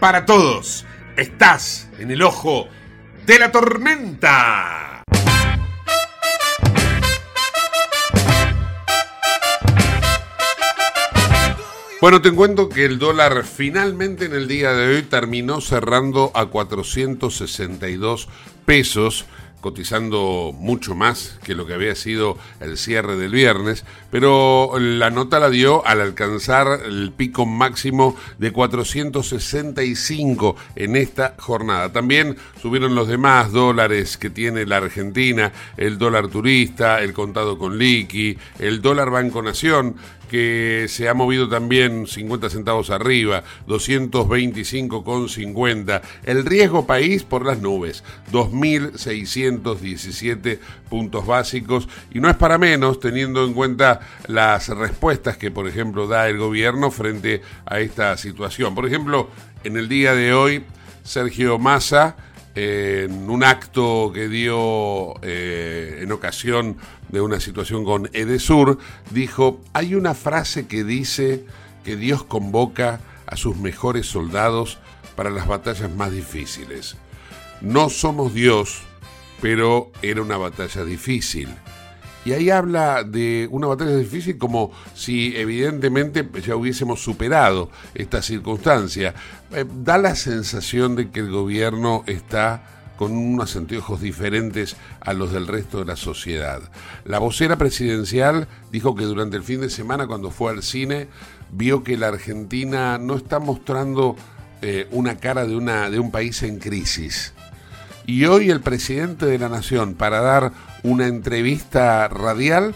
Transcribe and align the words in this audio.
Para 0.00 0.24
todos. 0.24 0.86
Estás 1.16 1.88
en 1.98 2.10
el 2.10 2.22
ojo 2.22 2.68
de 3.26 3.38
la 3.38 3.52
tormenta. 3.52 5.02
Bueno, 12.00 12.22
te 12.22 12.28
encuentro 12.28 12.68
que 12.70 12.86
el 12.86 12.98
dólar 12.98 13.44
finalmente 13.44 14.24
en 14.24 14.32
el 14.32 14.48
día 14.48 14.72
de 14.72 14.96
hoy 14.96 15.02
terminó 15.02 15.60
cerrando 15.60 16.30
a 16.34 16.46
462 16.46 18.28
pesos 18.64 19.26
cotizando 19.60 20.52
mucho 20.54 20.94
más 20.94 21.38
que 21.42 21.54
lo 21.54 21.66
que 21.66 21.74
había 21.74 21.94
sido 21.94 22.38
el 22.60 22.78
cierre 22.78 23.16
del 23.16 23.32
viernes, 23.32 23.84
pero 24.10 24.72
la 24.78 25.10
nota 25.10 25.40
la 25.40 25.50
dio 25.50 25.86
al 25.86 26.00
alcanzar 26.00 26.80
el 26.86 27.12
pico 27.12 27.44
máximo 27.46 28.16
de 28.38 28.52
465 28.52 30.56
en 30.76 30.96
esta 30.96 31.34
jornada. 31.38 31.92
También 31.92 32.36
subieron 32.60 32.94
los 32.94 33.08
demás 33.08 33.52
dólares 33.52 34.16
que 34.16 34.30
tiene 34.30 34.64
la 34.66 34.78
Argentina, 34.78 35.52
el 35.76 35.98
dólar 35.98 36.28
turista, 36.28 37.02
el 37.02 37.12
contado 37.12 37.58
con 37.58 37.78
liqui, 37.78 38.38
el 38.58 38.80
dólar 38.80 39.10
Banco 39.10 39.42
Nación, 39.42 39.96
que 40.28 40.86
se 40.88 41.08
ha 41.08 41.14
movido 41.14 41.48
también 41.48 42.06
50 42.06 42.50
centavos 42.50 42.90
arriba, 42.90 43.42
225,50. 43.66 46.02
El 46.24 46.44
riesgo 46.44 46.86
país 46.86 47.24
por 47.24 47.44
las 47.44 47.60
nubes, 47.60 48.04
2.617 48.30 50.60
puntos 50.88 51.26
básicos. 51.26 51.88
Y 52.12 52.20
no 52.20 52.30
es 52.30 52.36
para 52.36 52.58
menos 52.58 53.00
teniendo 53.00 53.44
en 53.44 53.54
cuenta 53.54 53.98
las 54.26 54.68
respuestas 54.68 55.36
que, 55.36 55.50
por 55.50 55.66
ejemplo, 55.66 56.06
da 56.06 56.28
el 56.28 56.38
gobierno 56.38 56.90
frente 56.90 57.42
a 57.66 57.80
esta 57.80 58.16
situación. 58.16 58.74
Por 58.74 58.86
ejemplo, 58.86 59.28
en 59.64 59.76
el 59.76 59.88
día 59.88 60.14
de 60.14 60.32
hoy, 60.32 60.64
Sergio 61.02 61.58
Massa 61.58 62.16
en 62.58 63.30
un 63.30 63.44
acto 63.44 64.10
que 64.12 64.28
dio 64.28 65.14
eh, 65.22 66.00
en 66.02 66.10
ocasión 66.10 66.76
de 67.08 67.20
una 67.20 67.38
situación 67.38 67.84
con 67.84 68.10
Edesur, 68.12 68.78
dijo, 69.10 69.60
hay 69.72 69.94
una 69.94 70.14
frase 70.14 70.66
que 70.66 70.82
dice 70.82 71.44
que 71.84 71.96
Dios 71.96 72.24
convoca 72.24 73.00
a 73.26 73.36
sus 73.36 73.56
mejores 73.56 74.06
soldados 74.06 74.78
para 75.14 75.30
las 75.30 75.46
batallas 75.46 75.90
más 75.94 76.10
difíciles. 76.10 76.96
No 77.60 77.90
somos 77.90 78.34
Dios, 78.34 78.82
pero 79.40 79.92
era 80.02 80.20
una 80.22 80.36
batalla 80.36 80.84
difícil. 80.84 81.48
Y 82.28 82.34
ahí 82.34 82.50
habla 82.50 83.04
de 83.04 83.48
una 83.50 83.68
batalla 83.68 83.96
difícil 83.96 84.36
como 84.36 84.70
si 84.92 85.34
evidentemente 85.34 86.28
ya 86.46 86.56
hubiésemos 86.56 87.02
superado 87.02 87.70
esta 87.94 88.20
circunstancia. 88.20 89.14
Eh, 89.50 89.64
da 89.82 89.96
la 89.96 90.14
sensación 90.14 90.94
de 90.94 91.08
que 91.08 91.20
el 91.20 91.30
gobierno 91.30 92.04
está 92.06 92.64
con 92.98 93.16
unos 93.16 93.56
anteojos 93.56 94.02
diferentes 94.02 94.76
a 95.00 95.14
los 95.14 95.32
del 95.32 95.46
resto 95.46 95.78
de 95.78 95.86
la 95.86 95.96
sociedad. 95.96 96.60
La 97.06 97.18
vocera 97.18 97.56
presidencial 97.56 98.46
dijo 98.70 98.94
que 98.94 99.04
durante 99.04 99.38
el 99.38 99.42
fin 99.42 99.62
de 99.62 99.70
semana 99.70 100.06
cuando 100.06 100.30
fue 100.30 100.52
al 100.52 100.62
cine 100.62 101.08
vio 101.50 101.82
que 101.82 101.96
la 101.96 102.08
Argentina 102.08 102.98
no 102.98 103.16
está 103.16 103.38
mostrando 103.38 104.16
eh, 104.60 104.86
una 104.90 105.16
cara 105.16 105.46
de, 105.46 105.56
una, 105.56 105.88
de 105.88 105.98
un 105.98 106.10
país 106.10 106.42
en 106.42 106.58
crisis. 106.58 107.32
Y 108.08 108.24
hoy 108.24 108.50
el 108.50 108.62
presidente 108.62 109.26
de 109.26 109.38
la 109.38 109.50
Nación, 109.50 109.92
para 109.92 110.22
dar 110.22 110.52
una 110.82 111.06
entrevista 111.06 112.08
radial, 112.08 112.74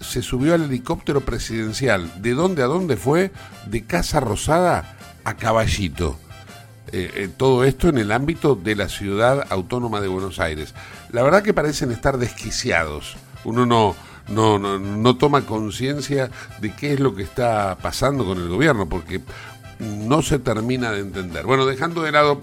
se 0.00 0.22
subió 0.22 0.54
al 0.54 0.64
helicóptero 0.64 1.20
presidencial. 1.20 2.22
¿De 2.22 2.32
dónde 2.32 2.62
a 2.62 2.66
dónde 2.66 2.96
fue? 2.96 3.30
De 3.66 3.84
Casa 3.84 4.20
Rosada 4.20 4.96
a 5.24 5.36
Caballito. 5.36 6.18
Eh, 6.90 7.10
eh, 7.14 7.28
todo 7.34 7.64
esto 7.64 7.88
en 7.88 7.98
el 7.98 8.12
ámbito 8.12 8.54
de 8.54 8.76
la 8.76 8.88
ciudad 8.88 9.46
autónoma 9.50 10.00
de 10.00 10.08
Buenos 10.08 10.40
Aires. 10.40 10.74
La 11.10 11.22
verdad 11.22 11.42
que 11.42 11.54
parecen 11.54 11.90
estar 11.90 12.18
desquiciados. 12.18 13.16
Uno 13.44 13.64
no, 13.64 13.96
no, 14.28 14.58
no, 14.58 14.78
no 14.78 15.16
toma 15.16 15.46
conciencia 15.46 16.30
de 16.60 16.72
qué 16.72 16.92
es 16.92 17.00
lo 17.00 17.14
que 17.14 17.22
está 17.22 17.78
pasando 17.80 18.24
con 18.26 18.38
el 18.38 18.48
gobierno, 18.48 18.88
porque 18.88 19.22
no 19.78 20.22
se 20.22 20.38
termina 20.38 20.92
de 20.92 21.00
entender. 21.00 21.46
Bueno, 21.46 21.66
dejando 21.66 22.02
de 22.02 22.12
lado 22.12 22.40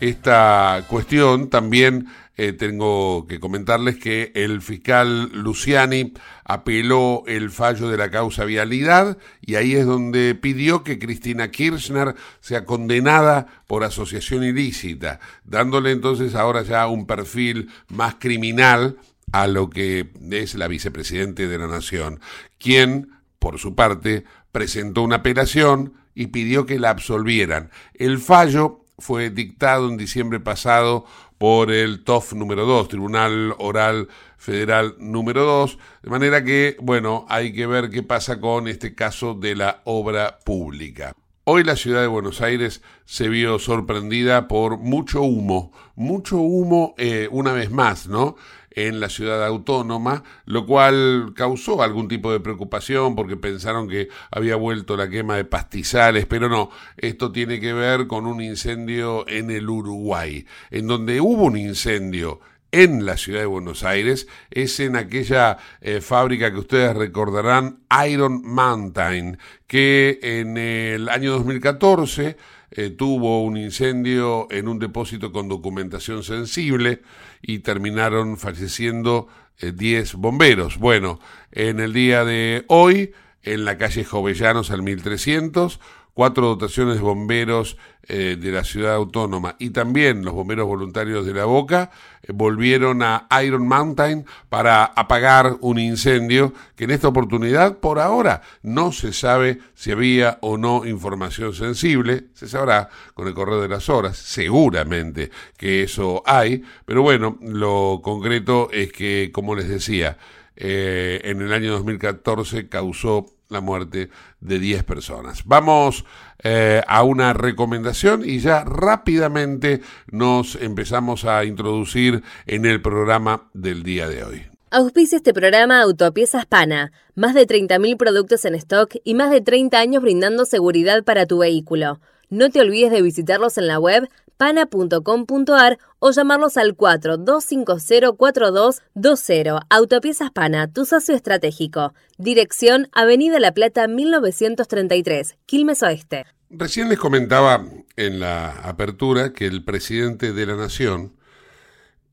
esta 0.00 0.84
cuestión, 0.88 1.50
también 1.50 2.06
eh, 2.42 2.54
tengo 2.54 3.26
que 3.26 3.38
comentarles 3.38 3.98
que 3.98 4.32
el 4.34 4.62
fiscal 4.62 5.30
Luciani 5.34 6.14
apeló 6.42 7.22
el 7.26 7.50
fallo 7.50 7.90
de 7.90 7.98
la 7.98 8.10
causa 8.10 8.46
vialidad 8.46 9.18
y 9.42 9.56
ahí 9.56 9.74
es 9.74 9.84
donde 9.84 10.34
pidió 10.34 10.82
que 10.82 10.98
Cristina 10.98 11.50
Kirchner 11.50 12.14
sea 12.40 12.64
condenada 12.64 13.46
por 13.66 13.84
asociación 13.84 14.42
ilícita, 14.42 15.20
dándole 15.44 15.90
entonces 15.90 16.34
ahora 16.34 16.62
ya 16.62 16.86
un 16.86 17.06
perfil 17.06 17.68
más 17.88 18.14
criminal 18.18 18.96
a 19.32 19.46
lo 19.46 19.68
que 19.68 20.10
es 20.30 20.54
la 20.54 20.66
vicepresidente 20.66 21.46
de 21.46 21.58
la 21.58 21.66
Nación, 21.66 22.20
quien, 22.56 23.10
por 23.38 23.58
su 23.58 23.74
parte, 23.74 24.24
presentó 24.50 25.02
una 25.02 25.16
apelación 25.16 25.92
y 26.14 26.28
pidió 26.28 26.64
que 26.64 26.78
la 26.78 26.88
absolvieran. 26.88 27.70
El 27.92 28.18
fallo 28.18 28.86
fue 28.98 29.28
dictado 29.28 29.90
en 29.90 29.98
diciembre 29.98 30.40
pasado 30.40 31.04
por 31.40 31.72
el 31.72 32.04
TOF 32.04 32.34
número 32.34 32.66
2, 32.66 32.88
Tribunal 32.88 33.54
Oral 33.56 34.08
Federal 34.36 34.96
número 34.98 35.46
2, 35.46 35.78
de 36.02 36.10
manera 36.10 36.44
que, 36.44 36.76
bueno, 36.82 37.24
hay 37.30 37.54
que 37.54 37.66
ver 37.66 37.88
qué 37.88 38.02
pasa 38.02 38.38
con 38.38 38.68
este 38.68 38.94
caso 38.94 39.32
de 39.32 39.56
la 39.56 39.80
obra 39.84 40.38
pública. 40.44 41.14
Hoy 41.44 41.64
la 41.64 41.76
ciudad 41.76 42.02
de 42.02 42.08
Buenos 42.08 42.42
Aires 42.42 42.82
se 43.06 43.30
vio 43.30 43.58
sorprendida 43.58 44.48
por 44.48 44.76
mucho 44.76 45.22
humo, 45.22 45.72
mucho 45.94 46.36
humo 46.36 46.94
eh, 46.98 47.26
una 47.30 47.54
vez 47.54 47.70
más, 47.70 48.06
¿no? 48.06 48.36
En 48.70 49.00
la 49.00 49.08
ciudad 49.08 49.44
autónoma, 49.44 50.22
lo 50.44 50.66
cual 50.66 51.32
causó 51.34 51.82
algún 51.82 52.08
tipo 52.08 52.32
de 52.32 52.40
preocupación 52.40 53.14
porque 53.14 53.36
pensaron 53.36 53.88
que 53.88 54.08
había 54.30 54.56
vuelto 54.56 54.96
la 54.96 55.08
quema 55.08 55.36
de 55.36 55.44
pastizales, 55.44 56.26
pero 56.26 56.48
no, 56.48 56.70
esto 56.96 57.32
tiene 57.32 57.60
que 57.60 57.72
ver 57.72 58.06
con 58.06 58.26
un 58.26 58.40
incendio 58.40 59.26
en 59.28 59.50
el 59.50 59.68
Uruguay, 59.68 60.46
en 60.70 60.86
donde 60.86 61.20
hubo 61.20 61.44
un 61.44 61.56
incendio 61.56 62.40
en 62.72 63.04
la 63.04 63.16
ciudad 63.16 63.40
de 63.40 63.46
Buenos 63.46 63.82
Aires 63.82 64.28
es 64.50 64.78
en 64.80 64.96
aquella 64.96 65.58
eh, 65.80 66.00
fábrica 66.00 66.52
que 66.52 66.58
ustedes 66.58 66.96
recordarán, 66.96 67.80
Iron 68.08 68.42
Mountain, 68.44 69.38
que 69.66 70.20
en 70.22 70.56
el 70.56 71.08
año 71.08 71.32
2014 71.32 72.36
eh, 72.70 72.90
tuvo 72.90 73.42
un 73.42 73.56
incendio 73.56 74.46
en 74.50 74.68
un 74.68 74.78
depósito 74.78 75.32
con 75.32 75.48
documentación 75.48 76.22
sensible 76.22 77.02
y 77.42 77.60
terminaron 77.60 78.36
falleciendo 78.36 79.28
10 79.60 80.14
eh, 80.14 80.16
bomberos. 80.16 80.78
Bueno, 80.78 81.18
en 81.52 81.80
el 81.80 81.92
día 81.92 82.24
de 82.24 82.64
hoy, 82.68 83.12
en 83.42 83.64
la 83.64 83.78
calle 83.78 84.04
Jovellanos 84.04 84.70
al 84.70 84.82
1300, 84.82 85.80
cuatro 86.14 86.48
dotaciones 86.48 86.96
de 86.96 87.00
bomberos 87.02 87.76
eh, 88.12 88.36
de 88.40 88.50
la 88.50 88.64
ciudad 88.64 88.94
autónoma. 88.94 89.54
Y 89.60 89.70
también 89.70 90.24
los 90.24 90.34
bomberos 90.34 90.66
voluntarios 90.66 91.24
de 91.24 91.32
la 91.32 91.44
Boca 91.44 91.90
eh, 92.22 92.32
volvieron 92.34 93.02
a 93.02 93.28
Iron 93.44 93.68
Mountain 93.68 94.24
para 94.48 94.84
apagar 94.84 95.58
un 95.60 95.78
incendio 95.78 96.52
que 96.74 96.84
en 96.84 96.90
esta 96.90 97.06
oportunidad 97.08 97.78
por 97.78 98.00
ahora 98.00 98.42
no 98.62 98.90
se 98.90 99.12
sabe 99.12 99.60
si 99.74 99.92
había 99.92 100.38
o 100.40 100.56
no 100.56 100.86
información 100.86 101.54
sensible, 101.54 102.24
se 102.34 102.48
sabrá 102.48 102.88
con 103.14 103.28
el 103.28 103.34
correo 103.34 103.60
de 103.60 103.68
las 103.68 103.88
horas, 103.88 104.16
seguramente 104.16 105.30
que 105.56 105.84
eso 105.84 106.22
hay, 106.26 106.64
pero 106.84 107.02
bueno, 107.02 107.38
lo 107.42 108.00
concreto 108.02 108.70
es 108.72 108.92
que, 108.92 109.30
como 109.32 109.54
les 109.54 109.68
decía, 109.68 110.18
eh, 110.56 111.20
en 111.24 111.40
el 111.42 111.52
año 111.52 111.72
2014 111.72 112.68
causó 112.68 113.26
la 113.50 113.60
muerte 113.60 114.10
de 114.40 114.58
10 114.58 114.84
personas. 114.84 115.42
Vamos 115.44 116.04
eh, 116.42 116.82
a 116.86 117.02
una 117.02 117.32
recomendación 117.32 118.22
y 118.24 118.38
ya 118.38 118.64
rápidamente 118.64 119.82
nos 120.10 120.54
empezamos 120.56 121.24
a 121.24 121.44
introducir 121.44 122.22
en 122.46 122.64
el 122.64 122.80
programa 122.80 123.50
del 123.52 123.82
día 123.82 124.08
de 124.08 124.24
hoy. 124.24 124.46
Auspicia 124.70 125.16
este 125.16 125.34
programa 125.34 125.82
Autopiezas 125.82 126.46
Pana, 126.46 126.92
más 127.16 127.34
de 127.34 127.46
30.000 127.46 127.96
productos 127.96 128.44
en 128.44 128.54
stock 128.54 128.94
y 129.02 129.14
más 129.14 129.30
de 129.30 129.40
30 129.40 129.76
años 129.78 130.00
brindando 130.00 130.44
seguridad 130.44 131.02
para 131.02 131.26
tu 131.26 131.38
vehículo. 131.38 132.00
No 132.28 132.50
te 132.50 132.60
olvides 132.60 132.92
de 132.92 133.02
visitarlos 133.02 133.58
en 133.58 133.66
la 133.66 133.80
web 133.80 134.08
pana.com.ar 134.40 135.78
o 135.98 136.10
llamarlos 136.12 136.56
al 136.56 136.74
42504220. 136.74 139.60
Autopiezas 139.68 140.30
Pana, 140.30 140.72
tu 140.72 140.86
socio 140.86 141.14
estratégico. 141.14 141.92
Dirección 142.16 142.88
Avenida 142.92 143.38
La 143.38 143.52
Plata 143.52 143.86
1933, 143.86 145.36
Quilmes 145.44 145.82
Oeste. 145.82 146.24
Recién 146.48 146.88
les 146.88 146.98
comentaba 146.98 147.66
en 147.96 148.18
la 148.18 148.52
apertura 148.62 149.34
que 149.34 149.44
el 149.44 149.62
presidente 149.62 150.32
de 150.32 150.46
la 150.46 150.56
Nación, 150.56 151.12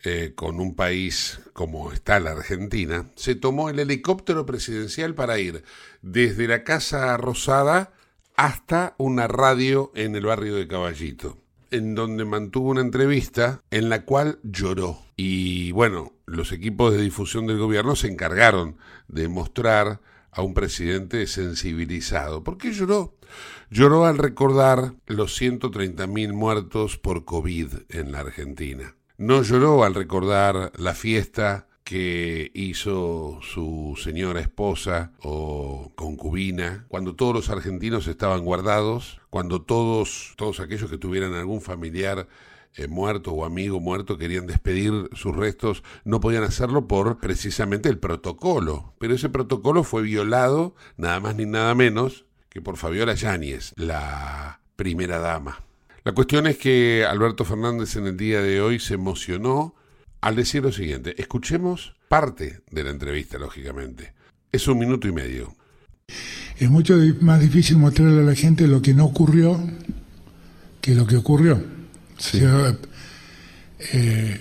eh, 0.03 0.33
con 0.35 0.59
un 0.59 0.75
país 0.75 1.39
como 1.53 1.93
está 1.93 2.19
la 2.19 2.31
Argentina, 2.31 3.05
se 3.15 3.35
tomó 3.35 3.69
el 3.69 3.79
helicóptero 3.79 4.45
presidencial 4.45 5.15
para 5.15 5.39
ir 5.39 5.63
desde 6.01 6.49
la 6.49 6.65
Casa 6.65 7.15
Rosada 7.15 7.93
hasta 8.35 8.95
una 8.97 9.29
radio 9.29 9.93
en 9.95 10.17
el 10.17 10.25
barrio 10.25 10.55
de 10.55 10.67
Caballito 10.67 11.37
en 11.71 11.95
donde 11.95 12.25
mantuvo 12.25 12.69
una 12.69 12.81
entrevista 12.81 13.61
en 13.71 13.89
la 13.89 14.05
cual 14.05 14.39
lloró. 14.43 14.99
Y 15.15 15.71
bueno, 15.71 16.13
los 16.25 16.51
equipos 16.51 16.93
de 16.93 17.01
difusión 17.01 17.47
del 17.47 17.57
gobierno 17.57 17.95
se 17.95 18.07
encargaron 18.07 18.77
de 19.07 19.27
mostrar 19.27 20.01
a 20.31 20.41
un 20.41 20.53
presidente 20.53 21.25
sensibilizado. 21.27 22.43
¿Por 22.43 22.57
qué 22.57 22.71
lloró? 22.71 23.15
Lloró 23.69 24.05
al 24.05 24.17
recordar 24.17 24.93
los 25.07 25.39
130.000 25.41 26.33
muertos 26.33 26.97
por 26.97 27.25
COVID 27.25 27.73
en 27.89 28.11
la 28.11 28.19
Argentina. 28.19 28.95
No 29.17 29.41
lloró 29.41 29.83
al 29.83 29.95
recordar 29.95 30.71
la 30.77 30.93
fiesta 30.93 31.66
que 31.87 32.51
hizo 32.53 33.39
su 33.41 33.97
señora 33.97 34.41
esposa 34.41 35.13
o 35.21 35.93
concubina, 35.95 36.85
cuando 36.89 37.15
todos 37.15 37.33
los 37.33 37.49
argentinos 37.49 38.07
estaban 38.07 38.43
guardados, 38.43 39.21
cuando 39.29 39.61
todos, 39.61 40.33
todos 40.35 40.59
aquellos 40.59 40.89
que 40.89 40.97
tuvieran 40.97 41.33
algún 41.33 41.61
familiar 41.61 42.27
eh, 42.75 42.89
muerto 42.89 43.31
o 43.31 43.45
amigo 43.45 43.79
muerto 43.79 44.17
querían 44.17 44.47
despedir 44.47 45.09
sus 45.13 45.33
restos, 45.33 45.81
no 46.03 46.19
podían 46.19 46.43
hacerlo 46.43 46.89
por 46.89 47.19
precisamente 47.19 47.87
el 47.87 47.99
protocolo. 47.99 48.93
Pero 48.99 49.15
ese 49.15 49.29
protocolo 49.29 49.85
fue 49.85 50.01
violado 50.01 50.75
nada 50.97 51.21
más 51.21 51.37
ni 51.37 51.45
nada 51.45 51.73
menos 51.73 52.25
que 52.49 52.61
por 52.61 52.75
Fabiola 52.75 53.13
Yáñez, 53.13 53.71
la 53.77 54.59
primera 54.75 55.19
dama. 55.19 55.63
La 56.03 56.11
cuestión 56.11 56.47
es 56.47 56.57
que 56.57 57.05
Alberto 57.05 57.45
Fernández 57.45 57.95
en 57.95 58.07
el 58.07 58.17
día 58.17 58.41
de 58.41 58.59
hoy 58.59 58.77
se 58.77 58.95
emocionó 58.95 59.73
al 60.21 60.35
decir 60.35 60.63
lo 60.63 60.71
siguiente. 60.71 61.15
Escuchemos 61.19 61.93
parte 62.07 62.61
de 62.71 62.83
la 62.83 62.89
entrevista, 62.91 63.37
lógicamente. 63.37 64.13
Es 64.51 64.67
un 64.67 64.79
minuto 64.79 65.07
y 65.07 65.11
medio. 65.11 65.55
Es 66.57 66.69
mucho 66.69 66.97
más 67.21 67.39
difícil 67.39 67.77
mostrarle 67.77 68.21
a 68.21 68.23
la 68.23 68.35
gente 68.35 68.67
lo 68.67 68.81
que 68.81 68.93
no 68.93 69.05
ocurrió 69.05 69.59
que 70.81 70.95
lo 70.95 71.05
que 71.05 71.17
ocurrió. 71.17 71.61
Sí. 72.17 72.39
eh, 73.91 74.39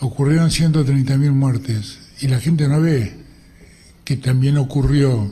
ocurrieron 0.00 0.50
130.000 0.50 1.30
muertes 1.30 2.00
y 2.20 2.26
la 2.26 2.40
gente 2.40 2.66
no 2.66 2.80
ve 2.80 3.14
que 4.04 4.16
también 4.16 4.58
ocurrió 4.58 5.30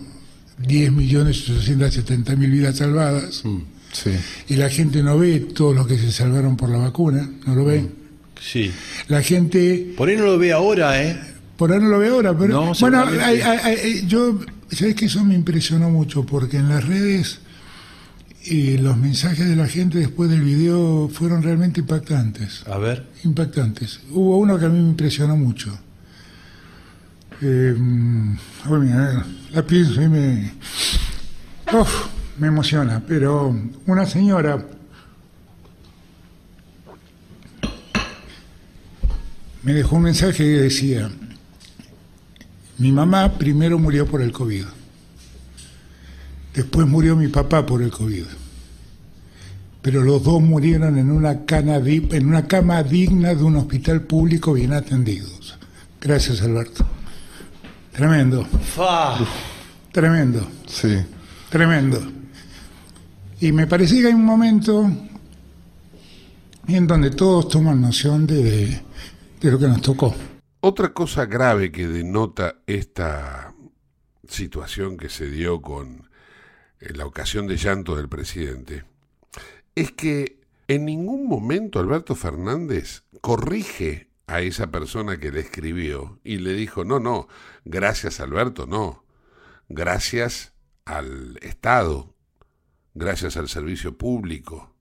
10.870.000 0.63 2.37
vidas 2.51 2.77
salvadas. 2.77 3.45
Mm, 3.45 3.59
sí. 3.93 4.11
Y 4.49 4.55
la 4.55 4.71
gente 4.71 5.03
no 5.03 5.19
ve 5.19 5.41
todos 5.41 5.75
los 5.75 5.89
que 5.89 5.99
se 5.99 6.13
salvaron 6.13 6.57
por 6.57 6.71
la 6.71 6.79
vacuna, 6.79 7.29
no 7.45 7.57
lo 7.57 7.65
ve. 7.65 7.83
Mm. 7.83 8.02
Sí. 8.43 8.73
La 9.09 9.23
gente... 9.23 9.95
Por 9.97 10.09
ahí 10.09 10.17
no 10.17 10.25
lo 10.25 10.39
ve 10.39 10.53
ahora, 10.53 11.03
¿eh? 11.03 11.19
Por 11.57 11.73
ahí 11.73 11.81
no 11.81 11.89
lo 11.89 11.99
ve 11.99 12.09
ahora, 12.09 12.37
pero... 12.37 12.65
No, 12.65 12.73
bueno, 12.81 13.05
hay, 13.05 13.41
hay, 13.41 13.59
hay, 13.59 14.07
yo... 14.07 14.41
¿Sabes 14.71 14.95
que 14.95 15.05
Eso 15.05 15.23
me 15.25 15.35
impresionó 15.35 15.91
mucho, 15.91 16.25
porque 16.25 16.57
en 16.57 16.69
las 16.69 16.87
redes 16.87 17.41
y 18.45 18.79
los 18.79 18.97
mensajes 18.97 19.49
de 19.49 19.55
la 19.55 19.69
gente 19.69 19.99
después 19.99 20.29
del 20.29 20.41
video 20.41 21.09
fueron 21.13 21.43
realmente 21.43 21.81
impactantes. 21.81 22.65
A 22.67 22.79
ver. 22.79 23.07
Impactantes. 23.23 24.01
Hubo 24.11 24.39
uno 24.39 24.59
que 24.59 24.65
a 24.65 24.69
mí 24.69 24.81
me 24.81 24.89
impresionó 24.89 25.37
mucho. 25.37 25.79
Eh, 27.41 27.75
bueno, 28.67 29.25
la 29.53 29.63
pienso 29.67 30.03
y 30.03 30.09
me... 30.09 30.53
Uf, 31.73 32.07
me 32.39 32.49
emociona, 32.49 33.03
pero 33.07 33.57
una 33.87 34.07
señora 34.07 34.65
me 39.63 39.73
dejó 39.73 39.97
un 39.97 40.03
mensaje 40.03 40.39
que 40.39 40.45
decía, 40.45 41.11
mi 42.79 42.91
mamá 42.91 43.39
primero 43.39 43.79
murió 43.79 44.07
por 44.07 44.23
el 44.23 44.33
COVID, 44.33 44.65
después 46.55 46.87
murió 46.87 47.17
mi 47.17 47.29
papá 47.29 47.65
por 47.65 47.83
el 47.83 47.91
COVID, 47.91 48.25
pero 49.81 50.03
los 50.03 50.23
dos 50.23 50.43
murieron 50.43 50.99
en 50.99 51.11
una, 51.11 51.45
cana, 51.45 51.77
en 51.77 52.27
una 52.27 52.47
cama 52.47 52.83
digna 52.83 53.35
de 53.35 53.43
un 53.43 53.57
hospital 53.57 54.03
público 54.03 54.53
bien 54.53 54.73
atendidos. 54.73 55.59
Gracias, 56.01 56.43
Alberto. 56.43 56.85
Tremendo. 57.93 58.45
Fa. 58.45 59.19
Tremendo. 59.93 60.47
Sí. 60.67 60.99
Tremendo. 61.51 62.01
Y 63.41 63.53
me 63.53 63.67
parece 63.67 64.01
que 64.01 64.07
hay 64.07 64.15
un 64.15 64.25
momento 64.25 64.91
en 66.69 66.87
donde 66.87 67.11
todos 67.11 67.49
toman 67.49 67.81
noción 67.81 68.27
de, 68.27 68.81
de 69.43 69.51
lo 69.51 69.59
que 69.59 69.69
nos 69.69 69.83
tocó. 69.83 70.15
Otra 70.61 70.93
cosa 70.93 71.27
grave 71.27 71.73
que 71.73 71.89
denota 71.89 72.63
esta 72.67 73.55
situación 74.29 74.97
que 74.97 75.09
se 75.09 75.29
dio 75.29 75.61
con 75.61 76.09
la 76.79 77.07
ocasión 77.07 77.47
de 77.49 77.57
llanto 77.57 77.97
del 77.97 78.09
presidente 78.09 78.85
es 79.75 79.93
que 79.93 80.41
en 80.69 80.85
ningún 80.85 81.27
momento 81.27 81.81
Alberto 81.81 82.15
Fernández 82.15 83.03
corrige 83.21 84.09
a 84.27 84.41
esa 84.41 84.71
persona 84.71 85.19
que 85.19 85.33
le 85.33 85.41
escribió 85.41 86.21
y 86.23 86.37
le 86.37 86.55
dijo, 86.55 86.85
no, 86.85 87.01
no, 87.01 87.27
gracias 87.65 88.21
Alberto, 88.21 88.67
no, 88.67 89.05
gracias 89.69 90.53
al 90.85 91.39
Estado, 91.43 92.15
gracias 92.95 93.37
al 93.37 93.49
servicio 93.49 93.99
público. 93.99 94.75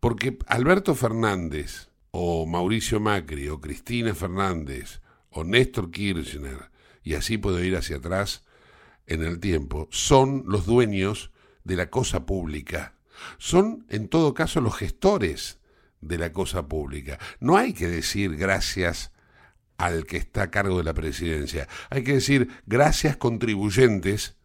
Porque 0.00 0.38
Alberto 0.46 0.94
Fernández 0.94 1.87
o 2.10 2.46
Mauricio 2.46 3.00
Macri, 3.00 3.48
o 3.48 3.60
Cristina 3.60 4.14
Fernández, 4.14 5.00
o 5.30 5.44
Néstor 5.44 5.90
Kirchner, 5.90 6.70
y 7.02 7.14
así 7.14 7.38
puedo 7.38 7.62
ir 7.62 7.76
hacia 7.76 7.96
atrás 7.96 8.44
en 9.06 9.22
el 9.22 9.40
tiempo, 9.40 9.88
son 9.90 10.44
los 10.46 10.66
dueños 10.66 11.30
de 11.64 11.76
la 11.76 11.90
cosa 11.90 12.26
pública. 12.26 12.94
Son, 13.38 13.86
en 13.88 14.08
todo 14.08 14.34
caso, 14.34 14.60
los 14.60 14.76
gestores 14.76 15.58
de 16.00 16.18
la 16.18 16.32
cosa 16.32 16.68
pública. 16.68 17.18
No 17.40 17.56
hay 17.56 17.72
que 17.72 17.88
decir 17.88 18.36
gracias 18.36 19.12
al 19.76 20.06
que 20.06 20.16
está 20.16 20.44
a 20.44 20.50
cargo 20.50 20.78
de 20.78 20.84
la 20.84 20.94
presidencia. 20.94 21.68
Hay 21.90 22.04
que 22.04 22.14
decir 22.14 22.48
gracias 22.66 23.16
contribuyentes 23.16 24.36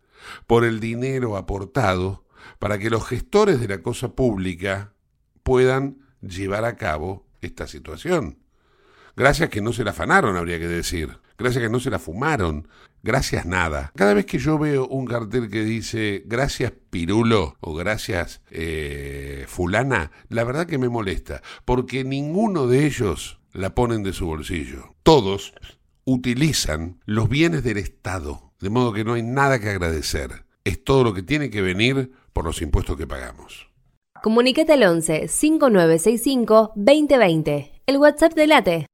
por 0.47 0.63
el 0.63 0.79
dinero 0.79 1.37
aportado 1.37 2.25
para 2.59 2.77
que 2.77 2.89
los 2.89 3.05
gestores 3.07 3.59
de 3.59 3.67
la 3.67 3.81
cosa 3.81 4.15
pública 4.15 4.93
puedan 5.43 5.97
llevar 6.21 6.65
a 6.65 6.77
cabo 6.77 7.25
esta 7.45 7.67
situación. 7.67 8.39
Gracias 9.15 9.49
que 9.49 9.61
no 9.61 9.73
se 9.73 9.83
la 9.83 9.91
afanaron, 9.91 10.35
habría 10.35 10.59
que 10.59 10.67
decir. 10.67 11.17
Gracias 11.37 11.63
que 11.63 11.69
no 11.69 11.79
se 11.79 11.89
la 11.89 11.99
fumaron. 11.99 12.67
Gracias 13.03 13.45
nada. 13.45 13.91
Cada 13.95 14.13
vez 14.13 14.25
que 14.25 14.39
yo 14.39 14.57
veo 14.57 14.87
un 14.87 15.05
cartel 15.05 15.49
que 15.49 15.63
dice 15.63 16.23
gracias 16.25 16.71
Pirulo 16.89 17.57
o 17.59 17.73
gracias 17.73 18.41
eh, 18.49 19.45
fulana, 19.47 20.11
la 20.29 20.43
verdad 20.45 20.65
que 20.65 20.77
me 20.77 20.89
molesta, 20.89 21.41
porque 21.65 22.03
ninguno 22.03 22.67
de 22.67 22.85
ellos 22.85 23.39
la 23.51 23.75
ponen 23.75 24.03
de 24.03 24.13
su 24.13 24.25
bolsillo. 24.25 24.95
Todos 25.03 25.53
utilizan 26.05 27.01
los 27.05 27.29
bienes 27.29 27.63
del 27.63 27.77
Estado, 27.77 28.53
de 28.59 28.69
modo 28.69 28.93
que 28.93 29.03
no 29.03 29.13
hay 29.13 29.23
nada 29.23 29.59
que 29.59 29.69
agradecer. 29.69 30.45
Es 30.63 30.83
todo 30.83 31.03
lo 31.03 31.13
que 31.13 31.23
tiene 31.23 31.49
que 31.49 31.61
venir 31.61 32.13
por 32.31 32.45
los 32.45 32.61
impuestos 32.61 32.95
que 32.97 33.05
pagamos. 33.05 33.72
Comunicate 34.23 34.71
al 34.71 34.83
11 34.83 35.27
5965 35.27 36.71
2020, 36.77 37.73
el 37.87 37.97
WhatsApp 37.97 38.33
de 38.33 38.47
Late. 38.47 38.87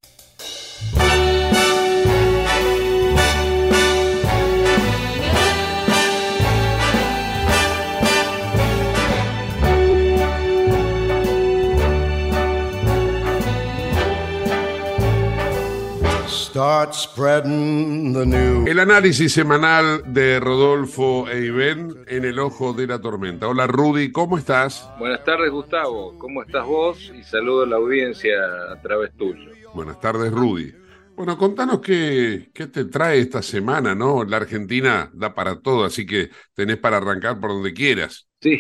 El 18.65 18.79
análisis 18.79 19.31
semanal 19.31 20.01
de 20.11 20.39
Rodolfo 20.39 21.29
e 21.29 21.45
Iben 21.45 21.93
en 22.07 22.25
el 22.25 22.39
ojo 22.39 22.73
de 22.73 22.87
la 22.87 22.99
tormenta. 22.99 23.47
Hola 23.47 23.67
Rudy, 23.67 24.11
¿cómo 24.11 24.35
estás? 24.35 24.89
Buenas 24.97 25.23
tardes 25.23 25.51
Gustavo, 25.51 26.17
¿cómo 26.17 26.41
estás 26.41 26.65
vos? 26.65 27.13
Y 27.15 27.21
saludo 27.21 27.63
a 27.63 27.67
la 27.67 27.75
audiencia 27.75 28.31
a 28.71 28.81
través 28.81 29.15
tuyo. 29.15 29.51
Buenas 29.75 29.99
tardes 29.99 30.31
Rudy. 30.31 30.73
Bueno, 31.15 31.37
contanos 31.37 31.81
qué, 31.81 32.49
qué 32.51 32.65
te 32.65 32.85
trae 32.85 33.19
esta 33.19 33.43
semana, 33.43 33.93
¿no? 33.93 34.23
La 34.23 34.37
Argentina 34.37 35.11
da 35.13 35.35
para 35.35 35.61
todo, 35.61 35.85
así 35.85 36.07
que 36.07 36.29
tenés 36.55 36.77
para 36.77 36.97
arrancar 36.97 37.39
por 37.39 37.51
donde 37.51 37.73
quieras. 37.73 38.27
Sí, 38.41 38.59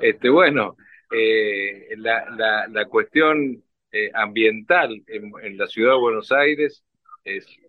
este, 0.00 0.28
bueno, 0.28 0.76
eh, 1.10 1.88
la, 1.96 2.68
la, 2.70 2.84
cuestión 2.84 3.60
eh, 3.90 4.10
ambiental 4.14 5.02
en, 5.08 5.32
en 5.42 5.58
la 5.58 5.66
ciudad 5.66 5.94
de 5.94 6.00
Buenos 6.00 6.30
Aires 6.30 6.84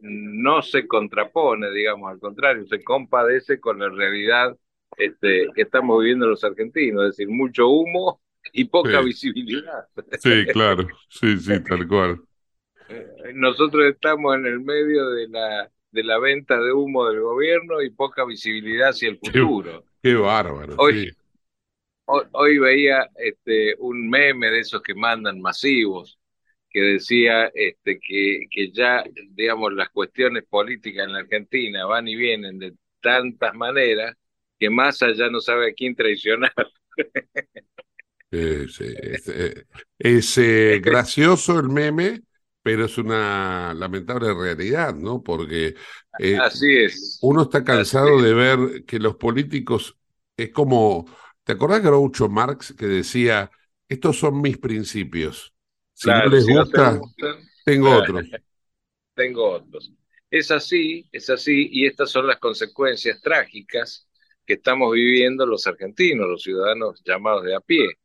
no 0.02 0.62
se 0.62 0.88
contrapone, 0.88 1.72
digamos, 1.72 2.12
al 2.12 2.20
contrario, 2.20 2.66
se 2.68 2.84
compadece 2.84 3.60
con 3.60 3.80
la 3.80 3.90
realidad 3.90 4.56
este, 4.98 5.48
que 5.56 5.62
estamos 5.64 6.00
viviendo 6.00 6.28
los 6.28 6.44
argentinos, 6.44 7.04
es 7.04 7.18
decir, 7.18 7.30
mucho 7.30 7.68
humo 7.68 8.22
y 8.54 8.66
poca 8.66 9.02
visibilidad. 9.02 9.88
Sí, 10.20 10.46
claro, 10.52 10.88
sí, 11.10 11.38
sí, 11.38 11.64
tal 11.64 11.88
cual. 11.88 12.22
Eh, 12.90 13.32
nosotros 13.34 13.86
estamos 13.86 14.36
en 14.36 14.46
el 14.46 14.60
medio 14.60 15.10
de 15.10 15.28
la, 15.28 15.72
de 15.92 16.04
la 16.04 16.20
venta 16.20 16.60
de 16.60 16.72
humo 16.72 17.08
del 17.08 17.22
gobierno 17.22 17.82
y 17.82 17.90
poca 17.90 18.26
visibilidad 18.26 18.90
hacia 18.90 19.10
el 19.10 19.18
futuro. 19.18 19.84
Qué, 20.02 20.14
bárbaro. 20.14 20.76
Hoy, 20.78 21.12
hoy, 22.06 22.24
hoy, 22.32 22.58
veía 22.60 23.10
este, 23.16 23.76
un 23.80 24.08
meme 24.10 24.52
de 24.52 24.60
esos 24.60 24.82
que 24.82 24.94
mandan 24.94 25.42
masivos, 25.42 26.20
que 26.76 26.82
decía 26.82 27.50
este, 27.54 28.02
que, 28.06 28.48
que 28.52 28.70
ya, 28.70 29.02
digamos, 29.30 29.72
las 29.72 29.88
cuestiones 29.92 30.44
políticas 30.44 31.06
en 31.06 31.14
la 31.14 31.20
Argentina 31.20 31.86
van 31.86 32.06
y 32.06 32.18
vienen 32.18 32.60
de 32.60 32.74
tantas 33.02 33.56
maneras 33.56 34.14
que 34.60 34.70
Massa 34.70 35.14
ya 35.14 35.30
no 35.30 35.40
sabe 35.40 35.70
a 35.70 35.74
quién 35.74 35.96
traicionar. 35.96 36.52
Es, 38.32 38.82
es, 39.98 40.38
eh, 40.38 40.80
gracioso 40.82 41.58
el 41.58 41.70
meme, 41.70 42.24
pero 42.62 42.84
es 42.84 42.98
una 42.98 43.74
lamentable 43.74 44.34
realidad, 44.34 44.94
¿no? 44.94 45.24
Porque 45.24 45.76
eh, 46.20 46.38
Así 46.42 46.76
es. 46.76 47.20
uno 47.22 47.44
está 47.44 47.64
cansado 47.64 48.22
de 48.22 48.34
ver 48.34 48.84
que 48.86 49.00
los 49.00 49.16
políticos 49.16 49.98
es 50.36 50.50
como, 50.50 51.06
¿te 51.46 51.54
acordás 51.54 51.82
de 51.82 51.88
Groucho 51.88 52.28
Marx 52.28 52.74
que 52.78 52.88
decía, 52.88 53.50
estos 53.88 54.20
son 54.20 54.42
mis 54.42 54.58
principios? 54.58 55.55
Si 55.96 56.10
no 56.10 56.26
les 56.26 56.46
gusta, 56.46 57.00
tengo 57.64 57.96
otros. 57.96 58.26
tengo 59.16 59.50
otros. 59.50 59.92
Es 60.30 60.52
así, 60.52 61.08
es 61.12 61.30
así, 61.30 61.70
y 61.72 61.86
estas 61.86 62.12
son 62.12 62.28
las 62.28 62.38
consecuencias 62.38 63.22
trágicas 63.22 64.08
que 64.46 64.56
estamos 64.56 64.94
viviendo 64.94 65.46
los 65.46 65.66
argentinos, 65.68 66.28
los 66.28 66.44
ciudadanos 66.44 67.02
llamados 67.06 67.44
de 67.46 67.56
a 67.56 67.62
pie, 67.62 67.98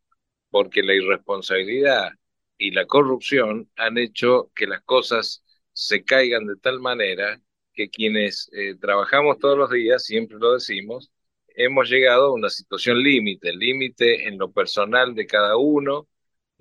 porque 0.51 0.83
la 0.83 0.95
irresponsabilidad 0.95 2.13
y 2.57 2.71
la 2.71 2.87
corrupción 2.87 3.69
han 3.77 3.99
hecho 3.99 4.53
que 4.55 4.67
las 4.69 4.83
cosas 4.83 5.43
se 5.73 6.05
caigan 6.05 6.47
de 6.47 6.57
tal 6.57 6.79
manera 6.81 7.41
que 7.73 7.91
quienes 7.91 8.49
eh, 8.53 8.77
trabajamos 8.81 9.39
todos 9.39 9.59
los 9.59 9.71
días, 9.71 10.05
siempre 10.05 10.39
lo 10.39 10.55
decimos, 10.55 11.11
hemos 11.49 11.91
llegado 11.91 12.27
a 12.27 12.33
una 12.33 12.51
situación 12.51 13.03
límite, 13.03 13.53
límite 13.53 14.29
en 14.29 14.39
lo 14.39 14.53
personal 14.53 15.15
de 15.15 15.27
cada 15.27 15.57
uno, 15.57 16.07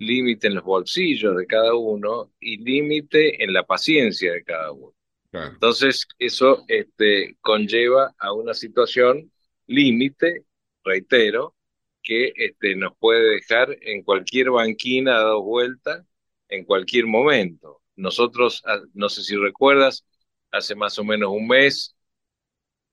límite 0.00 0.48
en 0.48 0.56
los 0.56 0.64
bolsillos 0.64 1.36
de 1.36 1.46
cada 1.46 1.74
uno 1.74 2.32
y 2.40 2.56
límite 2.58 3.42
en 3.44 3.52
la 3.52 3.64
paciencia 3.64 4.32
de 4.32 4.42
cada 4.42 4.72
uno. 4.72 4.94
Entonces, 5.32 6.08
eso 6.18 6.64
este, 6.66 7.36
conlleva 7.40 8.14
a 8.18 8.32
una 8.32 8.52
situación 8.54 9.30
límite, 9.66 10.44
reitero, 10.82 11.54
que 12.02 12.32
este, 12.34 12.74
nos 12.74 12.96
puede 12.98 13.34
dejar 13.34 13.76
en 13.82 14.02
cualquier 14.02 14.50
banquina 14.50 15.18
a 15.18 15.22
dos 15.22 15.44
vueltas, 15.44 16.04
en 16.48 16.64
cualquier 16.64 17.06
momento. 17.06 17.82
Nosotros, 17.94 18.62
ah, 18.66 18.80
no 18.94 19.08
sé 19.08 19.22
si 19.22 19.36
recuerdas, 19.36 20.04
hace 20.50 20.74
más 20.74 20.98
o 20.98 21.04
menos 21.04 21.30
un 21.30 21.46
mes, 21.46 21.94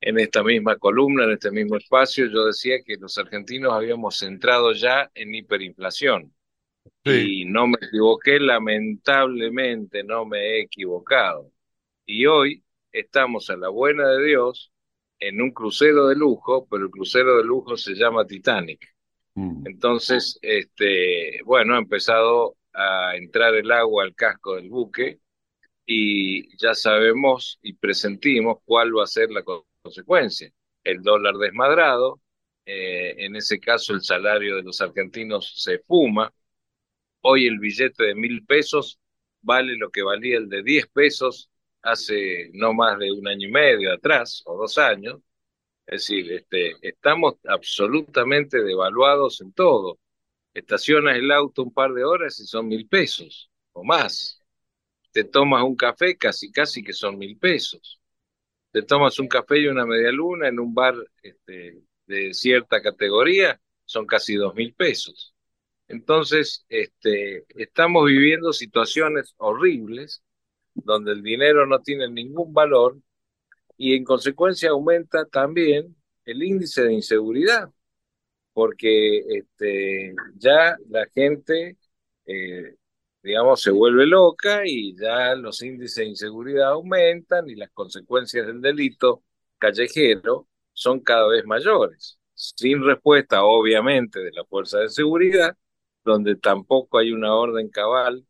en 0.01 0.19
esta 0.19 0.43
misma 0.43 0.77
columna, 0.77 1.23
en 1.23 1.31
este 1.31 1.51
mismo 1.51 1.77
espacio, 1.77 2.27
yo 2.27 2.45
decía 2.45 2.83
que 2.85 2.97
los 2.97 3.17
argentinos 3.17 3.73
habíamos 3.73 4.21
entrado 4.21 4.73
ya 4.73 5.09
en 5.15 5.33
hiperinflación. 5.33 6.33
Y 7.03 7.45
no 7.45 7.67
me 7.67 7.77
equivoqué, 7.81 8.39
lamentablemente 8.39 10.03
no 10.03 10.25
me 10.25 10.39
he 10.39 10.61
equivocado. 10.61 11.51
Y 12.05 12.25
hoy 12.25 12.63
estamos 12.91 13.49
a 13.49 13.57
la 13.57 13.69
buena 13.69 14.07
de 14.09 14.25
Dios 14.25 14.71
en 15.19 15.41
un 15.41 15.51
crucero 15.51 16.07
de 16.07 16.15
lujo, 16.15 16.67
pero 16.69 16.85
el 16.85 16.91
crucero 16.91 17.37
de 17.37 17.43
lujo 17.43 17.77
se 17.77 17.93
llama 17.93 18.25
Titanic. 18.25 18.95
Mm. 19.35 19.67
Entonces, 19.67 20.37
este, 20.41 21.41
bueno, 21.43 21.75
ha 21.75 21.79
empezado 21.79 22.57
a 22.73 23.15
entrar 23.15 23.55
el 23.55 23.71
agua 23.71 24.03
al 24.03 24.15
casco 24.15 24.55
del 24.55 24.69
buque 24.69 25.19
y 25.85 26.55
ya 26.57 26.73
sabemos 26.75 27.59
y 27.61 27.73
presentimos 27.73 28.57
cuál 28.65 28.95
va 28.95 29.03
a 29.03 29.07
ser 29.07 29.31
la 29.31 29.43
consecuencia. 29.43 30.51
El 30.83 31.01
dólar 31.01 31.35
desmadrado, 31.35 32.21
eh, 32.65 33.15
en 33.19 33.35
ese 33.35 33.59
caso 33.59 33.93
el 33.93 34.01
salario 34.01 34.57
de 34.57 34.63
los 34.63 34.81
argentinos 34.81 35.53
se 35.55 35.79
fuma, 35.79 36.31
Hoy 37.21 37.47
el 37.47 37.59
billete 37.59 38.05
de 38.05 38.15
mil 38.15 38.45
pesos 38.45 38.99
vale 39.41 39.75
lo 39.77 39.89
que 39.91 40.01
valía 40.03 40.37
el 40.37 40.49
de 40.49 40.63
diez 40.63 40.87
pesos 40.87 41.49
hace 41.81 42.49
no 42.53 42.73
más 42.73 42.97
de 42.99 43.11
un 43.11 43.27
año 43.27 43.47
y 43.47 43.51
medio 43.51 43.93
atrás, 43.93 44.41
o 44.45 44.57
dos 44.57 44.77
años. 44.77 45.19
Es 45.87 46.03
decir, 46.07 46.31
este, 46.33 46.75
estamos 46.81 47.35
absolutamente 47.47 48.63
devaluados 48.63 49.41
en 49.41 49.53
todo. 49.53 49.99
Estacionas 50.53 51.17
el 51.17 51.31
auto 51.31 51.63
un 51.63 51.73
par 51.73 51.93
de 51.93 52.03
horas 52.05 52.39
y 52.39 52.45
son 52.47 52.67
mil 52.67 52.87
pesos 52.87 53.51
o 53.73 53.83
más. 53.83 54.41
Te 55.11 55.23
tomas 55.25 55.63
un 55.63 55.75
café, 55.75 56.17
casi 56.17 56.51
casi 56.51 56.83
que 56.83 56.93
son 56.93 57.17
mil 57.17 57.37
pesos. 57.37 58.01
Te 58.71 58.83
tomas 58.83 59.19
un 59.19 59.27
café 59.27 59.59
y 59.59 59.67
una 59.67 59.85
media 59.85 60.11
luna 60.11 60.47
en 60.49 60.59
un 60.59 60.73
bar 60.73 60.95
este, 61.23 61.81
de 62.07 62.33
cierta 62.33 62.81
categoría, 62.81 63.59
son 63.85 64.05
casi 64.07 64.35
dos 64.35 64.55
mil 64.55 64.73
pesos. 64.75 65.35
Entonces, 65.87 66.65
este, 66.69 67.45
estamos 67.55 68.05
viviendo 68.07 68.51
situaciones 68.53 69.33
horribles 69.37 70.23
donde 70.73 71.13
el 71.13 71.23
dinero 71.23 71.65
no 71.65 71.79
tiene 71.81 72.09
ningún 72.09 72.53
valor 72.53 72.97
y 73.77 73.95
en 73.95 74.03
consecuencia 74.03 74.71
aumenta 74.71 75.25
también 75.25 75.95
el 76.25 76.43
índice 76.43 76.83
de 76.83 76.93
inseguridad, 76.93 77.69
porque 78.53 79.19
este, 79.29 80.15
ya 80.35 80.77
la 80.89 81.07
gente, 81.15 81.77
eh, 82.25 82.75
digamos, 83.23 83.61
se 83.61 83.71
vuelve 83.71 84.05
loca 84.05 84.63
y 84.65 84.95
ya 84.97 85.35
los 85.35 85.61
índices 85.61 85.97
de 85.97 86.05
inseguridad 86.05 86.71
aumentan 86.71 87.49
y 87.49 87.55
las 87.55 87.71
consecuencias 87.71 88.47
del 88.47 88.61
delito 88.61 89.23
callejero 89.57 90.47
son 90.73 90.99
cada 91.01 91.27
vez 91.27 91.45
mayores, 91.45 92.19
sin 92.33 92.83
respuesta, 92.83 93.43
obviamente, 93.43 94.19
de 94.19 94.31
la 94.31 94.45
fuerza 94.45 94.79
de 94.79 94.89
seguridad 94.89 95.55
donde 96.07 96.35
tampoco 96.37 96.97
hay 96.99 97.11
una 97.11 97.35
orden 97.35 97.69
cabal, 97.69 98.25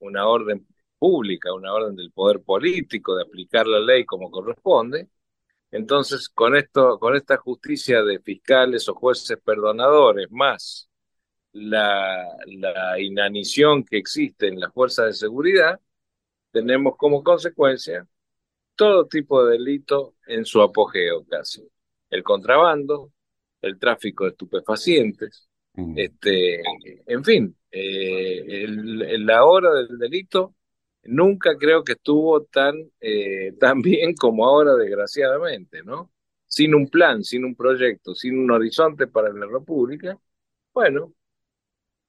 una 0.00 0.28
orden 0.28 0.66
pública, 0.98 1.52
una 1.54 1.72
orden 1.74 1.96
del 1.96 2.12
poder 2.12 2.42
político 2.42 3.16
de 3.16 3.24
aplicar 3.24 3.66
la 3.66 3.80
ley 3.80 4.04
como 4.06 4.30
corresponde. 4.30 5.08
Entonces, 5.70 6.28
con 6.28 6.56
esto, 6.56 6.98
con 7.00 7.16
esta 7.16 7.36
justicia 7.38 8.02
de 8.04 8.20
fiscales 8.20 8.88
o 8.88 8.94
jueces 8.94 9.38
perdonadores, 9.44 10.30
más 10.30 10.88
la, 11.54 12.98
inanición 13.00 13.84
que 13.84 13.98
existe 13.98 14.48
en 14.48 14.60
las 14.60 14.72
fuerzas 14.72 15.06
de 15.06 15.12
seguridad, 15.14 15.80
tenemos 16.52 16.96
como 16.96 17.22
consecuencia 17.24 18.06
todo 18.76 19.06
tipo 19.06 19.44
de 19.44 19.52
delito 19.58 20.16
en 20.26 20.44
su 20.44 20.62
apogeo 20.62 21.24
casi. 21.26 21.68
El 22.10 22.22
contrabando, 22.22 23.12
el 23.62 23.78
tráfico 23.78 24.24
de 24.24 24.30
estupefacientes, 24.30 25.48
este, 25.96 26.62
en 27.06 27.24
fin, 27.24 27.56
eh, 27.70 28.66
la 28.68 29.44
hora 29.44 29.72
del 29.74 29.98
delito 29.98 30.54
nunca 31.04 31.56
creo 31.56 31.84
que 31.84 31.92
estuvo 31.92 32.42
tan, 32.44 32.74
eh, 33.00 33.52
tan 33.60 33.82
bien 33.82 34.14
como 34.14 34.46
ahora, 34.46 34.74
desgraciadamente, 34.74 35.82
¿no? 35.82 36.10
sin 36.54 36.74
un 36.74 36.88
plan, 36.88 37.24
sin 37.24 37.44
un 37.44 37.56
proyecto, 37.56 38.14
sin 38.14 38.38
un 38.38 38.50
horizonte 38.52 39.08
para 39.08 39.32
la 39.32 39.46
República, 39.46 40.18
bueno, 40.72 41.14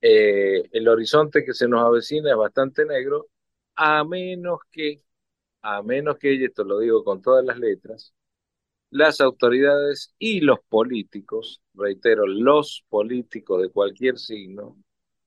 eh, 0.01 0.63
el 0.71 0.87
horizonte 0.87 1.43
que 1.45 1.53
se 1.53 1.67
nos 1.67 1.83
avecina 1.83 2.31
es 2.31 2.37
bastante 2.37 2.85
negro, 2.85 3.27
a 3.75 4.03
menos 4.03 4.59
que, 4.71 5.01
a 5.61 5.81
menos 5.83 6.17
que, 6.19 6.33
y 6.35 6.45
esto 6.45 6.63
lo 6.63 6.79
digo 6.79 7.03
con 7.03 7.21
todas 7.21 7.45
las 7.45 7.59
letras, 7.59 8.14
las 8.89 9.21
autoridades 9.21 10.13
y 10.19 10.41
los 10.41 10.59
políticos, 10.69 11.61
reitero, 11.73 12.25
los 12.27 12.85
políticos 12.89 13.61
de 13.61 13.69
cualquier 13.69 14.17
signo, 14.17 14.77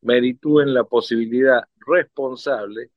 meritúen 0.00 0.74
la 0.74 0.84
posibilidad 0.84 1.62
responsable 1.86 2.90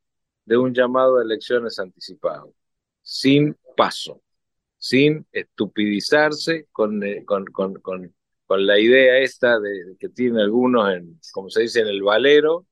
de 0.46 0.58
un 0.58 0.74
llamado 0.74 1.18
a 1.18 1.24
elecciones 1.24 1.80
anticipado, 1.80 2.54
sin 3.02 3.58
paso, 3.76 4.22
sin 4.78 5.26
estupidizarse 5.32 6.68
con, 6.72 7.04
eh, 7.04 7.26
con, 7.26 7.46
con, 7.46 7.76
con, 7.76 8.14
la 8.50 8.78
idea 8.78 9.20
esta 9.20 9.60
de, 9.62 9.96
que 9.98 10.10
tienen 10.10 10.40
algunos, 10.40 10.94
en, 10.94 11.20
como 11.32 11.50
se 11.50 11.62
dice, 11.62 11.80
en 11.82 11.88
el 11.88 12.04
valero, 12.04 12.66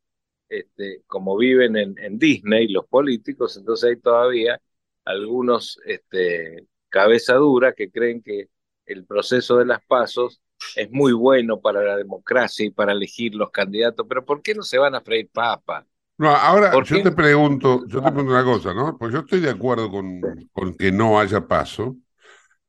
este, 0.50 1.04
como 1.08 1.38
viven 1.38 1.78
en, 1.78 1.98
en 2.00 2.20
Disney 2.20 2.68
los 2.68 2.86
políticos, 2.88 3.56
entonces 3.56 3.90
hay 3.92 3.98
todavía 3.98 4.62
algunos 5.06 5.80
este, 5.86 6.68
cabeza 6.90 7.36
dura 7.36 7.74
que 7.74 7.90
creen 7.90 8.22
que 8.22 8.50
el 8.86 9.06
proceso 9.06 9.58
de 9.58 9.66
las 9.66 9.82
pasos 9.86 10.42
es 10.76 10.92
muy 10.92 11.14
bueno 11.14 11.62
para 11.62 11.84
la 11.84 11.96
democracia 11.96 12.66
y 12.66 12.72
para 12.72 12.92
elegir 12.92 13.36
los 13.36 13.52
candidatos, 13.52 14.06
pero 14.10 14.26
¿por 14.26 14.42
qué 14.42 14.54
no 14.56 14.64
se 14.64 14.78
van 14.78 14.96
a 14.96 15.02
freír 15.02 15.30
papa? 15.32 15.86
No, 16.18 16.30
ahora 16.30 16.74
yo 16.84 17.02
te 17.02 17.12
pregunto, 17.12 17.86
yo 17.88 18.02
te 18.02 18.12
pregunto 18.12 18.34
una 18.34 18.44
cosa, 18.44 18.74
¿no? 18.74 18.98
Pues 18.98 19.14
yo 19.14 19.20
estoy 19.20 19.40
de 19.40 19.52
acuerdo 19.52 19.90
con, 19.90 20.20
con 20.52 20.74
que 20.74 20.92
no 20.92 21.18
haya 21.18 21.48
paso, 21.48 21.96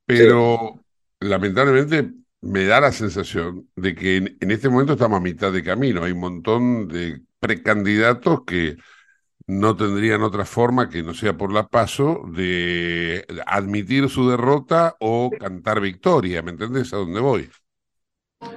pero 0.07 0.85
lamentablemente 1.19 2.13
me 2.43 2.65
da 2.65 2.81
la 2.81 2.93
sensación 2.93 3.69
de 3.75 3.95
que 3.97 4.19
en, 4.19 4.39
en, 4.41 4.51
este 4.53 4.69
momento 4.69 4.93
estamos 4.93 5.19
a 5.19 5.23
mitad 5.23 5.53
de 5.53 5.65
camino. 5.65 6.05
Hay 6.05 6.13
un 6.13 6.21
montón 6.21 6.87
de 6.87 7.21
precandidatos 7.41 8.45
que 8.47 8.77
no 9.51 9.77
tendrían 9.77 10.23
otra 10.23 10.45
forma 10.45 10.89
que 10.89 11.03
no 11.03 11.13
sea 11.13 11.37
por 11.37 11.53
la 11.53 11.67
paso 11.67 12.23
de 12.33 13.27
admitir 13.47 14.09
su 14.09 14.31
derrota 14.31 14.97
o 15.01 15.31
cantar 15.39 15.81
victoria, 15.81 16.43
¿me 16.43 16.53
entendés 16.53 16.93
a 16.93 16.99
dónde 16.99 17.21
voy? 17.21 17.51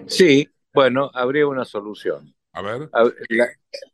Sí, 0.06 0.48
bueno, 0.74 1.10
habría 1.14 1.48
una 1.48 1.66
solución. 1.66 2.34
A 2.54 2.62
ver. 2.62 2.90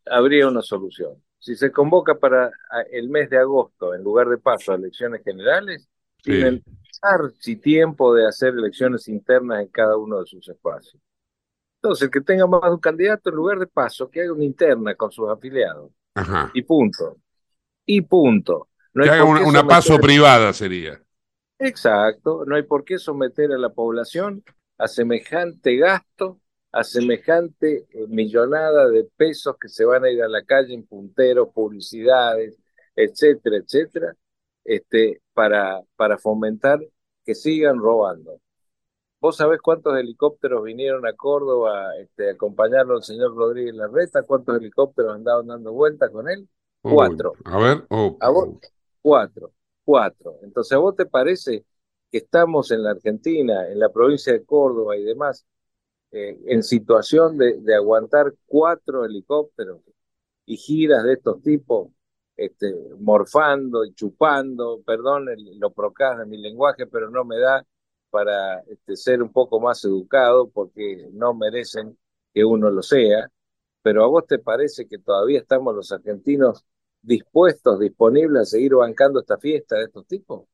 habría 0.06 0.48
una 0.48 0.62
solución. 0.62 1.24
Si 1.40 1.56
se 1.56 1.72
convoca 1.72 2.16
para 2.16 2.52
el 2.92 3.10
mes 3.10 3.30
de 3.30 3.38
agosto, 3.38 3.96
en 3.96 4.04
lugar 4.04 4.28
de 4.28 4.38
paso 4.38 4.74
a 4.74 4.76
elecciones 4.76 5.24
generales, 5.24 5.88
tienen 6.22 6.62
si 7.40 7.56
tiempo 7.56 8.14
de 8.14 8.28
hacer 8.28 8.54
elecciones 8.54 9.08
internas 9.08 9.62
en 9.62 9.70
cada 9.70 9.96
uno 9.96 10.20
de 10.20 10.26
sus 10.26 10.48
espacios. 10.50 11.02
Entonces, 11.82 12.04
el 12.04 12.12
que 12.12 12.20
tenga 12.20 12.46
más 12.46 12.62
de 12.64 12.72
un 12.72 12.80
candidato, 12.80 13.30
en 13.30 13.38
lugar 13.38 13.58
de 13.58 13.68
paso, 13.68 14.10
que 14.10 14.22
haga 14.22 14.34
una 14.34 14.44
interna 14.44 14.96
con 14.96 15.12
sus 15.12 15.30
afiliados. 15.30 15.92
Y 16.54 16.62
punto. 16.64 17.18
Y 17.86 18.02
punto. 18.02 18.70
No 18.94 19.04
que 19.04 19.10
haga 19.10 19.24
una, 19.24 19.66
paso 19.66 20.00
privada 20.00 20.54
sería. 20.54 21.02
Exacto. 21.58 22.44
No 22.46 22.56
hay 22.56 22.64
por 22.64 22.84
qué 22.84 22.98
someter 22.98 23.52
a 23.52 23.58
la 23.58 23.70
población 23.70 24.44
a 24.78 24.88
semejante 24.88 25.76
gasto, 25.78 26.40
a 26.72 26.84
semejante 26.84 27.86
eh, 27.90 28.08
millonada 28.08 28.88
de 28.90 29.04
pesos 29.16 29.56
que 29.60 29.68
se 29.68 29.86
van 29.86 30.06
a 30.06 30.10
ir 30.10 30.22
a 30.24 30.28
la 30.28 30.44
calle 30.44 30.74
en 30.74 30.86
punteros, 30.86 31.50
publicidades, 31.54 32.58
etcétera, 32.96 33.58
etcétera, 33.58 34.14
este, 34.64 35.22
para, 35.34 35.82
para 35.96 36.18
fomentar 36.18 36.80
que 37.26 37.36
sigan 37.36 37.78
robando. 37.78 38.40
¿Vos 39.22 39.36
sabés 39.36 39.60
cuántos 39.62 39.98
helicópteros 39.98 40.64
vinieron 40.64 41.06
a 41.06 41.14
Córdoba 41.14 41.96
este, 41.98 42.30
a 42.30 42.34
acompañarlo 42.34 42.96
al 42.96 43.04
señor 43.04 43.36
Rodríguez 43.36 43.76
Larreta? 43.76 44.24
¿Cuántos 44.24 44.58
helicópteros 44.58 45.14
andaban 45.14 45.48
dando 45.48 45.74
vueltas 45.74 46.10
con 46.10 46.30
él? 46.30 46.48
Cuatro. 46.82 47.34
a 47.44 47.58
ver, 47.58 47.86
oh, 47.90 48.16
¿A 48.22 48.30
vos? 48.30 48.50
cuatro, 49.02 49.52
cuatro. 49.84 50.38
Entonces, 50.44 50.72
¿a 50.72 50.78
vos 50.78 50.96
te 50.96 51.06
parece 51.06 51.66
que 52.10 52.20
estamos 52.20 52.72
en 52.72 52.84
la 52.84 52.92
Argentina, 52.92 53.68
en 53.68 53.80
la 53.80 53.90
provincia 53.90 54.32
de 54.32 54.46
Córdoba 54.46 54.96
y 54.96 55.04
demás, 55.04 55.46
eh, 56.12 56.40
en 56.48 56.64
situación 56.64 57.38
de, 57.38 57.60
de, 57.60 57.76
aguantar 57.76 58.34
cuatro 58.48 59.06
helicópteros 59.06 59.82
y 60.46 60.58
giras 60.58 61.04
de 61.04 61.14
estos 61.14 61.42
tipos, 61.42 61.90
este, 62.36 62.74
morfando 63.00 63.84
y 63.86 63.94
chupando, 63.94 64.82
perdón 64.86 65.26
lo 65.60 65.72
procas 65.72 66.20
de 66.20 66.26
mi 66.26 66.38
lenguaje, 66.38 66.88
pero 66.88 67.10
no 67.12 67.26
me 67.26 67.38
da 67.38 67.66
para 68.10 68.60
este, 68.62 68.96
ser 68.96 69.22
un 69.22 69.32
poco 69.32 69.60
más 69.60 69.84
educado 69.86 70.50
porque 70.50 71.10
no 71.14 71.34
merecen 71.34 71.98
que 72.34 72.44
uno 72.46 72.70
lo 72.70 72.82
sea, 72.82 73.32
pero 73.82 74.04
a 74.04 74.08
vos 74.08 74.26
te 74.28 74.40
parece 74.40 74.88
que 74.88 74.98
todavía 75.00 75.40
estamos 75.40 75.76
los 75.76 75.92
argentinos 75.92 76.66
dispuestos, 77.02 77.80
disponibles 77.80 78.42
a 78.42 78.46
seguir 78.46 78.76
bancando 78.76 79.20
esta 79.20 79.38
fiesta 79.38 79.78
de 79.78 79.86
estos 79.86 80.06
tipos? 80.06 80.46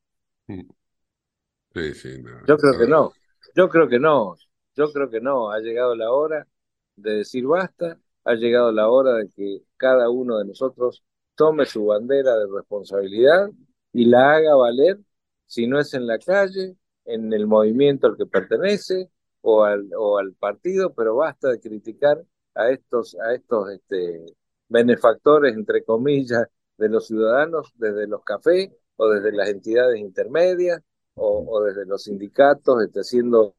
Sí, 0.47 1.93
sí, 1.93 2.23
Yo 2.47 2.57
creo 2.57 2.77
que 2.77 2.87
no, 2.87 3.11
yo 3.55 3.69
creo 3.69 3.87
que 3.87 3.99
no, 3.99 4.35
yo 4.75 4.91
creo 4.91 5.09
que 5.09 5.19
no, 5.19 5.51
ha 5.51 5.59
llegado 5.59 5.95
la 5.95 6.11
hora 6.11 6.47
de 6.95 7.17
decir 7.17 7.45
basta, 7.45 7.99
ha 8.23 8.33
llegado 8.35 8.71
la 8.71 8.89
hora 8.89 9.15
de 9.15 9.29
que 9.29 9.63
cada 9.77 10.09
uno 10.09 10.37
de 10.37 10.45
nosotros 10.45 11.03
tome 11.35 11.65
su 11.65 11.85
bandera 11.85 12.37
de 12.37 12.47
responsabilidad 12.53 13.49
y 13.91 14.05
la 14.05 14.35
haga 14.35 14.55
valer, 14.55 14.99
si 15.45 15.67
no 15.67 15.79
es 15.79 15.93
en 15.93 16.07
la 16.07 16.17
calle, 16.17 16.75
en 17.05 17.31
el 17.33 17.47
movimiento 17.47 18.07
al 18.07 18.17
que 18.17 18.25
pertenece 18.25 19.09
o 19.41 19.63
al, 19.63 19.89
o 19.95 20.17
al 20.17 20.33
partido, 20.33 20.93
pero 20.93 21.15
basta 21.15 21.49
de 21.49 21.59
criticar 21.59 22.23
a 22.55 22.69
estos, 22.71 23.15
a 23.15 23.33
estos 23.33 23.69
este, 23.71 24.25
benefactores, 24.69 25.55
entre 25.55 25.83
comillas, 25.83 26.47
de 26.77 26.89
los 26.89 27.07
ciudadanos 27.07 27.71
desde 27.75 28.07
los 28.07 28.23
cafés 28.23 28.71
o 28.97 29.09
desde 29.09 29.31
las 29.31 29.49
entidades 29.49 29.99
intermedias 29.99 30.81
o, 31.13 31.63
desde 31.63 31.85
los 31.85 32.03
sindicatos, 32.03 32.83
este, 32.83 32.99
haciendo 32.99 33.55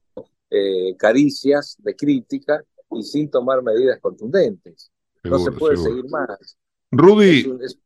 eh, 0.50 0.94
caricias 0.98 1.76
de 1.78 1.96
crítica 1.96 2.62
y 2.90 3.02
sin 3.02 3.30
tomar 3.30 3.62
medidas 3.62 3.98
contundentes. 4.00 4.90
no 5.24 5.38
se 5.38 5.52
puede 5.52 5.76
seguir 5.76 6.04
más. 6.10 6.58
Rudy. 6.90 7.58
Es 7.62 7.78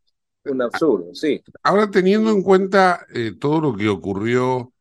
un, 0.45 0.63
absurdo, 0.63 1.15
sí. 1.15 1.43
Ahora 1.63 1.91
teniendo 1.91 2.31
en 2.31 2.43
cuenta 2.43 3.07
eh, 3.15 3.33
todo 3.39 3.61
lo 3.61 3.77
que 3.77 3.89
ocurrió 3.89 4.73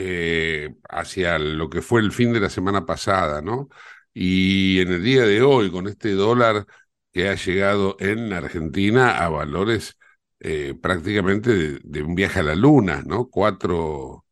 eh, 0.00 0.76
hacia 0.88 1.40
lo 1.40 1.68
que 1.68 1.82
fue 1.82 2.00
el 2.00 2.12
fin 2.12 2.32
de 2.32 2.38
la 2.38 2.50
semana 2.50 2.86
pasada, 2.86 3.42
¿no? 3.42 3.68
Y 4.14 4.78
en 4.78 4.92
el 4.92 5.02
día 5.02 5.22
de 5.22 5.42
hoy, 5.42 5.72
con 5.72 5.88
este 5.88 6.12
dólar 6.12 6.66
que 7.12 7.28
ha 7.28 7.34
llegado 7.34 7.96
en 7.98 8.32
Argentina 8.32 9.18
a 9.18 9.28
valores 9.28 9.98
eh, 10.38 10.76
prácticamente 10.80 11.80
de, 11.82 12.02
un 12.04 12.14
viaje 12.14 12.38
a 12.38 12.44
la 12.44 12.54
luna, 12.54 13.02
¿no? 13.04 13.28
4 13.28 14.24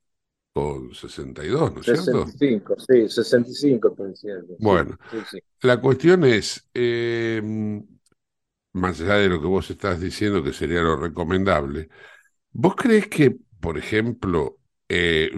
con 0.52 0.94
62, 0.94 1.74
¿no 1.74 1.80
es 1.80 1.84
cierto? 1.84 2.26
65, 2.26 2.76
sí, 2.78 3.08
65, 3.08 3.96
Bueno, 4.60 4.96
la 5.62 5.80
cuestión 5.80 6.24
es, 6.24 6.64
eh, 6.74 7.42
más 8.72 9.00
allá 9.00 9.14
de 9.14 9.28
lo 9.30 9.40
que 9.40 9.48
vos 9.48 9.68
estás 9.68 10.00
diciendo, 10.00 10.44
que 10.44 10.52
sería 10.52 10.80
lo 10.80 10.94
recomendable, 10.94 11.88
¿vos 12.52 12.76
crees 12.76 13.08
que, 13.08 13.36
por 13.58 13.78
ejemplo, 13.78 14.60
eh, 14.88 15.30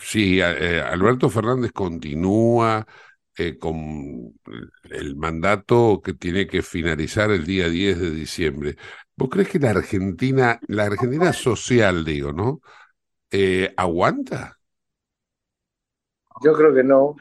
sí, 0.00 0.40
eh, 0.40 0.80
Alberto 0.80 1.28
Fernández 1.28 1.72
continúa 1.72 2.86
eh, 3.36 3.58
con 3.58 4.34
el 4.90 5.16
mandato 5.16 6.00
que 6.02 6.14
tiene 6.14 6.46
que 6.46 6.62
finalizar 6.62 7.30
el 7.30 7.44
día 7.44 7.68
10 7.68 8.00
de 8.00 8.10
diciembre. 8.10 8.76
¿Vos 9.16 9.28
crees 9.30 9.48
que 9.48 9.58
la 9.58 9.70
Argentina, 9.70 10.60
la 10.68 10.84
Argentina 10.84 11.32
social, 11.32 12.04
digo, 12.04 12.32
¿no? 12.32 12.60
¿Aguanta? 13.76 14.58
Yo 16.42 16.52
creo 16.52 16.74
que 16.74 16.84
no. 16.84 17.16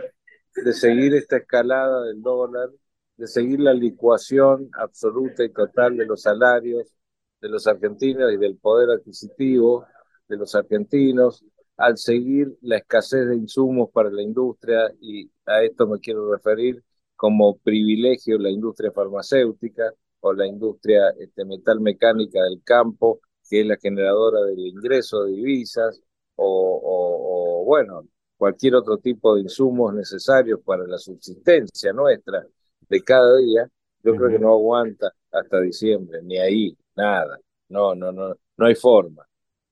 De 0.54 0.74
seguir 0.74 1.16
esta 1.16 1.38
escalada 1.38 2.04
del 2.04 2.22
dólar, 2.22 2.70
de 3.16 3.28
seguir 3.28 3.62
la 3.62 3.74
licuación 3.74 4.70
absoluta 4.74 5.44
y 5.44 5.50
total 5.50 5.96
de 5.96 6.06
los 6.06 6.22
salarios 6.22 6.94
de 7.42 7.50
los 7.50 7.68
argentinos 7.68 8.32
y 8.32 8.38
del 8.38 8.58
poder 8.58 8.92
adquisitivo 8.92 9.86
de 10.28 10.38
los 10.38 10.56
argentinos, 10.56 11.44
al 11.78 11.98
seguir 11.98 12.56
la 12.62 12.78
escasez 12.78 13.28
de 13.28 13.36
insumos 13.36 13.90
para 13.92 14.10
la 14.12 14.22
industria, 14.22 14.92
y 15.00 15.30
a 15.46 15.64
esto 15.64 15.88
me 15.88 16.00
quiero 16.00 16.32
referir 16.32 16.84
como 17.16 17.58
privilegio 17.58 18.38
la 18.38 18.50
industria 18.50 18.92
farmacéutica 18.92 19.92
o 20.22 20.34
la 20.34 20.48
industria 20.48 21.10
este, 21.20 21.46
metalmecánica 21.46 22.44
del 22.44 22.62
campo, 22.64 23.20
que 23.50 23.62
es 23.62 23.68
la 23.68 23.78
generadora 23.78 24.42
del 24.42 24.60
ingreso 24.60 25.24
de 25.24 25.34
divisas, 25.34 26.02
o, 26.36 27.64
bueno, 27.66 28.08
cualquier 28.38 28.76
otro 28.76 28.98
tipo 28.98 29.36
de 29.36 29.42
insumos 29.42 29.94
necesarios 29.94 30.60
para 30.66 30.86
la 30.88 30.98
subsistencia 30.98 31.94
nuestra 31.94 32.46
de 32.90 33.04
cada 33.04 33.38
día, 33.38 33.70
yo 34.04 34.16
creo 34.16 34.30
que 34.30 34.40
no 34.40 34.54
aguanta 34.54 35.12
hasta 35.32 35.62
diciembre, 35.62 36.22
ni 36.24 36.40
ahí, 36.40 36.76
nada. 36.96 37.40
No, 37.70 37.94
no, 37.94 38.12
no, 38.12 38.36
no 38.58 38.66
hay 38.66 38.76
forma. 38.76 39.28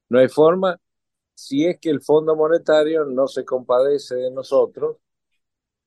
No 0.09 0.19
hay 0.19 0.27
forma 0.27 0.79
si 1.45 1.65
es 1.65 1.79
que 1.79 1.89
el 1.89 2.01
Fondo 2.01 2.35
Monetario 2.35 3.05
no 3.05 3.27
se 3.27 3.45
compadece 3.45 4.15
de 4.15 4.31
nosotros, 4.31 4.97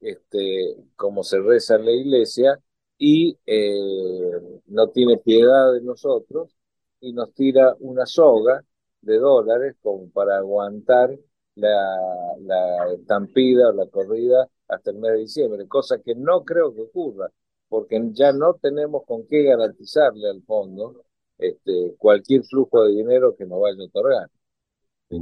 este, 0.01 0.77
como 0.97 1.23
se 1.25 1.41
reza 1.41 1.77
en 1.77 1.85
la 1.87 1.93
iglesia, 1.93 2.61
y 2.99 3.39
eh, 3.47 4.61
no 4.67 4.89
tiene 4.91 5.19
piedad 5.19 5.73
de 5.73 5.83
nosotros 5.83 6.57
y 7.01 7.13
nos 7.13 7.35
tira 7.35 7.77
una 7.81 8.07
soga 8.07 8.65
de 9.01 9.19
dólares 9.19 9.77
como 9.83 10.09
para 10.11 10.39
aguantar 10.39 11.11
la, 11.57 11.97
la 12.41 12.93
estampida 12.95 13.69
o 13.71 13.73
la 13.73 13.87
corrida 13.87 14.49
hasta 14.69 14.91
el 14.91 14.99
mes 14.99 15.13
de 15.13 15.19
diciembre, 15.19 15.69
cosa 15.69 15.99
que 16.01 16.15
no 16.15 16.45
creo 16.45 16.75
que 16.75 16.83
ocurra, 16.83 17.31
porque 17.69 18.01
ya 18.13 18.33
no 18.33 18.55
tenemos 18.55 19.05
con 19.07 19.27
qué 19.27 19.43
garantizarle 19.45 20.29
al 20.31 20.43
fondo 20.45 21.05
este, 21.39 21.95
cualquier 21.99 22.45
flujo 22.45 22.85
de 22.85 22.93
dinero 22.93 23.35
que 23.37 23.47
nos 23.47 23.61
vaya 23.61 23.83
a 23.83 23.87
otorgar. 23.87 24.31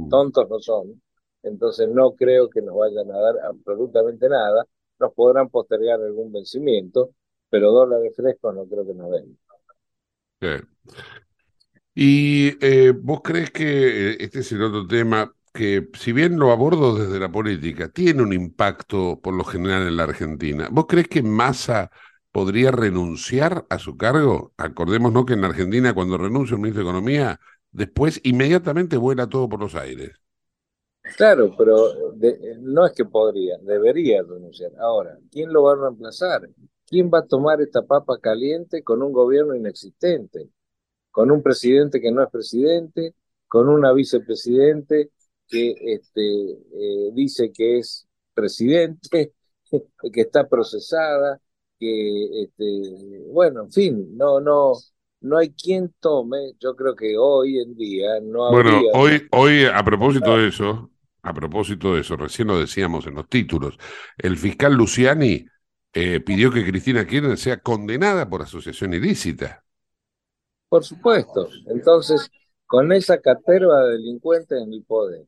Tontos 0.09 0.49
no 0.49 0.59
son, 0.59 1.01
entonces 1.43 1.89
no 1.89 2.15
creo 2.15 2.49
que 2.49 2.61
nos 2.61 2.75
vayan 2.75 3.11
a 3.11 3.17
dar 3.17 3.35
absolutamente 3.49 4.29
nada, 4.29 4.65
nos 4.99 5.13
podrán 5.13 5.49
postergar 5.49 5.99
algún 5.99 6.31
vencimiento, 6.31 7.11
pero 7.49 7.71
dólares 7.71 8.13
frescos 8.15 8.55
no 8.55 8.65
creo 8.65 8.85
que 8.85 8.93
nos 8.93 9.11
den. 9.11 9.37
¿Y 11.93 12.57
eh, 12.65 12.91
vos 12.91 13.21
crees 13.21 13.51
que, 13.51 14.11
eh, 14.11 14.17
este 14.19 14.39
es 14.39 14.51
el 14.53 14.63
otro 14.63 14.87
tema, 14.87 15.33
que 15.53 15.89
si 15.93 16.13
bien 16.13 16.39
lo 16.39 16.51
abordo 16.51 16.95
desde 16.95 17.19
la 17.19 17.31
política, 17.31 17.89
tiene 17.89 18.23
un 18.23 18.31
impacto 18.33 19.19
por 19.21 19.33
lo 19.33 19.43
general 19.43 19.87
en 19.87 19.97
la 19.97 20.03
Argentina? 20.03 20.69
¿Vos 20.71 20.85
crees 20.87 21.07
que 21.09 21.21
Massa 21.21 21.91
podría 22.31 22.71
renunciar 22.71 23.65
a 23.69 23.77
su 23.77 23.97
cargo? 23.97 24.53
Acordémonos 24.57 25.25
que 25.25 25.33
en 25.33 25.41
la 25.41 25.47
Argentina 25.47 25.93
cuando 25.93 26.17
renuncia 26.17 26.55
un 26.55 26.61
ministro 26.61 26.83
de 26.83 26.89
Economía, 26.89 27.39
después 27.71 28.19
inmediatamente 28.23 28.97
vuela 28.97 29.27
todo 29.27 29.49
por 29.49 29.59
los 29.59 29.75
aires. 29.75 30.11
Claro, 31.17 31.55
pero 31.57 32.13
no 32.59 32.85
es 32.85 32.93
que 32.93 33.05
podría, 33.05 33.57
debería 33.57 34.21
renunciar. 34.21 34.71
Ahora, 34.79 35.17
¿quién 35.31 35.51
lo 35.51 35.63
va 35.63 35.73
a 35.73 35.75
reemplazar? 35.75 36.47
¿Quién 36.85 37.09
va 37.11 37.19
a 37.19 37.25
tomar 37.25 37.59
esta 37.61 37.81
papa 37.81 38.19
caliente 38.19 38.83
con 38.83 39.01
un 39.01 39.11
gobierno 39.11 39.55
inexistente? 39.55 40.49
con 41.11 41.29
un 41.31 41.43
presidente 41.43 42.01
que 42.01 42.11
no 42.11 42.23
es 42.23 42.29
presidente, 42.29 43.15
con 43.47 43.69
una 43.69 43.93
vicepresidente 43.93 45.11
que 45.47 45.75
este, 45.77 46.21
eh, 46.51 47.11
dice 47.13 47.51
que 47.51 47.79
es 47.79 48.07
presidente, 48.33 49.33
que 50.13 50.21
está 50.21 50.47
procesada, 50.47 51.41
que, 51.77 52.43
este, 52.43 53.25
bueno, 53.27 53.63
en 53.63 53.71
fin, 53.71 54.17
no, 54.17 54.39
no, 54.39 54.73
no 55.21 55.37
hay 55.37 55.51
quien 55.51 55.93
tome, 55.99 56.53
yo 56.59 56.75
creo 56.75 56.95
que 56.95 57.15
hoy 57.17 57.59
en 57.59 57.75
día 57.75 58.19
no 58.21 58.51
Bueno, 58.51 58.81
hoy, 58.93 59.27
hoy 59.31 59.65
a 59.65 59.83
propósito 59.83 60.37
de 60.37 60.47
eso, 60.47 60.91
a 61.21 61.33
propósito 61.33 61.93
de 61.93 62.01
eso, 62.01 62.17
recién 62.17 62.47
lo 62.47 62.59
decíamos 62.59 63.05
en 63.07 63.15
los 63.15 63.29
títulos, 63.29 63.77
el 64.17 64.37
fiscal 64.37 64.73
Luciani 64.73 65.45
eh, 65.93 66.19
pidió 66.21 66.51
que 66.51 66.65
Cristina 66.65 67.05
Kirchner 67.05 67.37
sea 67.37 67.57
condenada 67.57 68.29
por 68.29 68.41
asociación 68.41 68.93
ilícita. 68.93 69.63
Por 70.69 70.83
supuesto. 70.83 71.49
Entonces, 71.67 72.31
con 72.65 72.91
esa 72.93 73.19
caterva 73.19 73.83
de 73.83 73.97
delincuentes 73.97 74.61
en 74.61 74.73
el 74.73 74.83
poder 74.83 75.25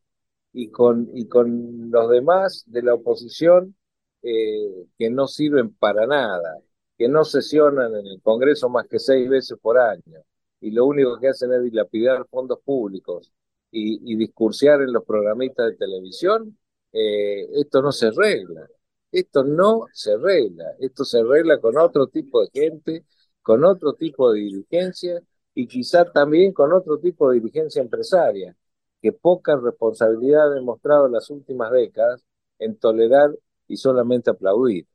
y 0.53 0.69
con, 0.69 1.09
y 1.13 1.27
con 1.27 1.91
los 1.91 2.09
demás 2.09 2.63
de 2.65 2.81
la 2.81 2.93
oposición 2.93 3.75
eh, 4.21 4.87
que 4.97 5.09
no 5.09 5.27
sirven 5.27 5.73
para 5.73 6.07
nada, 6.07 6.59
que 7.03 7.09
no 7.09 7.25
sesionan 7.25 7.93
en 7.97 8.07
el 8.07 8.21
Congreso 8.21 8.69
más 8.69 8.87
que 8.87 8.97
seis 8.97 9.27
veces 9.29 9.57
por 9.61 9.77
año 9.77 10.21
y 10.61 10.71
lo 10.71 10.85
único 10.85 11.19
que 11.19 11.27
hacen 11.27 11.51
es 11.51 11.61
dilapidar 11.61 12.25
fondos 12.29 12.59
públicos 12.63 13.29
y, 13.71 13.99
y 14.09 14.23
en 14.23 14.93
los 14.93 15.03
programistas 15.03 15.71
de 15.71 15.75
televisión, 15.75 16.57
eh, 16.93 17.45
esto 17.59 17.81
no 17.81 17.91
se 17.91 18.07
arregla. 18.07 18.69
Esto 19.11 19.43
no 19.43 19.87
se 19.91 20.13
arregla. 20.13 20.63
Esto 20.79 21.03
se 21.03 21.19
arregla 21.19 21.59
con 21.59 21.77
otro 21.77 22.07
tipo 22.07 22.41
de 22.41 22.49
gente, 22.53 23.05
con 23.41 23.65
otro 23.65 23.95
tipo 23.95 24.31
de 24.31 24.39
dirigencia 24.39 25.21
y 25.53 25.67
quizá 25.67 26.05
también 26.09 26.53
con 26.53 26.71
otro 26.71 26.99
tipo 26.99 27.29
de 27.29 27.41
dirigencia 27.41 27.81
empresaria, 27.81 28.55
que 29.01 29.11
poca 29.11 29.57
responsabilidad 29.57 30.51
ha 30.51 30.55
demostrado 30.55 31.07
en 31.07 31.11
las 31.11 31.29
últimas 31.29 31.69
décadas 31.71 32.23
en 32.59 32.77
tolerar 32.77 33.37
y 33.67 33.75
solamente 33.75 34.29
aplaudir. 34.29 34.87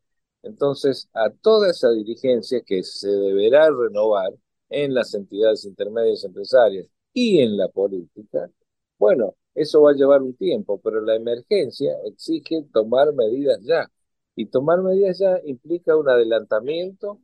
Entonces, 0.43 1.09
a 1.15 1.31
toda 1.31 1.71
esa 1.71 1.91
dirigencia 1.91 2.61
que 2.63 2.83
se 2.85 3.09
deberá 3.09 3.71
renovar 3.71 4.33
en 4.71 4.95
las 4.95 5.15
entidades 5.15 5.65
intermedias 5.65 6.25
empresarias 6.25 6.87
y 7.13 7.41
en 7.41 7.57
la 7.57 7.69
política, 7.69 8.51
bueno, 8.99 9.35
eso 9.55 9.83
va 9.83 9.91
a 9.93 9.95
llevar 9.95 10.23
un 10.23 10.35
tiempo, 10.37 10.81
pero 10.81 11.01
la 11.01 11.17
emergencia 11.17 11.93
exige 12.07 12.65
tomar 12.73 13.13
medidas 13.15 13.61
ya. 13.63 13.91
Y 14.37 14.47
tomar 14.47 14.83
medidas 14.83 15.19
ya 15.19 15.41
implica 15.45 15.97
un 15.97 16.09
adelantamiento 16.09 17.21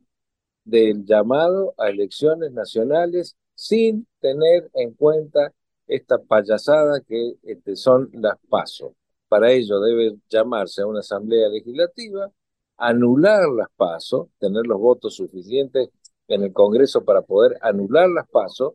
del 0.65 1.05
llamado 1.05 1.73
a 1.77 1.89
elecciones 1.89 2.51
nacionales 2.51 3.37
sin 3.55 4.07
tener 4.19 4.69
en 4.73 4.93
cuenta 4.95 5.53
esta 5.87 6.17
payasada 6.17 7.01
que 7.01 7.35
este, 7.43 7.75
son 7.75 8.09
las 8.13 8.37
pasos. 8.49 8.93
Para 9.27 9.51
ello 9.51 9.79
debe 9.79 10.17
llamarse 10.29 10.81
a 10.81 10.87
una 10.87 10.99
asamblea 10.99 11.47
legislativa, 11.49 12.31
anular 12.77 13.47
las 13.49 13.67
pasos, 13.75 14.27
tener 14.39 14.65
los 14.65 14.79
votos 14.79 15.15
suficientes 15.15 15.89
en 16.27 16.43
el 16.43 16.53
Congreso 16.53 17.03
para 17.03 17.21
poder 17.21 17.57
anular 17.61 18.09
las 18.09 18.27
pasos 18.29 18.73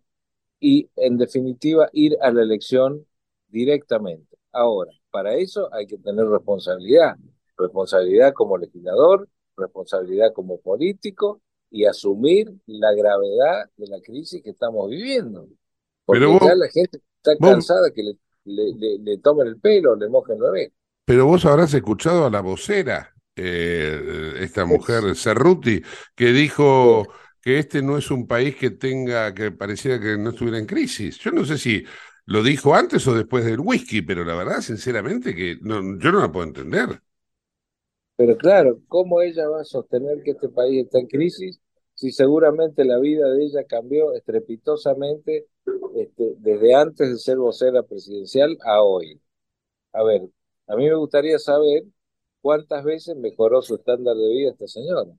y, 0.58 0.88
en 0.96 1.16
definitiva, 1.16 1.88
ir 1.92 2.16
a 2.20 2.30
la 2.30 2.42
elección 2.42 3.06
directamente. 3.48 4.36
Ahora, 4.52 4.92
para 5.10 5.34
eso 5.34 5.72
hay 5.72 5.86
que 5.86 5.98
tener 5.98 6.26
responsabilidad, 6.26 7.16
responsabilidad 7.56 8.32
como 8.32 8.58
legislador, 8.58 9.28
responsabilidad 9.56 10.32
como 10.32 10.60
político 10.60 11.40
y 11.70 11.84
asumir 11.84 12.52
la 12.66 12.92
gravedad 12.92 13.70
de 13.76 13.86
la 13.86 14.00
crisis 14.00 14.42
que 14.42 14.50
estamos 14.50 14.88
viviendo. 14.90 15.46
Porque 16.04 16.26
ya 16.40 16.54
la 16.54 16.68
gente 16.68 17.00
está 17.16 17.36
cansada 17.36 17.90
que 17.92 18.02
le, 18.02 18.16
le, 18.44 18.98
le, 18.98 19.18
tomen 19.18 19.46
el 19.46 19.60
pelo, 19.60 19.94
le 19.94 20.08
mojen 20.08 20.36
el 20.36 20.42
bebé. 20.42 20.72
Pero 21.04 21.26
vos 21.26 21.44
habrás 21.44 21.72
escuchado 21.74 22.26
a 22.26 22.30
la 22.30 22.40
vocera, 22.40 23.14
eh, 23.42 24.35
esta 24.40 24.64
mujer 24.66 25.16
Cerruti, 25.16 25.83
que 26.14 26.26
dijo 26.33 27.09
que 27.40 27.59
este 27.59 27.83
no 27.83 27.96
es 27.96 28.11
un 28.11 28.26
país 28.26 28.57
que 28.57 28.70
tenga, 28.70 29.35
que 29.35 29.50
pareciera 29.50 29.98
que 29.98 30.18
no 30.18 30.31
estuviera 30.31 30.59
en 30.59 30.66
crisis. 30.66 31.18
Yo 31.18 31.31
no 31.33 31.44
sé 31.44 31.57
si 31.59 31.85
lo 32.26 32.42
dijo 32.42 32.74
antes 32.74 33.07
o 33.09 33.14
después 33.14 33.44
del 33.44 33.61
whisky, 33.61 34.03
pero 34.03 34.24
la 34.24 34.35
verdad, 34.35 34.61
sinceramente, 34.61 35.35
que 35.35 35.57
no, 35.62 35.98
yo 35.98 36.12
no 36.12 36.20
la 36.20 36.31
puedo 36.31 36.46
entender. 36.46 37.00
Pero 38.16 38.37
claro, 38.37 38.81
¿cómo 38.88 39.22
ella 39.22 39.48
va 39.48 39.62
a 39.62 39.64
sostener 39.64 40.22
que 40.22 40.33
este 40.33 40.50
país 40.50 40.85
está 40.85 40.98
en 40.98 41.07
crisis 41.07 41.59
si 41.94 42.12
seguramente 42.12 42.85
la 42.85 42.98
vida 42.98 43.29
de 43.31 43.44
ella 43.44 43.64
cambió 43.64 44.12
estrepitosamente 44.14 45.46
este, 45.96 46.35
desde 46.38 46.74
antes 46.74 47.11
de 47.11 47.18
ser 47.18 47.38
vocera 47.38 47.83
presidencial 47.83 48.59
a 48.64 48.83
hoy? 48.83 49.20
A 49.92 50.03
ver, 50.05 50.22
a 50.66 50.76
mí 50.76 50.87
me 50.88 50.94
gustaría 50.94 51.38
saber 51.38 51.85
cuántas 52.40 52.85
veces 52.85 53.16
mejoró 53.16 53.62
su 53.62 53.74
estándar 53.76 54.16
de 54.16 54.29
vida 54.29 54.50
esta 54.50 54.66
señora. 54.66 55.11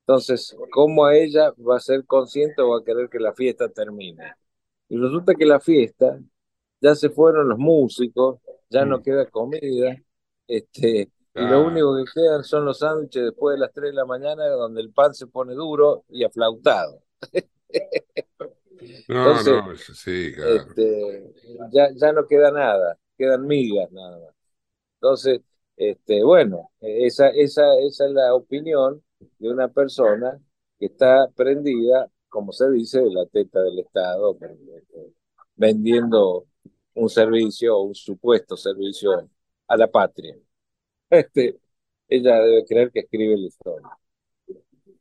Entonces, 0.00 0.56
¿cómo 0.72 1.06
a 1.06 1.16
ella 1.16 1.52
va 1.58 1.76
a 1.76 1.80
ser 1.80 2.04
consciente 2.04 2.62
o 2.62 2.70
va 2.70 2.78
a 2.78 2.84
querer 2.84 3.08
que 3.08 3.20
la 3.20 3.32
fiesta 3.32 3.68
termine? 3.68 4.34
Y 4.88 4.96
resulta 4.96 5.34
que 5.34 5.46
la 5.46 5.60
fiesta, 5.60 6.18
ya 6.80 6.94
se 6.94 7.10
fueron 7.10 7.48
los 7.48 7.58
músicos, 7.58 8.40
ya 8.68 8.84
no 8.84 8.98
mm. 8.98 9.02
queda 9.02 9.26
comida, 9.26 9.96
este, 10.48 11.12
y 11.34 11.40
lo 11.42 11.64
único 11.64 11.96
que 11.96 12.10
quedan 12.12 12.42
son 12.42 12.64
los 12.64 12.78
sándwiches 12.78 13.22
después 13.26 13.54
de 13.54 13.60
las 13.60 13.72
3 13.72 13.90
de 13.90 13.96
la 13.96 14.04
mañana, 14.04 14.48
donde 14.48 14.80
el 14.80 14.92
pan 14.92 15.14
se 15.14 15.28
pone 15.28 15.54
duro 15.54 16.04
y 16.08 16.24
aflautado. 16.24 17.02
No, 19.08 19.42
no, 19.42 19.76
sí, 19.76 20.32
claro. 20.34 20.54
Este, 20.54 21.34
ya, 21.70 21.90
ya 21.94 22.12
no 22.12 22.26
queda 22.26 22.50
nada, 22.50 22.98
quedan 23.16 23.46
migas 23.46 23.92
nada 23.92 24.18
más. 24.18 24.34
Entonces, 24.94 25.40
este, 25.80 26.22
bueno, 26.22 26.70
esa, 26.80 27.28
esa, 27.30 27.74
esa 27.80 28.04
es 28.06 28.12
la 28.12 28.34
opinión 28.34 29.02
de 29.38 29.50
una 29.50 29.68
persona 29.68 30.38
que 30.78 30.86
está 30.86 31.26
prendida, 31.34 32.06
como 32.28 32.52
se 32.52 32.70
dice, 32.70 33.00
de 33.00 33.10
la 33.10 33.24
teta 33.24 33.62
del 33.62 33.78
Estado, 33.78 34.36
este, 34.42 35.14
vendiendo 35.56 36.46
un 36.94 37.08
servicio 37.08 37.78
o 37.78 37.82
un 37.84 37.94
supuesto 37.94 38.58
servicio 38.58 39.30
a 39.68 39.76
la 39.78 39.90
patria. 39.90 40.36
este, 41.08 41.58
ella 42.08 42.40
debe 42.42 42.66
creer 42.66 42.90
que 42.90 43.00
escribe 43.00 43.38
la 43.38 43.46
historia. 43.46 43.88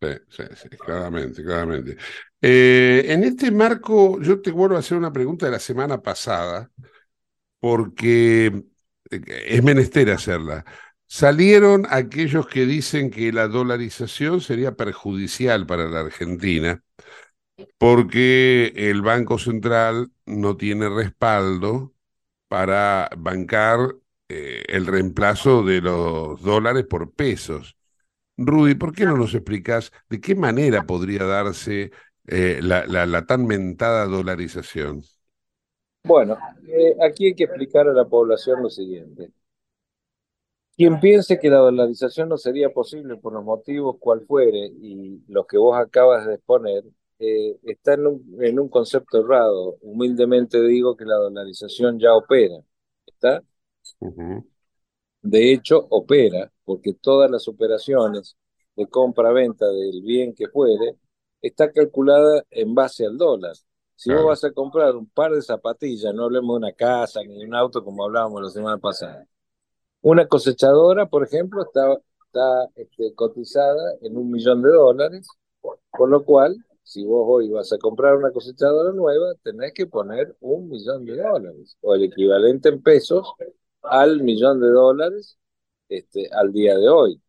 Sí, 0.01 0.07
sí, 0.29 0.43
sí, 0.55 0.69
claramente, 0.77 1.43
claramente. 1.43 1.97
Eh, 2.41 3.03
en 3.05 3.25
este 3.25 3.51
marco, 3.51 4.21
yo 4.21 4.41
te 4.41 4.51
vuelvo 4.51 4.77
a 4.77 4.79
hacer 4.79 4.97
una 4.97 5.11
pregunta 5.11 5.45
de 5.45 5.51
la 5.51 5.59
semana 5.59 6.01
pasada, 6.01 6.71
porque 7.59 8.45
eh, 8.47 8.63
es 9.09 9.63
menester 9.63 10.09
hacerla. 10.11 10.65
Salieron 11.07 11.85
aquellos 11.89 12.47
que 12.47 12.65
dicen 12.65 13.09
que 13.11 13.31
la 13.33 13.47
dolarización 13.47 14.41
sería 14.41 14.75
perjudicial 14.75 15.65
para 15.65 15.87
la 15.89 16.01
Argentina, 16.01 16.83
porque 17.77 18.73
el 18.75 19.01
Banco 19.01 19.39
Central 19.39 20.11
no 20.25 20.57
tiene 20.57 20.89
respaldo 20.89 21.93
para 22.47 23.09
bancar 23.17 23.95
eh, 24.29 24.63
el 24.67 24.85
reemplazo 24.87 25.63
de 25.63 25.81
los 25.81 26.41
dólares 26.41 26.85
por 26.89 27.13
pesos. 27.13 27.77
Rudy, 28.37 28.75
¿por 28.75 28.93
qué 28.93 29.05
no 29.05 29.17
nos 29.17 29.33
explicas 29.33 29.91
de 30.09 30.21
qué 30.21 30.35
manera 30.35 30.83
podría 30.83 31.25
darse 31.25 31.91
eh, 32.27 32.59
la, 32.61 32.85
la, 32.85 33.25
tan 33.25 33.45
mentada 33.47 34.05
dolarización? 34.05 35.03
Bueno, 36.03 36.37
eh, 36.67 36.95
aquí 37.01 37.27
hay 37.27 37.35
que 37.35 37.43
explicar 37.45 37.87
a 37.87 37.93
la 37.93 38.05
población 38.05 38.63
lo 38.63 38.69
siguiente. 38.69 39.31
Quien 40.75 40.99
piense 40.99 41.37
que 41.39 41.49
la 41.49 41.57
dolarización 41.57 42.29
no 42.29 42.37
sería 42.37 42.69
posible 42.71 43.17
por 43.17 43.33
los 43.33 43.43
motivos 43.43 43.97
cual 43.99 44.21
fuere 44.25 44.67
y 44.81 45.21
los 45.27 45.45
que 45.45 45.57
vos 45.57 45.77
acabas 45.77 46.25
de 46.25 46.35
exponer, 46.35 46.85
eh, 47.19 47.59
está 47.63 47.95
en 47.95 48.07
un, 48.07 48.37
en 48.41 48.59
un, 48.59 48.69
concepto 48.69 49.19
errado. 49.19 49.77
Humildemente 49.81 50.61
digo 50.61 50.95
que 50.95 51.03
la 51.05 51.15
dolarización 51.15 51.99
ya 51.99 52.15
opera. 52.15 52.55
¿Está? 53.05 53.43
De 55.21 55.51
hecho, 55.53 55.85
opera 55.89 56.51
porque 56.63 56.93
todas 56.93 57.29
las 57.29 57.47
operaciones 57.47 58.37
de 58.75 58.87
compra-venta 58.87 59.67
del 59.67 60.01
bien 60.01 60.33
que 60.33 60.47
fuere 60.47 60.97
está 61.41 61.71
calculada 61.71 62.43
en 62.51 62.73
base 62.75 63.05
al 63.05 63.17
dólar. 63.17 63.53
Si 63.99 64.13
vos 64.13 64.23
vas 64.23 64.41
a 64.45 64.53
comprar 64.53 64.95
un 64.95 65.09
par 65.09 65.33
de 65.33 65.41
zapatillas, 65.41 66.13
no 66.13 66.23
hablemos 66.23 66.53
de 66.53 66.67
una 66.67 66.71
casa 66.71 67.19
ni 67.21 67.37
de 67.37 67.45
un 67.45 67.53
auto 67.53 67.83
como 67.83 68.05
hablábamos 68.05 68.41
la 68.41 68.49
semana 68.49 68.77
pasada. 68.77 69.27
Una 69.99 70.25
cosechadora, 70.25 71.07
por 71.07 71.25
ejemplo, 71.25 71.63
está, 71.63 71.97
está 72.25 72.69
este, 72.75 73.13
cotizada 73.13 73.95
en 74.01 74.15
un 74.15 74.31
millón 74.31 74.61
de 74.61 74.69
dólares, 74.69 75.27
por 75.59 76.07
lo 76.07 76.23
cual, 76.23 76.55
si 76.81 77.03
vos 77.03 77.25
hoy 77.27 77.49
vas 77.49 77.73
a 77.73 77.77
comprar 77.77 78.15
una 78.15 78.31
cosechadora 78.31 78.93
nueva, 78.93 79.33
tenés 79.43 79.73
que 79.73 79.85
poner 79.85 80.33
un 80.39 80.69
millón 80.69 81.03
de 81.03 81.17
dólares, 81.17 81.75
o 81.81 81.93
el 81.93 82.05
equivalente 82.05 82.69
en 82.69 82.81
pesos 82.81 83.33
al 83.81 84.21
millón 84.21 84.61
de 84.61 84.69
dólares 84.69 85.37
este, 85.89 86.29
al 86.31 86.53
día 86.53 86.77
de 86.77 86.87
hoy. 86.87 87.21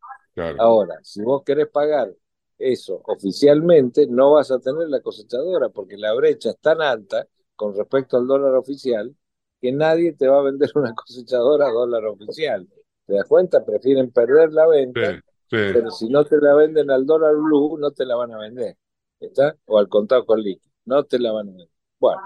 Ahora, 0.57 0.99
si 1.03 1.21
vos 1.21 1.43
querés 1.43 1.67
pagar 1.67 2.13
eso 2.61 3.01
oficialmente, 3.05 4.07
no 4.07 4.33
vas 4.33 4.51
a 4.51 4.59
tener 4.59 4.87
la 4.89 5.01
cosechadora 5.01 5.69
porque 5.69 5.97
la 5.97 6.13
brecha 6.13 6.51
es 6.51 6.59
tan 6.59 6.81
alta 6.81 7.27
con 7.55 7.75
respecto 7.75 8.17
al 8.17 8.27
dólar 8.27 8.55
oficial 8.55 9.15
que 9.59 9.71
nadie 9.71 10.13
te 10.13 10.27
va 10.27 10.39
a 10.39 10.43
vender 10.43 10.69
una 10.75 10.93
cosechadora 10.95 11.67
a 11.67 11.71
dólar 11.71 12.05
oficial. 12.05 12.67
¿Te 13.05 13.13
das 13.13 13.27
cuenta? 13.27 13.63
Prefieren 13.65 14.11
perder 14.11 14.53
la 14.53 14.67
venta, 14.67 15.21
pero 15.49 15.91
si 15.91 16.07
no 16.09 16.23
te 16.25 16.37
la 16.39 16.53
venden 16.55 16.91
al 16.91 17.05
dólar 17.05 17.35
blue, 17.35 17.77
no 17.77 17.91
te 17.91 18.05
la 18.05 18.15
van 18.15 18.33
a 18.33 18.39
vender. 18.39 18.77
¿Está? 19.19 19.55
O 19.65 19.77
al 19.77 19.87
contado 19.87 20.25
con 20.25 20.41
líquido, 20.41 20.73
no 20.85 21.03
te 21.03 21.19
la 21.19 21.31
van 21.31 21.49
a 21.49 21.51
vender. 21.51 21.69
Bueno, 21.99 22.21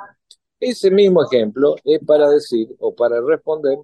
ese 0.59 0.89
mismo 0.91 1.23
ejemplo 1.23 1.75
es 1.83 1.99
para 2.05 2.29
decir 2.29 2.73
o 2.79 2.95
para 2.95 3.19
responder 3.21 3.77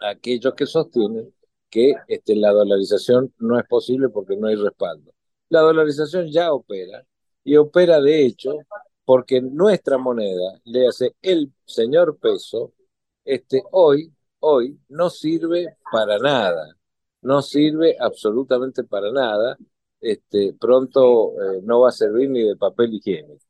a 0.00 0.10
aquellos 0.10 0.54
que 0.54 0.66
sostienen 0.66 1.32
que 1.70 1.94
este, 2.08 2.36
la 2.36 2.50
dolarización 2.52 3.32
no 3.38 3.58
es 3.58 3.66
posible 3.66 4.08
porque 4.08 4.36
no 4.36 4.48
hay 4.48 4.56
respaldo. 4.56 5.12
La 5.50 5.60
dolarización 5.60 6.30
ya 6.30 6.52
opera 6.52 7.04
y 7.44 7.56
opera 7.56 8.00
de 8.00 8.26
hecho 8.26 8.58
porque 9.08 9.40
nuestra 9.40 9.96
moneda, 9.96 10.60
le 10.64 10.86
hace 10.86 11.16
el 11.22 11.50
señor 11.64 12.18
peso, 12.18 12.74
este, 13.24 13.62
hoy, 13.70 14.12
hoy 14.40 14.78
no 14.90 15.08
sirve 15.08 15.78
para 15.90 16.18
nada, 16.18 16.76
no 17.22 17.40
sirve 17.40 17.96
absolutamente 17.98 18.84
para 18.84 19.10
nada, 19.10 19.56
este, 19.98 20.54
pronto 20.60 21.32
eh, 21.40 21.60
no 21.62 21.80
va 21.80 21.88
a 21.88 21.92
servir 21.92 22.28
ni 22.28 22.42
de 22.42 22.56
papel 22.56 22.92
higiénico. 22.92 23.42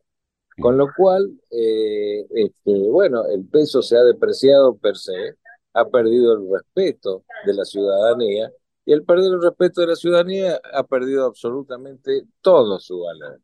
Con 0.60 0.78
lo 0.78 0.86
cual, 0.96 1.28
eh, 1.50 2.24
este, 2.30 2.78
bueno, 2.88 3.26
el 3.26 3.44
peso 3.46 3.82
se 3.82 3.96
ha 3.96 4.04
depreciado 4.04 4.76
per 4.76 4.96
se, 4.96 5.38
ha 5.72 5.88
perdido 5.88 6.34
el 6.34 6.48
respeto 6.52 7.24
de 7.46 7.54
la 7.54 7.64
ciudadanía 7.64 8.52
y 8.88 8.92
el 8.94 9.04
perder 9.04 9.34
el 9.34 9.42
respeto 9.42 9.82
de 9.82 9.88
la 9.88 9.96
ciudadanía 9.96 10.58
ha 10.72 10.82
perdido 10.82 11.26
absolutamente 11.26 12.22
todo 12.40 12.80
su 12.80 13.00
valor. 13.00 13.38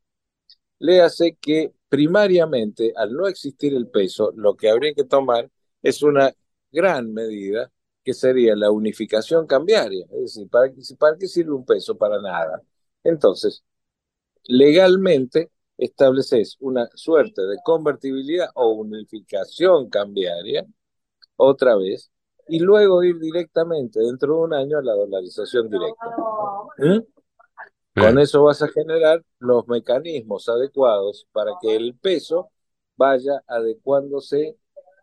Le 0.78 1.02
hace 1.02 1.36
que 1.36 1.74
primariamente, 1.90 2.94
al 2.96 3.12
no 3.12 3.26
existir 3.28 3.74
el 3.74 3.88
peso, 3.88 4.32
lo 4.36 4.56
que 4.56 4.70
habría 4.70 4.94
que 4.94 5.04
tomar 5.04 5.50
es 5.82 6.02
una 6.02 6.32
gran 6.72 7.12
medida 7.12 7.70
que 8.02 8.14
sería 8.14 8.56
la 8.56 8.70
unificación 8.70 9.46
cambiaria. 9.46 10.06
Es 10.12 10.34
decir, 10.34 10.48
¿para, 10.48 10.72
¿para 10.98 11.18
qué 11.18 11.28
sirve 11.28 11.52
un 11.52 11.66
peso? 11.66 11.98
Para 11.98 12.22
nada. 12.22 12.62
Entonces, 13.04 13.62
legalmente 14.44 15.50
estableces 15.78 16.56
una 16.60 16.88
suerte 16.94 17.42
de 17.42 17.58
convertibilidad 17.64 18.48
o 18.54 18.72
unificación 18.72 19.90
cambiaria, 19.90 20.66
otra 21.36 21.76
vez, 21.76 22.10
y 22.48 22.58
luego 22.60 23.02
ir 23.02 23.18
directamente 23.18 24.00
dentro 24.00 24.34
de 24.34 24.40
un 24.42 24.54
año 24.54 24.78
a 24.78 24.82
la 24.82 24.92
dolarización 24.92 25.68
directa. 25.68 26.06
¿Mm? 26.78 28.00
Con 28.00 28.18
eso 28.18 28.42
vas 28.42 28.60
a 28.62 28.68
generar 28.68 29.22
los 29.38 29.68
mecanismos 29.68 30.48
adecuados 30.48 31.28
para 31.32 31.52
que 31.60 31.76
el 31.76 31.94
peso 31.94 32.50
vaya 32.96 33.42
adecuándose 33.46 34.56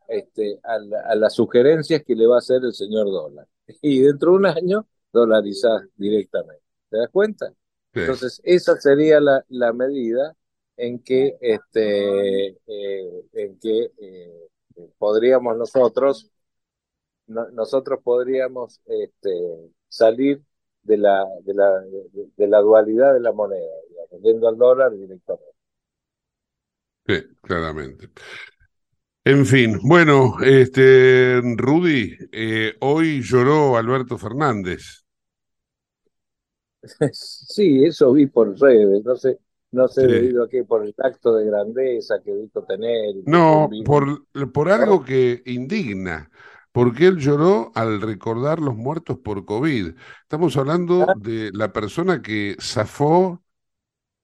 este, 0.08 0.60
a, 0.64 1.16
las 1.16 1.34
sugerencias 1.34 2.04
que 2.04 2.16
le 2.16 2.28
va 2.28 2.36
a 2.36 2.40
hacer 2.40 2.64
el 2.64 2.74
señor 2.74 3.06
dólar. 3.06 3.48
Y 3.82 4.02
dentro 4.02 4.32
de 4.32 4.38
un 4.38 4.46
año 4.46 4.88
dolarizás 5.14 5.84
directamente. 5.96 6.64
¿Te 6.90 6.98
das 6.98 7.10
cuenta? 7.10 7.54
Entonces, 7.94 8.42
esa 8.44 8.76
sería 8.76 9.20
la, 9.20 9.46
la 9.50 9.72
medida 9.72 10.36
en 10.78 11.00
que, 11.00 11.38
este, 11.40 12.48
eh, 12.68 13.26
en 13.34 13.60
que 13.60 13.92
eh, 13.98 14.50
podríamos 14.98 15.58
nosotros 15.58 16.31
nosotros 17.54 18.00
podríamos 18.04 18.82
este, 18.86 19.30
salir 19.88 20.42
de 20.84 20.98
la, 20.98 21.26
de 21.44 21.54
la, 21.54 21.82
de, 22.38 22.48
la 22.48 22.60
dualidad 22.60 23.14
de 23.14 23.20
la 23.20 23.32
moneda, 23.32 23.72
vendiendo 24.12 24.48
al 24.48 24.58
dólar 24.58 24.92
directamente. 24.92 25.52
Sí, 27.06 27.16
claramente. 27.42 28.10
En 29.24 29.46
fin, 29.46 29.80
bueno, 29.84 30.36
este 30.44 31.42
Rudy, 31.42 32.18
eh, 32.32 32.74
hoy 32.82 33.22
lloró 33.22 33.78
Alberto 33.78 34.18
Fernández. 34.18 35.06
Sí, 37.12 37.84
eso 37.86 38.12
vi 38.12 38.26
por 38.26 38.60
redes, 38.60 39.04
no 39.04 39.16
sé, 39.16 39.38
no 39.72 39.88
sé 39.88 40.08
debido 40.08 40.46
a 40.46 40.50
qué, 40.50 40.64
por 40.64 40.84
el 40.84 40.96
acto 40.98 41.36
de 41.36 41.46
grandeza 41.46 42.22
que 42.24 42.34
dijo 42.34 42.64
tener. 42.64 43.16
No, 43.26 43.70
por, 43.86 44.26
por 44.52 44.70
algo 44.70 45.04
que 45.04 45.44
indigna 45.46 46.32
porque 46.72 47.08
él 47.08 47.18
lloró 47.18 47.72
al 47.76 48.02
recordar 48.02 48.60
los 48.60 48.76
muertos 48.76 49.18
por 49.20 49.46
COVID. 49.46 49.94
Estamos 50.24 50.58
hablando 50.58 51.06
de 51.18 51.52
la 51.54 51.74
persona 51.74 52.22
que 52.22 52.56
zafó 52.60 53.44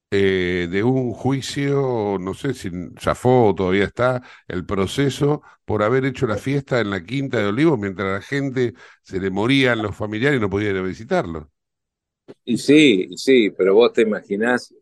eh, 0.09 0.69
de 0.71 0.83
un 0.83 1.11
juicio, 1.11 2.17
no 2.19 2.33
sé 2.33 2.53
si 2.53 2.69
zafó 2.97 3.47
o 3.47 3.55
todavía 3.55 3.83
está 3.83 4.23
el 4.47 4.65
proceso 4.65 5.41
por 5.65 5.83
haber 5.83 6.05
hecho 6.05 6.27
la 6.27 6.37
fiesta 6.37 6.79
en 6.79 6.91
la 6.91 7.03
Quinta 7.03 7.39
de 7.39 7.47
Olivos 7.47 7.77
mientras 7.77 8.13
la 8.13 8.21
gente 8.21 8.73
se 9.03 9.19
le 9.19 9.29
morían 9.29 9.81
los 9.81 9.95
familiares 9.95 10.37
y 10.37 10.41
no 10.41 10.49
podía 10.49 10.69
ir 10.69 10.77
a 10.77 10.81
visitarlo. 10.81 11.51
Y 12.45 12.57
sí, 12.57 13.09
sí, 13.17 13.49
pero 13.51 13.73
vos 13.73 13.91
te 13.91 14.03
imaginás 14.03 14.73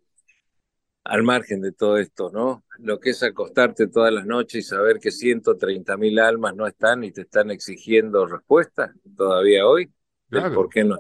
al 1.06 1.22
margen 1.22 1.62
de 1.62 1.72
todo 1.72 1.98
esto, 1.98 2.32
¿no? 2.34 2.64
Lo 2.80 3.00
que 3.00 3.12
es 3.12 3.22
acostarte 3.22 3.88
todas 3.88 4.12
las 4.12 4.26
noches 4.26 4.66
y 4.66 4.68
saber 4.68 5.00
que 5.00 5.12
130 5.12 5.98
mil 5.98 6.18
almas 6.20 6.56
no 6.56 6.66
están 6.66 7.04
y 7.04 7.12
te 7.12 7.22
están 7.22 7.52
exigiendo 7.52 8.26
respuestas 8.26 8.92
todavía 9.16 9.68
hoy. 9.68 9.92
¿Por 10.30 10.68
qué 10.68 10.84
no? 10.84 10.98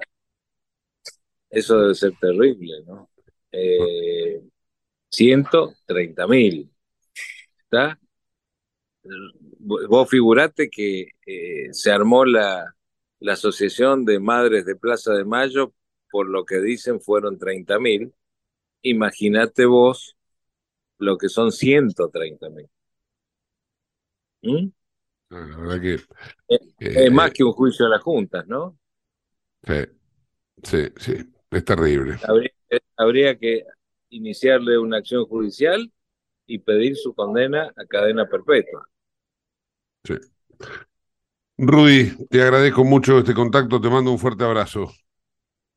Eso 1.49 1.79
debe 1.79 1.95
ser 1.95 2.13
terrible, 2.21 2.83
¿no? 2.85 3.09
Eh, 3.51 4.43
130 5.09 6.27
mil. 6.27 6.71
¿Está? 7.63 7.99
Vos 9.59 10.09
figurate 10.09 10.69
que 10.69 11.07
eh, 11.25 11.69
se 11.71 11.91
armó 11.91 12.25
la, 12.25 12.75
la 13.19 13.33
Asociación 13.33 14.05
de 14.05 14.19
Madres 14.19 14.65
de 14.65 14.75
Plaza 14.75 15.13
de 15.13 15.25
Mayo, 15.25 15.73
por 16.11 16.29
lo 16.29 16.45
que 16.45 16.59
dicen 16.59 17.01
fueron 17.01 17.39
30 17.39 17.79
mil 17.79 18.13
imagínate 18.85 19.65
vos 19.65 20.15
lo 20.97 21.17
que 21.17 21.27
son 21.27 21.51
130 21.51 22.49
mil. 22.49 22.69
¿Mm? 24.41 24.67
La 25.29 25.57
verdad 25.57 25.81
que. 25.81 25.93
Es, 26.47 26.75
eh, 26.79 27.09
más 27.09 27.31
que 27.31 27.43
un 27.43 27.51
juicio 27.51 27.85
de 27.85 27.91
las 27.91 28.01
juntas, 28.01 28.45
¿no? 28.47 28.77
Sí, 29.63 29.81
sí, 30.63 30.87
sí, 30.97 31.13
es 31.49 31.65
terrible. 31.65 32.17
Habría, 32.97 33.37
que 33.37 33.65
iniciarle 34.09 34.77
una 34.77 34.97
acción 34.97 35.25
judicial 35.25 35.91
y 36.45 36.59
pedir 36.59 36.95
su 36.95 37.13
condena 37.13 37.73
a 37.75 37.85
cadena 37.85 38.27
perpetua. 38.27 38.87
Sí. 40.03 40.15
Rudy, 41.57 42.27
te 42.29 42.41
agradezco 42.43 42.83
mucho 42.83 43.17
este 43.19 43.33
contacto, 43.33 43.81
te 43.81 43.89
mando 43.89 44.11
un 44.11 44.19
fuerte 44.19 44.43
abrazo. 44.43 44.91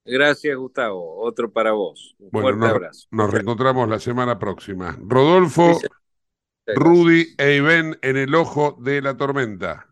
Gracias, 0.04 0.56
Gustavo. 0.56 1.18
Otro 1.22 1.52
para 1.52 1.72
vos. 1.72 2.16
Un 2.18 2.30
fuerte 2.30 2.60
nos, 2.60 2.70
abrazo. 2.70 3.08
Nos 3.10 3.30
reencontramos 3.30 3.88
la 3.88 4.00
semana 4.00 4.38
próxima. 4.38 4.96
Rodolfo, 5.00 5.78
Rudy 6.66 7.34
e 7.38 7.56
Ivén 7.56 7.98
en 8.02 8.16
el 8.16 8.34
ojo 8.34 8.76
de 8.80 9.02
la 9.02 9.16
tormenta. 9.16 9.88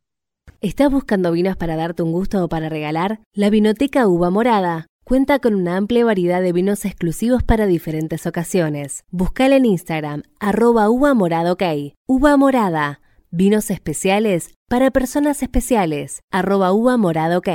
¿Estás 0.60 0.90
buscando 0.90 1.32
vinos 1.32 1.56
para 1.56 1.76
darte 1.76 2.02
un 2.02 2.12
gusto 2.12 2.42
o 2.42 2.48
para 2.48 2.68
regalar? 2.68 3.20
La 3.34 3.50
Vinoteca 3.50 4.08
Uva 4.08 4.30
Morada 4.30 4.86
cuenta 5.04 5.38
con 5.38 5.54
una 5.54 5.76
amplia 5.76 6.04
variedad 6.04 6.42
de 6.42 6.52
vinos 6.52 6.84
exclusivos 6.84 7.44
para 7.44 7.66
diferentes 7.66 8.26
ocasiones. 8.26 9.04
Buscala 9.10 9.56
en 9.56 9.64
Instagram, 9.64 10.24
arroba 10.40 10.90
uva 10.90 11.14
morada 11.14 11.52
ok. 11.52 11.62
Uva 12.08 12.36
morada, 12.36 13.00
vinos 13.30 13.70
especiales 13.70 14.54
para 14.68 14.90
personas 14.90 15.44
especiales, 15.44 16.20
arroba 16.32 16.72
uva 16.72 16.96
morada 16.96 17.38
ok. 17.38 17.48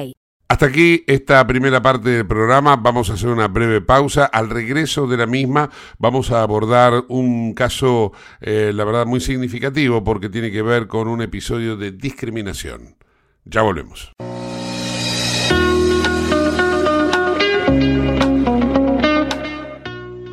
Hasta 0.52 0.66
aquí 0.66 1.02
esta 1.08 1.48
primera 1.48 1.82
parte 1.82 2.10
del 2.10 2.28
programa. 2.28 2.76
Vamos 2.76 3.10
a 3.10 3.14
hacer 3.14 3.30
una 3.30 3.48
breve 3.48 3.80
pausa. 3.80 4.26
Al 4.26 4.50
regreso 4.50 5.08
de 5.08 5.16
la 5.16 5.26
misma 5.26 5.70
vamos 5.98 6.30
a 6.30 6.42
abordar 6.42 7.06
un 7.08 7.54
caso, 7.54 8.12
eh, 8.42 8.74
la 8.76 8.84
verdad, 8.84 9.06
muy 9.06 9.22
significativo 9.22 10.04
porque 10.04 10.28
tiene 10.28 10.52
que 10.52 10.62
ver 10.62 10.88
con 10.88 11.08
un 11.08 11.22
episodio 11.22 11.78
de 11.78 11.94
discriminación. 11.94 12.98
Ya 13.46 13.62
volvemos. 13.62 14.12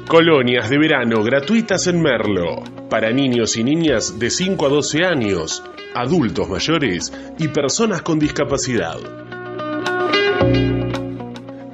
Colonias 0.09 0.69
de 0.69 0.79
verano 0.79 1.23
gratuitas 1.23 1.87
en 1.87 2.03
Merlo. 2.03 2.65
Para 2.91 3.13
niños 3.13 3.57
y 3.57 3.63
niñas 3.63 4.19
de 4.19 4.31
5 4.31 4.67
a 4.67 4.69
12 4.69 5.05
años, 5.05 5.63
adultos 5.95 6.49
mayores 6.49 7.13
y 7.39 7.47
personas 7.47 8.03
con 8.03 8.19
discapacidad 8.19 8.99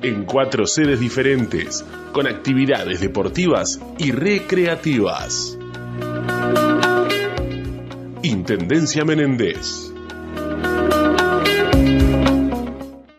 en 0.04 0.26
cuatro 0.26 0.66
sedes 0.66 1.00
diferentes, 1.00 1.82
con 2.12 2.26
actividades 2.26 3.00
deportivas 3.00 3.80
y 3.98 4.10
recreativas. 4.12 5.58
Intendencia 8.22 9.06
Menéndez. 9.06 9.93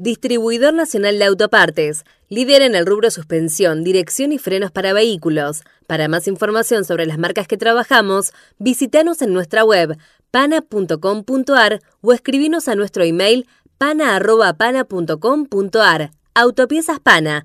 Distribuidor 0.00 0.72
Nacional 0.72 1.18
de 1.18 1.26
Autopartes, 1.26 2.04
líder 2.30 2.62
en 2.62 2.74
el 2.74 2.86
rubro 2.86 3.10
suspensión, 3.10 3.84
dirección 3.84 4.32
y 4.32 4.38
frenos 4.38 4.70
para 4.70 4.94
vehículos. 4.94 5.62
Para 5.86 6.08
más 6.08 6.26
información 6.26 6.86
sobre 6.86 7.04
las 7.04 7.18
marcas 7.18 7.46
que 7.46 7.58
trabajamos, 7.58 8.32
visítanos 8.58 9.20
en 9.20 9.34
nuestra 9.34 9.62
web 9.62 9.98
pana.com.ar 10.30 11.80
o 12.00 12.14
escribinos 12.14 12.66
a 12.68 12.76
nuestro 12.76 13.04
email 13.04 13.46
pana.pana.com.ar. 13.76 16.10
Autopiezas 16.32 17.00
Pana, 17.00 17.44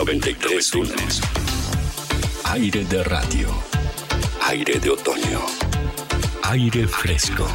93.1 0.00 1.20
Aire 2.44 2.84
de 2.86 3.04
radio. 3.04 3.48
Aire 4.48 4.80
de 4.80 4.88
otoño. 4.88 5.40
Aire 6.42 6.88
fresco. 6.88 7.46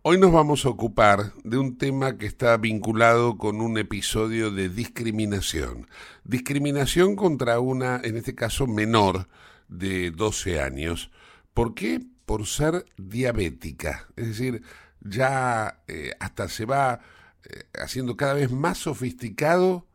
Hoy 0.00 0.16
nos 0.16 0.32
vamos 0.32 0.64
a 0.64 0.70
ocupar 0.70 1.34
de 1.44 1.58
un 1.58 1.76
tema 1.76 2.16
que 2.16 2.24
está 2.24 2.56
vinculado 2.56 3.36
con 3.36 3.60
un 3.60 3.76
episodio 3.76 4.50
de 4.50 4.70
discriminación. 4.70 5.88
Discriminación 6.24 7.14
contra 7.14 7.60
una, 7.60 8.00
en 8.02 8.16
este 8.16 8.34
caso, 8.34 8.66
menor 8.66 9.28
de 9.68 10.10
12 10.10 10.58
años. 10.62 11.10
¿Por 11.52 11.74
qué? 11.74 12.00
Por 12.24 12.46
ser 12.46 12.86
diabética. 12.96 14.08
Es 14.16 14.28
decir, 14.28 14.62
ya 15.02 15.82
eh, 15.86 16.12
hasta 16.18 16.48
se 16.48 16.64
va 16.64 17.02
eh, 17.44 17.64
haciendo 17.74 18.16
cada 18.16 18.34
vez 18.34 18.50
más 18.50 18.78
sofisticado 18.78 19.86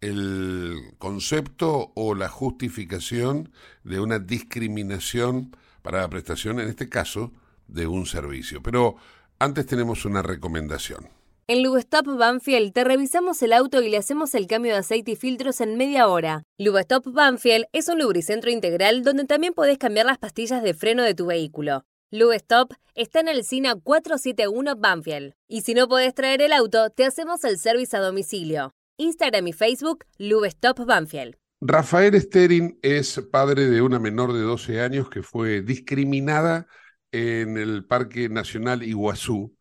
el 0.00 0.94
concepto 0.98 1.92
o 1.94 2.14
la 2.14 2.28
justificación 2.28 3.50
de 3.84 4.00
una 4.00 4.18
discriminación 4.18 5.56
para 5.82 6.02
la 6.02 6.08
prestación, 6.08 6.60
en 6.60 6.68
este 6.68 6.88
caso, 6.88 7.32
de 7.68 7.86
un 7.86 8.06
servicio. 8.06 8.62
Pero 8.62 8.96
antes 9.38 9.66
tenemos 9.66 10.04
una 10.04 10.22
recomendación. 10.22 11.08
En 11.46 11.62
Lubestop 11.62 12.06
Banfield 12.06 12.72
te 12.72 12.84
revisamos 12.84 13.42
el 13.42 13.52
auto 13.52 13.82
y 13.82 13.90
le 13.90 13.98
hacemos 13.98 14.34
el 14.34 14.46
cambio 14.46 14.72
de 14.72 14.78
aceite 14.78 15.10
y 15.12 15.16
filtros 15.16 15.60
en 15.60 15.76
media 15.76 16.08
hora. 16.08 16.42
Lubestop 16.58 17.06
Banfield 17.12 17.66
es 17.72 17.88
un 17.88 17.98
lubricentro 17.98 18.50
integral 18.50 19.02
donde 19.02 19.24
también 19.24 19.52
podés 19.52 19.76
cambiar 19.76 20.06
las 20.06 20.16
pastillas 20.16 20.62
de 20.62 20.72
freno 20.72 21.02
de 21.02 21.14
tu 21.14 21.26
vehículo. 21.26 21.84
Lubestop 22.10 22.72
está 22.94 23.20
en 23.20 23.28
el 23.28 23.44
SINA 23.44 23.74
471 23.76 24.76
Banfield. 24.76 25.34
Y 25.48 25.62
si 25.62 25.74
no 25.74 25.88
podés 25.88 26.14
traer 26.14 26.42
el 26.42 26.52
auto, 26.52 26.90
te 26.90 27.04
hacemos 27.04 27.44
el 27.44 27.58
servicio 27.58 27.98
a 27.98 28.02
domicilio. 28.02 28.74
Instagram 28.96 29.48
y 29.48 29.52
Facebook, 29.52 30.04
Lubestop 30.18 30.84
Banfield. 30.86 31.36
Rafael 31.60 32.20
Sterin 32.20 32.78
es 32.82 33.20
padre 33.32 33.68
de 33.68 33.80
una 33.80 33.98
menor 33.98 34.32
de 34.32 34.40
12 34.40 34.80
años 34.80 35.08
que 35.08 35.22
fue 35.22 35.62
discriminada 35.62 36.66
en 37.10 37.56
el 37.56 37.84
Parque 37.86 38.28
Nacional 38.28 38.82
Iguazú 38.82 39.56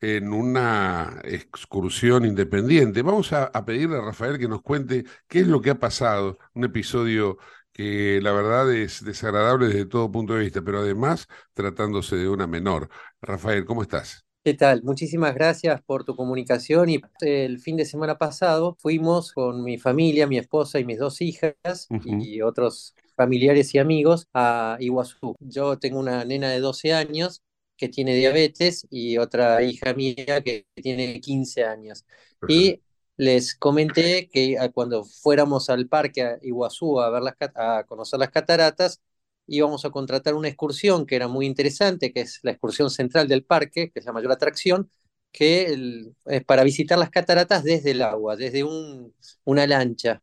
en 0.00 0.32
una 0.32 1.20
excursión 1.24 2.24
independiente. 2.24 3.02
Vamos 3.02 3.32
a, 3.32 3.50
pedirle 3.64 3.96
a 3.96 4.02
Rafael 4.02 4.38
que 4.38 4.48
nos 4.48 4.62
cuente 4.62 5.04
qué 5.28 5.40
es 5.40 5.46
lo 5.46 5.60
que 5.60 5.70
ha 5.70 5.78
pasado, 5.78 6.38
un 6.54 6.64
episodio 6.64 7.38
que 7.76 8.20
la 8.22 8.32
verdad 8.32 8.72
es 8.72 9.04
desagradable 9.04 9.66
desde 9.66 9.84
todo 9.84 10.10
punto 10.10 10.32
de 10.32 10.40
vista, 10.44 10.62
pero 10.62 10.78
además 10.78 11.26
tratándose 11.52 12.16
de 12.16 12.26
una 12.26 12.46
menor. 12.46 12.88
Rafael, 13.20 13.66
¿cómo 13.66 13.82
estás? 13.82 14.24
¿Qué 14.42 14.54
tal? 14.54 14.82
Muchísimas 14.82 15.34
gracias 15.34 15.82
por 15.82 16.04
tu 16.04 16.16
comunicación 16.16 16.88
y 16.88 17.02
el 17.20 17.58
fin 17.58 17.76
de 17.76 17.84
semana 17.84 18.16
pasado 18.16 18.76
fuimos 18.80 19.32
con 19.32 19.62
mi 19.62 19.76
familia, 19.76 20.26
mi 20.26 20.38
esposa 20.38 20.80
y 20.80 20.86
mis 20.86 20.98
dos 20.98 21.20
hijas 21.20 21.54
uh 21.90 21.96
-huh. 21.96 22.24
y 22.24 22.40
otros 22.40 22.94
familiares 23.14 23.74
y 23.74 23.78
amigos 23.78 24.26
a 24.32 24.78
Iguazú. 24.80 25.36
Yo 25.40 25.78
tengo 25.78 25.98
una 25.98 26.24
nena 26.24 26.48
de 26.48 26.60
12 26.60 26.94
años 26.94 27.42
que 27.76 27.90
tiene 27.90 28.14
diabetes 28.14 28.86
y 28.88 29.18
otra 29.18 29.62
hija 29.62 29.92
mía 29.92 30.40
que 30.42 30.64
tiene 30.76 31.20
15 31.20 31.64
años. 31.64 32.06
Y 32.48 32.80
les 33.16 33.54
comenté 33.54 34.28
que 34.28 34.56
cuando 34.74 35.04
fuéramos 35.04 35.70
al 35.70 35.88
parque 35.88 36.22
a 36.22 36.38
Iguazú 36.42 37.00
a, 37.00 37.10
ver 37.10 37.22
las, 37.22 37.34
a 37.54 37.84
conocer 37.84 38.18
las 38.18 38.30
cataratas, 38.30 39.00
íbamos 39.46 39.84
a 39.84 39.90
contratar 39.90 40.34
una 40.34 40.48
excursión 40.48 41.06
que 41.06 41.16
era 41.16 41.28
muy 41.28 41.46
interesante, 41.46 42.12
que 42.12 42.20
es 42.22 42.40
la 42.42 42.52
excursión 42.52 42.90
central 42.90 43.28
del 43.28 43.44
parque, 43.44 43.90
que 43.90 44.00
es 44.00 44.06
la 44.06 44.12
mayor 44.12 44.32
atracción, 44.32 44.90
que 45.32 46.12
es 46.26 46.44
para 46.44 46.64
visitar 46.64 46.98
las 46.98 47.10
cataratas 47.10 47.62
desde 47.64 47.92
el 47.92 48.02
agua, 48.02 48.36
desde 48.36 48.64
un, 48.64 49.14
una 49.44 49.66
lancha. 49.66 50.22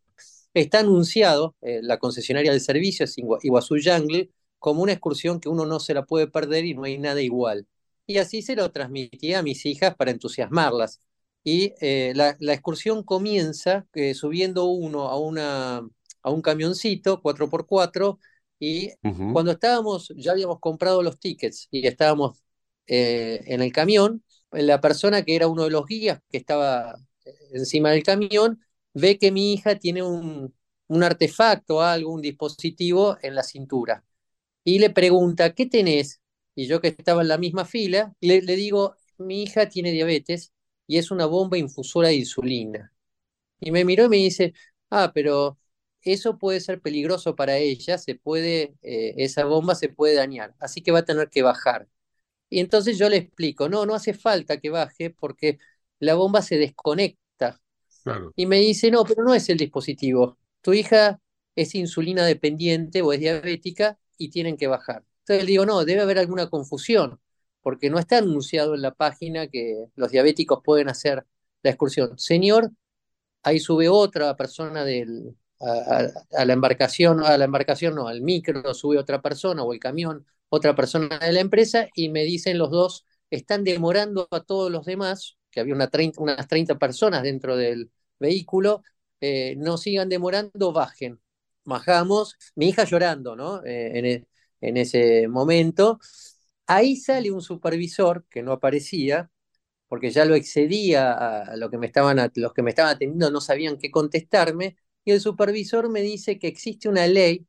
Está 0.54 0.80
anunciado, 0.80 1.56
eh, 1.62 1.80
la 1.82 1.98
concesionaria 2.00 2.52
del 2.52 2.62
servicio 2.62 3.06
es 3.06 3.16
Iguazú 3.18 3.78
Jungle, 3.84 4.30
como 4.60 4.84
una 4.84 4.94
excursión 4.94 5.40
que 5.40 5.50
uno 5.50 5.66
no 5.66 5.80
se 5.80 5.94
la 5.94 6.06
puede 6.06 6.28
perder 6.28 6.66
y 6.66 6.74
no 6.74 6.84
hay 6.84 6.98
nada 6.98 7.22
igual. 7.22 7.68
Y 8.06 8.18
así 8.18 8.42
se 8.42 8.56
lo 8.56 8.72
transmití 8.72 9.34
a 9.34 9.44
mis 9.44 9.66
hijas 9.66 9.96
para 9.96 10.12
entusiasmarlas. 10.12 11.00
Y 11.44 11.74
eh, 11.82 12.14
la, 12.16 12.36
excursión 12.54 13.04
comienza 13.04 13.86
eh, 13.94 14.14
subiendo 14.14 14.66
uno 14.66 15.10
a, 15.10 15.20
una, 15.20 15.82
a 16.22 16.30
un 16.30 16.42
camioncito 16.42 17.22
4x4 17.22 18.20
y 18.60 18.92
cuando 19.34 19.52
estábamos, 19.52 20.14
ya 20.16 20.32
habíamos 20.32 20.60
comprado 20.62 21.04
los 21.04 21.20
tickets 21.20 21.68
y 21.70 21.86
estábamos 21.86 22.42
eh, 22.88 23.42
en 23.48 23.62
el 23.62 23.74
camión, 23.74 24.24
la 24.52 24.80
persona 24.80 25.24
que 25.24 25.36
era 25.36 25.48
uno 25.48 25.64
de 25.66 25.70
los 25.72 25.86
guías 25.86 26.22
que 26.30 26.38
estaba 26.38 26.96
encima 27.52 27.92
del 27.92 28.04
camión 28.04 28.62
ve 28.94 29.18
que 29.18 29.32
mi 29.32 29.54
hija 29.54 29.78
tiene 29.78 30.04
un, 30.04 30.54
un 30.88 31.04
artefacto, 31.04 31.82
algo, 31.82 32.14
un 32.14 32.22
dispositivo 32.22 33.18
en 33.22 33.36
la 33.36 33.44
cintura. 33.44 34.04
Y 34.64 34.80
le 34.80 34.90
pregunta, 34.92 35.54
¿qué 35.54 35.66
tenés? 35.66 36.22
Y 36.56 36.68
yo 36.68 36.82
que 36.82 36.90
estaba 36.90 37.22
en 37.22 37.28
la 37.30 37.38
misma 37.38 37.66
fila, 37.66 38.14
le, 38.22 38.42
le 38.42 38.56
digo, 38.56 38.96
mi 39.18 39.44
hija 39.44 39.70
tiene 39.70 39.92
diabetes 39.92 40.53
y 40.88 40.98
es 40.98 41.12
una 41.12 41.26
bomba 41.26 41.58
infusora 41.58 42.10
de 42.10 42.16
insulina. 42.16 42.94
Y 43.60 43.72
me 43.72 43.86
miró 43.86 44.06
y 44.06 44.10
me 44.10 44.18
dice, 44.18 44.54
ah, 44.90 45.12
pero 45.14 45.58
eso 46.02 46.38
puede 46.38 46.60
ser 46.62 46.82
peligroso 46.82 47.36
para 47.36 47.58
ella, 47.58 47.98
se 47.98 48.16
puede, 48.16 48.76
eh, 48.82 49.16
esa 49.18 49.46
bomba 49.46 49.76
se 49.76 49.90
puede 49.90 50.16
dañar, 50.16 50.56
así 50.60 50.82
que 50.82 50.92
va 50.92 51.00
a 51.00 51.06
tener 51.06 51.30
que 51.30 51.44
bajar. 51.44 51.88
Y 52.50 52.60
entonces 52.60 52.98
yo 52.98 53.10
le 53.10 53.18
explico, 53.18 53.70
no, 53.70 53.86
no 53.86 53.96
hace 53.96 54.14
falta 54.14 54.60
que 54.60 54.70
baje 54.70 55.10
porque 55.12 55.60
la 56.00 56.16
bomba 56.16 56.42
se 56.42 56.58
desconecta. 56.58 57.62
Y 58.36 58.46
me 58.46 58.60
dice, 58.60 58.92
no, 58.92 59.04
pero 59.06 59.24
no 59.24 59.34
es 59.34 59.50
el 59.50 59.58
dispositivo. 59.58 60.38
Tu 60.62 60.74
hija 60.74 61.20
es 61.56 61.76
insulina 61.76 62.26
dependiente 62.26 63.02
o 63.02 63.14
es 63.14 63.20
diabética 63.20 64.00
y 64.18 64.30
tienen 64.30 64.58
que 64.58 64.68
bajar. 64.68 65.06
Entonces 65.20 65.46
le 65.46 65.52
digo, 65.52 65.66
no, 65.66 65.86
debe 65.86 66.02
haber 66.02 66.20
alguna 66.20 66.50
confusión, 66.50 67.20
porque 67.64 67.90
no 67.90 68.00
está 68.00 68.20
anunciado 68.20 68.76
en 68.76 68.84
la 68.84 68.94
página 68.94 69.48
que 69.48 69.88
los 69.96 70.12
diabéticos 70.12 70.62
pueden 70.64 70.90
hacer 70.90 71.26
la 71.64 71.72
excursión. 71.72 72.20
Señor, 72.20 72.72
ahí 73.44 73.60
sube 73.60 73.90
otra 73.90 74.36
persona 74.36 74.86
del, 74.86 75.36
a, 75.60 76.46
la 76.46 76.54
embarcación, 76.54 77.24
a 77.24 77.38
la 77.38 77.46
embarcación 77.46 77.96
no, 77.96 78.08
al 78.08 78.22
micro 78.22 78.74
sube 78.74 78.98
otra 78.98 79.22
persona 79.22 79.64
o 79.64 79.74
el 79.74 79.80
camión, 79.80 80.26
otra 80.50 80.76
persona 80.76 81.20
de 81.20 81.32
la 81.34 81.40
empresa 81.40 81.88
y 81.96 82.10
me 82.10 82.24
dicen 82.24 82.58
los 82.58 82.70
dos, 82.70 83.06
están 83.30 83.64
demorando 83.64 84.28
a 84.32 84.42
todos 84.42 84.72
los 84.72 84.86
demás, 84.86 85.38
que 85.50 85.60
había 85.60 85.74
unas 85.74 85.90
30 86.48 86.78
personas 86.78 87.24
dentro 87.24 87.58
del 87.58 87.92
vehículo, 88.20 88.84
eh, 89.22 89.56
no 89.58 89.78
sigan 89.78 90.10
demorando, 90.10 90.74
bajen. 90.74 91.20
Bajamos, 91.66 92.36
mi 92.56 92.70
hija 92.70 92.84
llorando, 92.84 93.36
¿no? 93.36 93.64
Eh, 93.66 94.00
e, 94.00 94.28
en 94.62 94.78
ese 94.78 95.28
momento. 95.28 96.00
Ahí 96.68 96.96
sale 96.96 97.32
un 97.32 97.42
supervisor 97.42 98.26
que 98.30 98.44
no 98.44 98.54
aparecía, 98.54 99.30
porque 99.88 100.10
ya 100.12 100.26
lo 100.26 100.36
excedía 100.36 101.14
a, 101.14 101.56
lo 101.58 101.70
que 101.70 101.78
me 101.78 101.86
estaban, 101.88 102.18
los 102.36 102.54
que 102.54 102.64
me 102.64 102.72
estaban 102.72 102.96
atendiendo 102.96 103.30
no 103.32 103.42
sabían 103.42 103.78
qué 103.78 103.92
contestarme, 103.92 104.78
y 105.06 105.12
el 105.12 105.22
supervisor 105.22 105.90
me 105.90 106.02
dice 106.02 106.40
que 106.40 106.48
existe 106.48 106.90
una 106.90 107.08
ley 107.08 107.46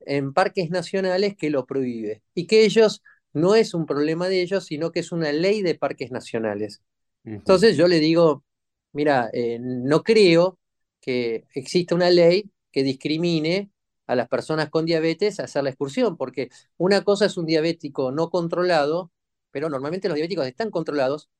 en 0.00 0.32
parques 0.32 0.70
nacionales 0.70 1.36
que 1.36 1.50
lo 1.50 1.66
prohíbe 1.66 2.22
y 2.34 2.46
que 2.46 2.64
ellos 2.64 3.02
no 3.32 3.54
es 3.54 3.74
un 3.74 3.86
problema 3.86 4.28
de 4.28 4.42
ellos, 4.42 4.66
sino 4.66 4.92
que 4.92 5.00
es 5.00 5.12
una 5.12 5.32
ley 5.32 5.62
de 5.62 5.74
parques 5.74 6.10
nacionales. 6.10 6.82
Entonces 7.24 7.76
yo 7.76 7.88
le 7.88 8.00
digo, 8.00 8.44
mira, 8.92 9.30
eh, 9.32 9.58
no 9.60 10.02
creo 10.02 10.58
que 11.00 11.44
exista 11.54 11.94
una 11.94 12.10
ley 12.10 12.50
que 12.70 12.82
discrimine 12.82 13.70
a 14.06 14.14
las 14.14 14.28
personas 14.28 14.70
con 14.70 14.84
diabetes 14.86 15.40
a 15.40 15.44
hacer 15.44 15.64
la 15.64 15.70
excursión, 15.70 16.16
porque 16.16 16.50
una 16.76 17.02
cosa 17.04 17.26
es 17.26 17.36
un 17.36 17.46
diabético 17.46 18.12
no 18.12 18.30
controlado, 18.30 19.10
pero 19.50 19.68
normalmente 19.70 20.08
los 20.08 20.16
diabéticos 20.16 20.46
están 20.46 20.70
controlados. 20.70 21.30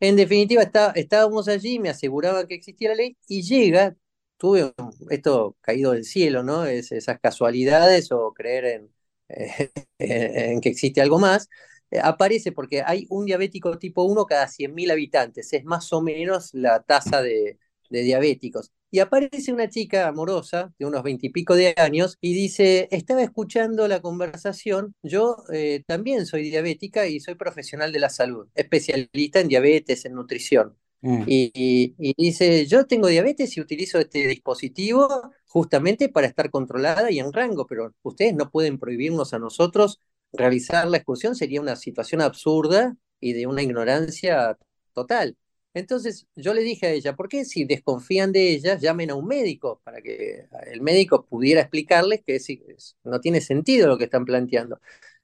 En 0.00 0.16
definitiva, 0.16 0.62
está, 0.62 0.90
estábamos 0.92 1.48
allí, 1.48 1.78
me 1.78 1.90
aseguraba 1.90 2.46
que 2.46 2.54
existía 2.54 2.90
la 2.90 2.96
ley 2.96 3.16
y 3.28 3.42
llega 3.42 3.96
tuve 4.36 4.74
esto 5.10 5.56
caído 5.60 5.92
del 5.92 6.04
cielo, 6.04 6.42
¿no? 6.42 6.66
Es, 6.66 6.92
esas 6.92 7.18
casualidades 7.20 8.12
o 8.12 8.32
creer 8.34 8.64
en, 9.28 9.70
en 9.98 10.60
que 10.60 10.68
existe 10.68 11.00
algo 11.00 11.18
más, 11.18 11.48
eh, 11.90 12.00
aparece 12.02 12.52
porque 12.52 12.82
hay 12.82 13.06
un 13.10 13.26
diabético 13.26 13.78
tipo 13.78 14.02
1 14.04 14.26
cada 14.26 14.48
100.000 14.48 14.90
habitantes, 14.90 15.52
es 15.52 15.64
más 15.64 15.92
o 15.92 16.02
menos 16.02 16.52
la 16.54 16.82
tasa 16.82 17.22
de, 17.22 17.58
diabéticos. 17.90 18.72
Y 18.94 19.00
aparece 19.00 19.52
una 19.52 19.68
chica 19.68 20.06
amorosa 20.06 20.72
de 20.78 20.86
unos 20.86 21.02
veintipico 21.02 21.56
de 21.56 21.74
años 21.76 22.16
y 22.20 22.32
dice, 22.32 22.86
estaba 22.92 23.24
escuchando 23.24 23.88
la 23.88 24.00
conversación, 24.00 24.94
yo 25.02 25.38
eh, 25.52 25.82
también 25.84 26.26
soy 26.26 26.48
diabética 26.48 27.08
y 27.08 27.18
soy 27.18 27.34
profesional 27.34 27.90
de 27.90 27.98
la 27.98 28.08
salud, 28.08 28.46
especialista 28.54 29.40
en 29.40 29.48
diabetes, 29.48 30.04
en 30.04 30.14
nutrición. 30.14 30.76
Mm. 31.00 31.24
Y, 31.26 32.14
dice, 32.16 32.66
yo 32.66 32.86
tengo 32.86 33.08
diabetes 33.08 33.56
y 33.56 33.60
utilizo 33.60 33.98
este 33.98 34.28
dispositivo 34.28 35.08
justamente 35.44 36.08
para 36.08 36.28
estar 36.28 36.48
controlada 36.50 37.10
y 37.10 37.18
en 37.18 37.32
rango, 37.32 37.66
pero 37.66 37.92
ustedes 38.04 38.36
no 38.36 38.48
pueden 38.48 38.78
prohibirnos 38.78 39.34
a 39.34 39.40
nosotros 39.40 39.98
realizar 40.32 40.86
la 40.86 40.98
excursión, 40.98 41.34
sería 41.34 41.60
una 41.60 41.74
situación 41.74 42.20
absurda 42.20 42.96
y 43.18 43.32
de 43.32 43.48
una 43.48 43.64
ignorancia 43.64 44.56
total. 44.92 45.36
Entonces 45.74 46.26
yo 46.36 46.54
le 46.54 46.62
dije 46.62 46.86
a 46.86 46.90
ella, 46.90 47.16
¿por 47.16 47.28
qué 47.28 47.44
si 47.44 47.64
desconfían 47.64 48.30
de 48.30 48.52
ella, 48.52 48.78
llamen 48.78 49.10
a 49.10 49.16
un 49.16 49.26
médico 49.26 49.80
para 49.84 50.00
que 50.00 50.46
el 50.66 50.80
médico 50.80 51.26
pudiera 51.26 51.60
explicarles 51.60 52.22
que 52.24 52.40
no 53.02 53.20
tiene 53.20 53.40
sentido 53.40 53.88
lo 53.88 53.98
que 53.98 54.04
están 54.04 54.24
planteando? 54.24 54.80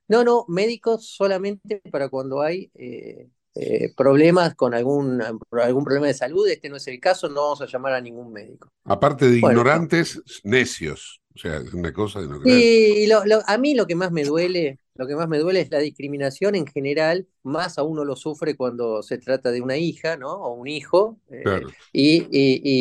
No, 0.09 0.25
no, 0.25 0.45
médicos 0.49 1.07
solamente 1.07 1.81
para 1.93 2.09
cuando 2.09 2.43
hay 2.43 2.69
eh, 2.75 3.29
eh, 3.55 3.93
problemas 3.97 4.57
con 4.57 4.75
algún, 4.75 5.23
algún 5.23 5.85
problema 5.85 6.09
de 6.09 6.15
salud, 6.15 6.49
este 6.49 6.69
no 6.69 6.77
es 6.77 6.87
el 6.89 6.99
caso, 6.99 7.29
no 7.29 7.43
vamos 7.43 7.63
a 7.63 7.67
llamar 7.67 7.95
a 7.95 8.01
ningún 8.01 8.33
médico. 8.33 8.73
Aparte 8.85 9.31
de 9.31 9.39
ignorantes, 9.39 10.21
necios. 10.43 11.21
O 11.35 11.39
sea, 11.39 11.59
es 11.59 11.73
una 11.73 11.93
cosa 11.93 12.21
de 12.21 12.27
no 12.27 12.41
creer. 12.41 13.09
Y 13.09 13.11
a 13.13 13.59
mí 13.59 13.75
lo 13.75 13.87
que 13.87 13.95
más 13.95 14.11
me 14.11 14.25
duele, 14.25 14.81
lo 15.01 15.07
que 15.07 15.17
más 15.17 15.29
me 15.29 15.39
duele 15.39 15.63
es 15.63 15.71
la 15.71 15.79
discriminación 15.79 16.55
en 16.55 16.67
general, 16.67 17.27
más 17.43 17.79
a 17.79 17.85
uno 17.85 18.05
lo 18.05 18.17
sufre 18.17 18.55
cuando 18.55 19.03
se 19.03 19.17
trata 19.17 19.51
de 19.51 19.63
una 19.63 19.79
hija, 19.79 20.19
¿no? 20.19 20.31
O 20.35 20.53
un 20.53 20.69
hijo, 20.69 21.19
eh, 21.31 21.63
y, 21.91 22.29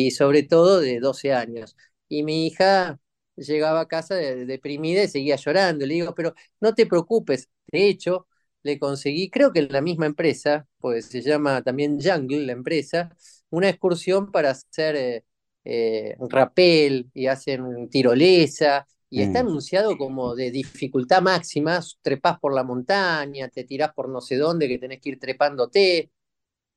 y, 0.06 0.10
sobre 0.10 0.42
todo 0.42 0.80
de 0.80 1.00
12 1.00 1.32
años. 1.32 1.76
Y 2.10 2.22
mi 2.22 2.46
hija 2.46 3.00
llegaba 3.36 3.80
a 3.80 3.88
casa 3.88 4.16
deprimida 4.16 5.02
y 5.02 5.08
seguía 5.08 5.36
llorando. 5.36 5.86
Le 5.86 5.94
digo, 5.94 6.14
pero 6.14 6.34
no 6.60 6.74
te 6.74 6.84
preocupes. 6.84 7.48
De 7.72 7.88
hecho, 7.88 8.26
le 8.62 8.78
conseguí, 8.78 9.30
creo 9.30 9.50
que 9.50 9.60
en 9.60 9.72
la 9.72 9.80
misma 9.80 10.04
empresa, 10.04 10.68
pues 10.78 11.06
se 11.06 11.22
llama 11.22 11.62
también 11.62 11.98
Jungle, 12.02 12.44
la 12.44 12.52
empresa, 12.52 13.16
una 13.48 13.70
excursión 13.70 14.30
para 14.30 14.50
hacer 14.50 14.94
eh, 14.96 15.24
eh 15.64 16.16
rapel 16.28 17.10
y 17.14 17.28
hacen 17.28 17.88
tirolesa. 17.88 18.86
Y 19.10 19.22
está 19.22 19.42
mm. 19.42 19.48
anunciado 19.48 19.98
como 19.98 20.34
de 20.34 20.50
dificultad 20.50 21.20
máxima, 21.22 21.80
trepás 22.02 22.38
por 22.38 22.54
la 22.54 22.64
montaña, 22.64 23.48
te 23.48 23.64
tirás 23.64 23.92
por 23.92 24.08
no 24.08 24.20
sé 24.20 24.36
dónde, 24.36 24.68
que 24.68 24.78
tenés 24.78 25.00
que 25.00 25.10
ir 25.10 25.18
trepándote. 25.18 26.10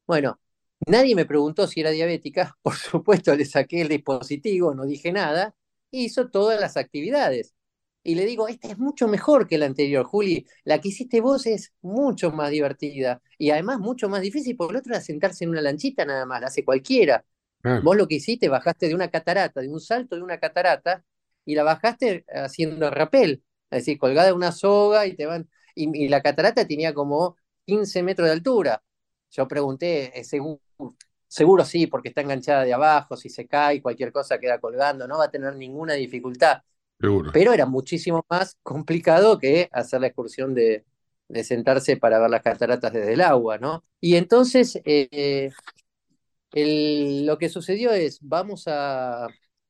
Bueno, 0.07 0.39
nadie 0.88 1.15
me 1.15 1.25
preguntó 1.25 1.67
si 1.67 1.81
era 1.81 1.91
diabética, 1.91 2.57
por 2.63 2.75
supuesto 2.75 3.36
le 3.36 3.45
saqué 3.45 3.81
el 3.81 3.89
dispositivo, 3.89 4.73
no 4.75 4.86
dije 4.86 5.11
nada, 5.11 5.55
hizo 5.91 6.29
todas 6.29 6.59
las 6.59 6.77
actividades 6.77 7.53
y 8.03 8.15
le 8.15 8.25
digo, 8.25 8.47
esta 8.49 8.67
es 8.67 8.77
mucho 8.77 9.07
mejor 9.07 9.47
que 9.47 9.57
la 9.57 9.65
anterior, 9.65 10.05
Juli. 10.05 10.45
La 10.65 10.79
que 10.81 10.89
hiciste 10.89 11.21
vos 11.21 11.45
es 11.45 11.73
mucho 11.81 12.31
más 12.31 12.51
divertida 12.51 13.21
y 13.38 13.51
además 13.51 13.79
mucho 13.79 14.09
más 14.09 14.21
difícil, 14.21 14.57
porque 14.57 14.73
el 14.73 14.79
otro 14.79 14.93
era 14.93 15.01
sentarse 15.01 15.45
en 15.45 15.51
una 15.51 15.61
lanchita 15.61 16.05
nada 16.05 16.25
más, 16.25 16.41
la 16.41 16.47
hace 16.47 16.65
cualquiera. 16.65 17.25
Vos 17.81 17.95
lo 17.95 18.07
que 18.09 18.15
hiciste, 18.15 18.49
bajaste 18.49 18.89
de 18.89 18.95
una 18.95 19.09
catarata, 19.09 19.61
de 19.61 19.69
un 19.69 19.79
salto 19.79 20.17
de 20.17 20.21
una 20.21 20.38
catarata, 20.38 21.05
y 21.46 21.56
la 21.56 21.64
bajaste 21.64 22.26
haciendo 22.34 22.89
rapel, 22.89 23.44
es 23.70 23.80
decir, 23.80 23.98
colgada 23.98 24.28
de 24.28 24.34
una 24.34 24.52
soga 24.52 25.06
y 25.08 25.16
te 25.16 25.26
van. 25.26 25.50
Y, 25.76 26.08
la 26.08 26.22
catarata 26.22 26.68
tenía 26.68 26.94
como 26.94 27.38
15 27.66 28.04
metros 28.04 28.28
de 28.28 28.34
altura. 28.34 28.84
Yo 29.32 29.48
pregunté, 29.48 30.20
eh, 30.20 30.24
seguro, 30.24 30.62
seguro 31.28 31.66
sí, 31.66 31.88
porque 31.88 32.10
está 32.10 32.22
enganchada 32.22 32.64
de 32.64 32.74
abajo, 32.74 33.18
si 33.18 33.30
se 33.30 33.48
cae, 33.48 33.82
cualquier 33.82 34.12
cosa 34.12 34.39
queda 34.39 34.60
colgando, 34.60 35.08
no 35.08 35.18
va 35.18 35.26
a 35.26 35.32
tener 35.32 35.56
ninguna 35.56 35.94
dificultad. 35.94 36.62
Pero 37.34 37.52
era 37.52 37.66
muchísimo 37.66 38.26
más 38.30 38.58
complicado 38.64 39.38
que 39.38 39.68
hacer 39.74 40.00
la 40.00 40.08
excursión 40.08 40.54
de, 40.54 40.86
sentarse 41.44 41.98
para 41.98 42.20
ver 42.20 42.30
las 42.30 42.44
cataratas 42.44 42.94
desde 42.94 43.14
el 43.14 43.22
agua, 43.22 43.58
¿no? 43.58 43.84
Y 44.00 44.16
entonces, 44.16 44.80
eh, 44.86 45.50
lo 46.54 47.38
que 47.38 47.50
sucedió 47.50 47.91
es, 47.91 48.20
vamos 48.22 48.66
a, 48.68 49.28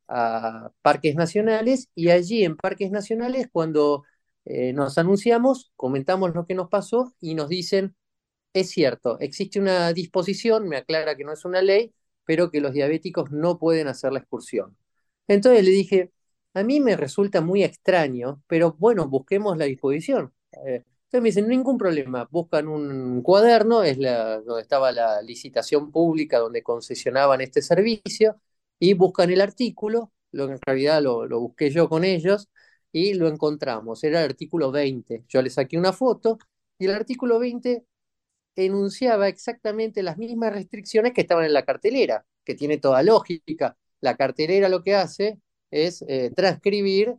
parques 0.07 1.15
nacionales 1.15 1.89
y 1.95 2.09
allí 2.09 2.43
en 2.43 2.57
parques 2.57 2.91
nacionales 2.91 3.47
cuando 3.51 4.03
eh, 4.45 4.73
nos 4.73 4.97
anunciamos, 4.97 5.71
comentamos 5.75 6.33
lo 6.35 6.45
que 6.45 6.55
nos 6.55 6.69
pasó 6.69 7.13
y 7.21 7.35
nos 7.35 7.49
dicen, 7.49 7.95
es 8.53 8.69
cierto, 8.71 9.19
existe 9.19 9.59
una 9.59 9.93
disposición, 9.93 10.67
me 10.67 10.77
aclara 10.77 11.15
que 11.15 11.23
no 11.23 11.33
es 11.33 11.45
una 11.45 11.61
ley, 11.61 11.93
pero 12.25 12.51
que 12.51 12.61
los 12.61 12.73
diabéticos 12.73 13.31
no 13.31 13.57
pueden 13.59 13.87
hacer 13.87 14.13
la 14.13 14.19
excursión. 14.19 14.77
Entonces 15.27 15.63
le 15.63 15.71
dije, 15.71 16.11
a 16.53 16.63
mí 16.63 16.79
me 16.79 16.95
resulta 16.97 17.41
muy 17.41 17.63
extraño, 17.63 18.41
pero 18.47 18.75
bueno, 18.79 19.07
busquemos 19.07 19.57
la 19.57 19.65
disposición. 19.65 20.33
Eh, 20.51 20.83
entonces 20.85 21.21
me 21.21 21.29
dicen, 21.29 21.47
ningún 21.47 21.77
problema, 21.77 22.27
buscan 22.31 22.67
un 22.67 23.21
cuaderno, 23.21 23.83
es 23.83 23.97
donde 23.97 24.61
estaba 24.61 24.91
la 24.91 25.21
licitación 25.21 25.91
pública 25.91 26.39
donde 26.39 26.63
concesionaban 26.63 27.41
este 27.41 27.61
servicio, 27.61 28.39
y 28.79 28.93
buscan 28.93 29.29
el 29.31 29.41
artículo, 29.41 30.11
lo 30.31 30.45
en 30.51 30.59
realidad 30.65 31.01
lo, 31.01 31.25
lo 31.25 31.39
busqué 31.39 31.69
yo 31.69 31.89
con 31.89 32.03
ellos, 32.03 32.49
y 32.91 33.15
lo 33.15 33.27
encontramos, 33.27 34.03
era 34.03 34.19
el 34.19 34.25
artículo 34.31 34.71
20. 34.71 35.25
Yo 35.27 35.41
le 35.41 35.49
saqué 35.49 35.77
una 35.77 35.93
foto, 35.93 36.37
y 36.77 36.85
el 36.85 36.93
artículo 36.93 37.39
20 37.39 37.85
enunciaba 38.55 39.27
exactamente 39.27 40.03
las 40.03 40.17
mismas 40.17 40.53
restricciones 40.53 41.13
que 41.13 41.21
estaban 41.21 41.45
en 41.45 41.53
la 41.53 41.65
cartelera, 41.65 42.25
que 42.43 42.55
tiene 42.55 42.77
toda 42.77 43.03
lógica. 43.03 43.77
La 44.01 44.15
cartelera 44.15 44.69
lo 44.69 44.83
que 44.83 44.95
hace 44.95 45.39
es 45.71 46.03
eh, 46.07 46.31
transcribir 46.35 47.15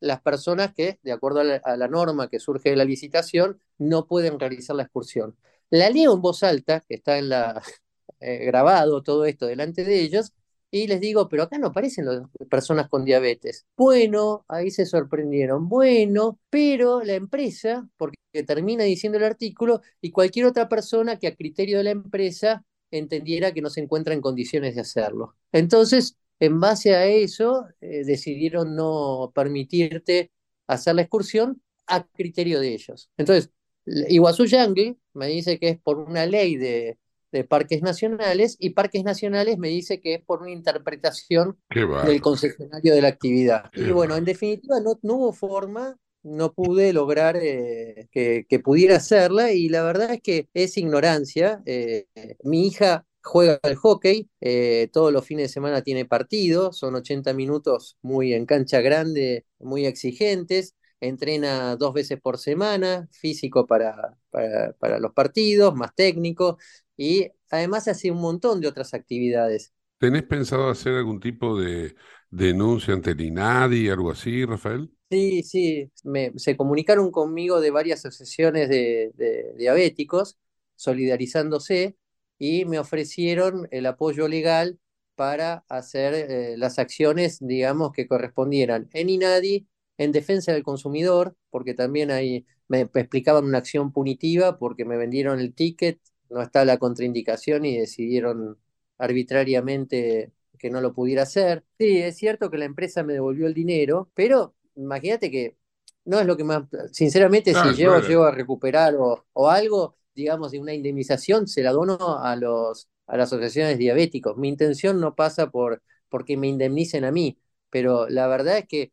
las 0.00 0.20
personas 0.20 0.74
que, 0.74 0.98
de 1.02 1.12
acuerdo 1.12 1.40
a 1.40 1.76
la, 1.76 1.88
norma 1.88 2.28
que 2.28 2.40
surge 2.40 2.70
de 2.70 2.76
la 2.76 2.84
licitación, 2.84 3.60
no 3.78 4.06
pueden 4.06 4.38
realizar 4.38 4.76
la 4.76 4.82
excursión. 4.84 5.36
La 5.70 5.90
leo 5.90 6.14
en 6.14 6.20
voz 6.22 6.42
alta, 6.42 6.80
que 6.80 6.94
está 6.96 7.18
en 7.18 7.30
la, 7.30 7.62
eh, 8.20 8.44
grabado 8.46 9.02
todo 9.02 9.24
esto 9.24 9.46
delante 9.46 9.84
de 9.84 10.00
ellos, 10.00 10.32
y 10.74 10.88
les 10.88 11.00
digo, 11.00 11.28
pero 11.28 11.44
acá 11.44 11.56
no 11.56 11.68
aparecen 11.68 12.04
las 12.06 12.22
personas 12.50 12.88
con 12.88 13.04
diabetes. 13.04 13.64
Bueno, 13.76 14.44
ahí 14.48 14.72
se 14.72 14.86
sorprendieron. 14.86 15.68
Bueno, 15.68 16.40
pero 16.50 17.00
la 17.04 17.14
empresa, 17.14 17.88
porque 17.96 18.16
termina 18.44 18.82
diciendo 18.82 19.18
el 19.18 19.24
artículo, 19.24 19.82
y 20.00 20.10
cualquier 20.10 20.46
otra 20.46 20.68
persona 20.68 21.16
que 21.16 21.28
a 21.28 21.36
criterio 21.36 21.78
de 21.78 21.84
la 21.84 21.90
empresa 21.90 22.64
entendiera 22.90 23.52
que 23.54 23.62
no 23.62 23.70
se 23.70 23.82
encuentra 23.82 24.14
en 24.14 24.20
condiciones 24.20 24.74
de 24.74 24.80
hacerlo. 24.80 25.36
Entonces, 25.52 26.16
en 26.40 26.58
base 26.58 26.96
a 26.96 27.06
eso, 27.06 27.68
eh, 27.80 28.02
decidieron 28.04 28.74
no 28.74 29.30
permitirte 29.32 30.32
hacer 30.66 30.96
la 30.96 31.02
excursión 31.02 31.62
a 31.86 32.04
criterio 32.04 32.58
de 32.58 32.74
ellos. 32.74 33.10
Entonces, 33.16 33.50
Iguazú 33.86 34.46
Yangle 34.46 34.96
me 35.12 35.28
dice 35.28 35.60
que 35.60 35.68
es 35.68 35.78
por 35.78 35.98
una 35.98 36.26
ley 36.26 36.56
de, 36.56 36.98
de 37.34 37.44
parques 37.44 37.82
nacionales 37.82 38.56
y 38.60 38.70
parques 38.70 39.02
nacionales 39.02 39.58
me 39.58 39.68
dice 39.68 40.00
que 40.00 40.14
es 40.14 40.22
por 40.22 40.40
una 40.40 40.52
interpretación 40.52 41.58
del 41.68 42.20
concesionario 42.20 42.94
de 42.94 43.02
la 43.02 43.08
actividad. 43.08 43.70
y 43.74 43.90
bueno, 43.90 44.16
en 44.16 44.24
definitiva 44.24 44.76
no, 44.80 44.98
hubo 45.02 45.32
forma, 45.32 45.96
no 46.22 46.52
pude 46.52 46.92
lograr 46.92 47.36
eh, 47.36 48.08
que, 48.12 48.60
pudiera 48.60 48.96
hacerla 48.96 49.52
y 49.52 49.68
la 49.68 49.82
verdad 49.82 50.14
es 50.14 50.22
que 50.22 50.48
es 50.54 50.78
ignorancia. 50.78 51.60
Eh, 51.66 52.06
mi 52.44 52.68
hija 52.68 53.04
juega 53.20 53.58
al 53.62 53.74
hockey, 53.74 54.30
eh, 54.40 54.88
todos 54.92 55.12
los 55.12 55.26
fines 55.26 55.48
de 55.48 55.54
semana 55.54 55.82
tiene 55.82 56.04
partidos, 56.04 56.78
son 56.78 56.94
80 56.94 57.32
minutos 57.34 57.98
muy 58.00 58.32
en 58.32 58.46
cancha 58.46 58.80
grande, 58.80 59.44
muy 59.58 59.86
exigentes 59.86 60.76
entrena 61.00 61.76
dos 61.76 61.92
veces 61.94 62.20
por 62.20 62.38
semana, 62.38 63.08
físico 63.12 63.66
para, 63.66 64.16
para, 64.30 64.72
para, 64.78 64.98
los 64.98 65.12
partidos, 65.12 65.74
más 65.74 65.94
técnico, 65.94 66.58
y 66.96 67.28
además 67.50 67.88
hace 67.88 68.10
un 68.10 68.20
montón 68.20 68.60
de 68.60 68.68
otras 68.68 68.94
actividades. 68.94 69.72
¿Tenés 69.98 70.24
pensado 70.24 70.68
hacer 70.68 70.94
algún 70.94 71.20
tipo 71.20 71.58
de 71.58 71.94
denuncia 72.30 72.94
ante 72.94 73.12
el 73.12 73.20
INADI, 73.20 73.88
algo 73.88 74.10
así, 74.10 74.44
Rafael? 74.44 74.90
Sí, 75.10 75.42
sí, 75.44 75.92
se 76.36 76.56
comunicaron 76.56 77.10
conmigo 77.12 77.60
de 77.60 77.70
varias 77.70 78.04
asociaciones 78.04 78.68
de, 78.68 79.12
diabéticos, 79.56 80.38
solidarizándose, 80.74 81.96
y 82.36 82.64
me 82.64 82.80
ofrecieron 82.80 83.68
el 83.70 83.86
apoyo 83.86 84.26
legal 84.26 84.80
para 85.14 85.64
hacer 85.68 86.14
eh, 86.14 86.56
las 86.58 86.80
acciones, 86.80 87.38
digamos, 87.40 87.92
que 87.92 88.08
correspondieran 88.08 88.88
en 88.92 89.08
INADI, 89.08 89.68
en 89.98 90.10
defensa 90.10 90.52
del 90.52 90.64
consumidor, 90.64 91.36
porque 91.50 91.74
también 91.74 92.10
ahí 92.10 92.44
me 92.66 92.80
explicaban 92.80 93.44
una 93.44 93.58
acción 93.58 93.92
punitiva 93.92 94.58
porque 94.58 94.84
me 94.84 94.96
vendieron 94.96 95.38
el 95.38 95.54
ticket 95.54 96.00
no 96.30 96.42
está 96.42 96.64
la 96.64 96.78
contraindicación 96.78 97.64
y 97.64 97.78
decidieron 97.78 98.58
arbitrariamente 98.98 100.32
que 100.58 100.70
no 100.70 100.80
lo 100.80 100.94
pudiera 100.94 101.22
hacer. 101.22 101.64
Sí, 101.78 101.98
es 101.98 102.16
cierto 102.16 102.50
que 102.50 102.58
la 102.58 102.64
empresa 102.64 103.02
me 103.02 103.12
devolvió 103.12 103.46
el 103.46 103.54
dinero, 103.54 104.10
pero 104.14 104.54
imagínate 104.76 105.30
que 105.30 105.56
no 106.04 106.20
es 106.20 106.26
lo 106.26 106.36
que 106.36 106.44
más, 106.44 106.64
sinceramente, 106.92 107.52
si 107.54 107.82
yo 107.82 108.00
llego 108.00 108.24
a 108.24 108.30
recuperar 108.30 108.94
o, 108.96 109.48
algo, 109.48 109.96
digamos, 110.14 110.52
de 110.52 110.60
una 110.60 110.74
indemnización, 110.74 111.46
se 111.48 111.62
la 111.62 111.72
dono 111.72 112.18
a 112.22 112.36
los 112.36 112.88
a 113.06 113.16
las 113.16 113.28
asociaciones 113.32 113.78
diabéticos. 113.78 114.36
Mi 114.36 114.48
intención 114.48 115.00
no 115.00 115.14
pasa 115.14 115.50
por 115.50 115.82
porque 116.08 116.36
me 116.36 116.48
indemnicen 116.48 117.04
a 117.04 117.10
mí, 117.10 117.38
pero 117.70 118.08
la 118.08 118.28
verdad 118.28 118.58
es 118.58 118.68
que 118.68 118.92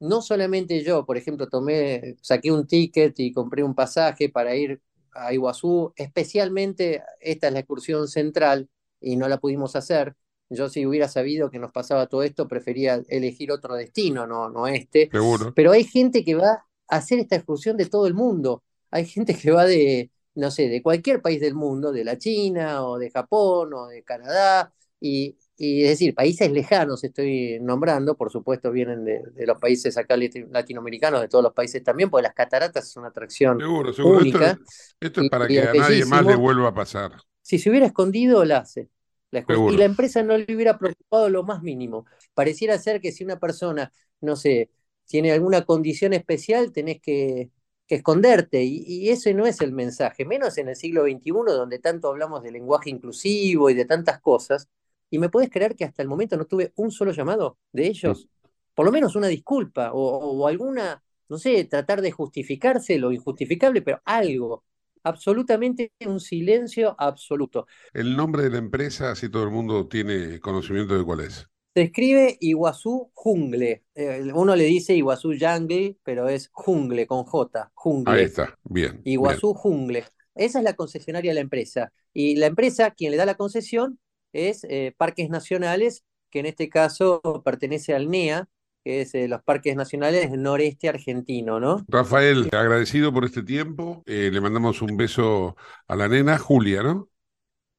no 0.00 0.22
solamente 0.22 0.82
yo, 0.82 1.04
por 1.06 1.16
ejemplo, 1.16 1.48
tomé, 1.48 2.16
saqué 2.22 2.50
un 2.50 2.66
ticket 2.66 3.18
y 3.20 3.32
compré 3.32 3.62
un 3.62 3.74
pasaje 3.74 4.28
para 4.28 4.56
ir 4.56 4.80
a 5.12 5.32
Iguazú, 5.32 5.92
especialmente 5.96 7.02
esta 7.20 7.48
es 7.48 7.52
la 7.52 7.60
excursión 7.60 8.08
central 8.08 8.68
y 9.00 9.16
no 9.16 9.28
la 9.28 9.38
pudimos 9.38 9.76
hacer. 9.76 10.14
Yo 10.48 10.68
si 10.68 10.84
hubiera 10.86 11.08
sabido 11.08 11.50
que 11.50 11.58
nos 11.58 11.72
pasaba 11.72 12.06
todo 12.06 12.22
esto, 12.22 12.46
prefería 12.46 13.02
elegir 13.08 13.50
otro 13.52 13.74
destino, 13.74 14.26
no, 14.26 14.50
no 14.50 14.66
este. 14.66 15.08
Pero 15.54 15.72
hay 15.72 15.84
gente 15.84 16.24
que 16.24 16.34
va 16.34 16.66
a 16.88 16.96
hacer 16.96 17.18
esta 17.18 17.36
excursión 17.36 17.76
de 17.76 17.86
todo 17.86 18.06
el 18.06 18.14
mundo. 18.14 18.62
Hay 18.90 19.06
gente 19.06 19.34
que 19.34 19.50
va 19.50 19.64
de, 19.64 20.10
no 20.34 20.50
sé, 20.50 20.68
de 20.68 20.82
cualquier 20.82 21.22
país 21.22 21.40
del 21.40 21.54
mundo, 21.54 21.90
de 21.92 22.04
la 22.04 22.18
China 22.18 22.86
o 22.86 22.98
de 22.98 23.10
Japón 23.10 23.72
o 23.72 23.86
de 23.86 24.02
Canadá, 24.02 24.74
y 25.00 25.36
y 25.56 25.82
es 25.82 25.90
decir, 25.90 26.14
países 26.14 26.50
lejanos 26.50 27.04
estoy 27.04 27.58
nombrando, 27.60 28.16
por 28.16 28.30
supuesto 28.30 28.70
vienen 28.70 29.04
de, 29.04 29.22
los 29.46 29.58
países 29.58 29.96
acá 29.96 30.16
latinoamericanos, 30.16 31.20
de 31.20 31.28
todos 31.28 31.44
los 31.44 31.52
países 31.52 31.82
también, 31.82 32.10
porque 32.10 32.24
las 32.24 32.34
cataratas 32.34 32.88
es 32.88 32.96
una 32.96 33.08
atracción 33.08 33.62
única. 33.62 34.58
Esto, 34.98 35.20
es 35.20 35.28
para 35.30 35.46
que 35.46 35.60
a 35.60 35.72
nadie 35.72 36.04
más 36.06 36.24
le 36.24 36.36
vuelva 36.36 36.68
a 36.68 36.74
pasar. 36.74 37.12
Si 37.42 37.58
se 37.58 37.70
hubiera 37.70 37.86
escondido, 37.86 38.44
la 38.44 38.58
hace. 38.58 38.88
y 39.30 39.76
la 39.76 39.84
empresa 39.84 40.22
no 40.22 40.36
le 40.36 40.46
hubiera 40.54 40.78
preocupado 40.78 41.28
lo 41.28 41.42
más 41.42 41.62
mínimo. 41.62 42.06
Pareciera 42.34 42.78
ser 42.78 43.00
que 43.00 43.12
si 43.12 43.22
una 43.22 43.38
persona, 43.38 43.92
no 44.20 44.36
sé, 44.36 44.70
tiene 45.04 45.32
alguna 45.32 45.64
condición 45.64 46.12
especial, 46.14 46.72
tenés 46.72 47.00
que, 47.00 47.50
esconderte. 47.88 48.62
Y, 48.64 48.84
y, 48.86 49.10
ese 49.10 49.34
no 49.34 49.44
es 49.46 49.60
el 49.60 49.72
mensaje, 49.72 50.24
menos 50.24 50.56
en 50.56 50.68
el 50.68 50.76
siglo 50.76 51.02
XXI, 51.02 51.30
donde 51.46 51.78
tanto 51.78 52.08
hablamos 52.08 52.42
de 52.42 52.50
lenguaje 52.50 52.88
inclusivo 52.88 53.68
y 53.68 53.74
de 53.74 53.84
tantas 53.84 54.18
cosas. 54.20 54.66
Y 55.12 55.18
me 55.18 55.28
puedes 55.28 55.50
creer 55.50 55.76
que 55.76 55.84
hasta 55.84 56.00
el 56.00 56.08
momento 56.08 56.38
no 56.38 56.46
tuve 56.46 56.72
un 56.76 56.90
solo 56.90 57.12
llamado 57.12 57.58
de 57.70 57.86
ellos, 57.86 58.30
por 58.74 58.86
lo 58.86 58.90
menos 58.90 59.14
una 59.14 59.26
disculpa 59.26 59.90
o, 59.92 60.48
alguna, 60.48 61.04
no 61.28 61.36
sé, 61.36 61.64
tratar 61.64 62.00
de 62.00 62.10
justificarse 62.10 62.98
lo 62.98 63.12
injustificable, 63.12 63.82
pero 63.82 64.00
algo. 64.06 64.64
Absolutamente 65.02 65.92
un 66.06 66.18
silencio 66.18 66.96
absoluto. 66.96 67.66
El 67.92 68.16
nombre 68.16 68.44
de 68.44 68.50
la 68.50 68.56
empresa, 68.56 69.10
así 69.10 69.28
todo 69.28 69.42
el 69.44 69.50
mundo 69.50 69.86
tiene 69.86 70.40
conocimiento 70.40 70.96
de 70.96 71.04
cuál 71.04 71.20
es. 71.20 71.46
Se 71.74 71.82
escribe 71.82 72.38
Iguazú 72.40 73.10
Jungle. 73.12 73.84
Eh, 73.94 74.30
uno 74.32 74.56
le 74.56 74.64
dice 74.64 74.94
Iguazú 74.94 75.34
Jungle, 75.38 75.98
pero 76.02 76.26
es 76.30 76.48
Jungle 76.52 77.06
con 77.06 77.24
J. 77.24 77.70
Jungle. 77.74 78.14
Ahí 78.14 78.24
está, 78.24 78.58
bien. 78.64 79.02
Iguazú 79.04 79.52
Jungle. 79.52 80.04
Esa 80.34 80.60
es 80.60 80.64
la 80.64 80.72
concesionaria 80.72 81.32
de 81.32 81.34
la 81.34 81.40
empresa. 81.42 81.92
Y 82.14 82.36
la 82.36 82.46
empresa, 82.46 82.92
quien 82.92 83.10
le 83.10 83.18
da 83.18 83.26
la 83.26 83.34
concesión, 83.34 83.98
es 84.32 84.64
eh, 84.64 84.94
Parques 84.96 85.30
Nacionales, 85.30 86.04
que 86.30 86.40
en 86.40 86.46
este 86.46 86.68
caso 86.68 87.20
pertenece 87.44 87.94
al 87.94 88.10
NEA, 88.10 88.48
que 88.84 89.02
es 89.02 89.14
eh, 89.14 89.28
los 89.28 89.42
Parques 89.42 89.76
Nacionales 89.76 90.30
del 90.30 90.42
Noreste 90.42 90.88
Argentino, 90.88 91.60
¿no? 91.60 91.84
Rafael, 91.88 92.48
agradecido 92.52 93.12
por 93.12 93.24
este 93.24 93.42
tiempo. 93.42 94.02
Eh, 94.06 94.30
le 94.32 94.40
mandamos 94.40 94.82
un 94.82 94.96
beso 94.96 95.56
a 95.86 95.96
la 95.96 96.08
nena, 96.08 96.38
Julia, 96.38 96.82
¿no? 96.82 97.08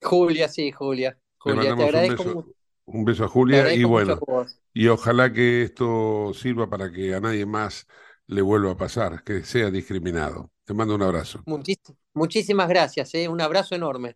Julia, 0.02 0.48
sí, 0.48 0.72
Julia. 0.72 1.18
Julia, 1.38 1.76
te 1.76 1.84
agradezco 1.84 2.24
un 2.24 2.30
beso, 2.30 2.56
un 2.86 3.06
beso 3.06 3.24
a 3.26 3.28
Julia 3.28 3.74
y 3.74 3.84
bueno, 3.84 4.20
y 4.74 4.88
ojalá 4.88 5.34
que 5.34 5.64
esto 5.64 6.32
sirva 6.34 6.70
para 6.70 6.92
que 6.92 7.14
a 7.14 7.20
nadie 7.20 7.46
más 7.46 7.86
le 8.28 8.42
vuelva 8.42 8.72
a 8.72 8.78
pasar, 8.78 9.24
que 9.24 9.44
sea 9.44 9.70
discriminado. 9.70 10.52
Te 10.64 10.74
mando 10.74 10.96
un 10.96 11.02
abrazo. 11.02 11.44
muchísimas 12.14 12.70
gracias, 12.70 13.12
un 13.28 13.42
abrazo 13.42 13.76
enorme. 13.76 14.16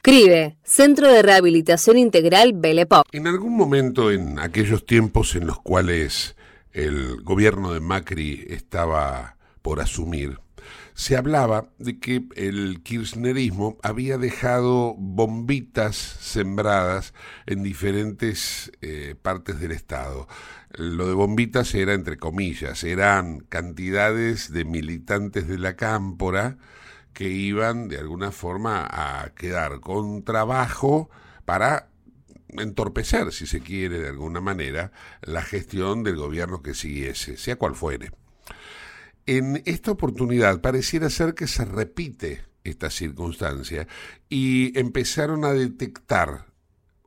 CRIBE, 0.00 0.56
Centro 0.62 1.12
de 1.12 1.22
Rehabilitación 1.22 1.98
Integral 1.98 2.52
Belepop. 2.54 3.06
En 3.12 3.26
algún 3.26 3.56
momento, 3.56 4.10
en 4.10 4.38
aquellos 4.38 4.86
tiempos 4.86 5.34
en 5.34 5.46
los 5.46 5.60
cuales 5.60 6.36
el 6.72 7.22
gobierno 7.22 7.72
de 7.72 7.80
Macri 7.80 8.46
estaba 8.48 9.36
por 9.62 9.80
asumir, 9.80 10.38
se 10.94 11.16
hablaba 11.16 11.70
de 11.78 11.98
que 11.98 12.24
el 12.36 12.82
kirchnerismo 12.82 13.78
había 13.82 14.18
dejado 14.18 14.94
bombitas 14.98 15.96
sembradas 15.96 17.14
en 17.46 17.62
diferentes 17.62 18.70
eh, 18.82 19.14
partes 19.20 19.60
del 19.60 19.72
Estado. 19.72 20.28
Lo 20.72 21.08
de 21.08 21.14
bombitas 21.14 21.74
era 21.74 21.94
entre 21.94 22.18
comillas, 22.18 22.84
eran 22.84 23.40
cantidades 23.40 24.52
de 24.52 24.64
militantes 24.64 25.48
de 25.48 25.58
la 25.58 25.74
cámpora, 25.74 26.58
que 27.12 27.28
iban 27.28 27.88
de 27.88 27.98
alguna 27.98 28.32
forma 28.32 28.86
a 28.90 29.30
quedar 29.34 29.80
con 29.80 30.22
trabajo 30.22 31.10
para 31.44 31.90
entorpecer, 32.48 33.32
si 33.32 33.46
se 33.46 33.60
quiere, 33.60 34.00
de 34.00 34.08
alguna 34.08 34.40
manera, 34.40 34.92
la 35.22 35.42
gestión 35.42 36.02
del 36.02 36.16
gobierno 36.16 36.62
que 36.62 36.74
siguiese, 36.74 37.36
sea 37.36 37.56
cual 37.56 37.74
fuere. 37.74 38.10
En 39.26 39.62
esta 39.66 39.92
oportunidad 39.92 40.60
pareciera 40.60 41.10
ser 41.10 41.34
que 41.34 41.46
se 41.46 41.64
repite 41.64 42.44
esta 42.64 42.90
circunstancia 42.90 43.86
y 44.28 44.78
empezaron 44.78 45.44
a 45.44 45.52
detectar, 45.52 46.46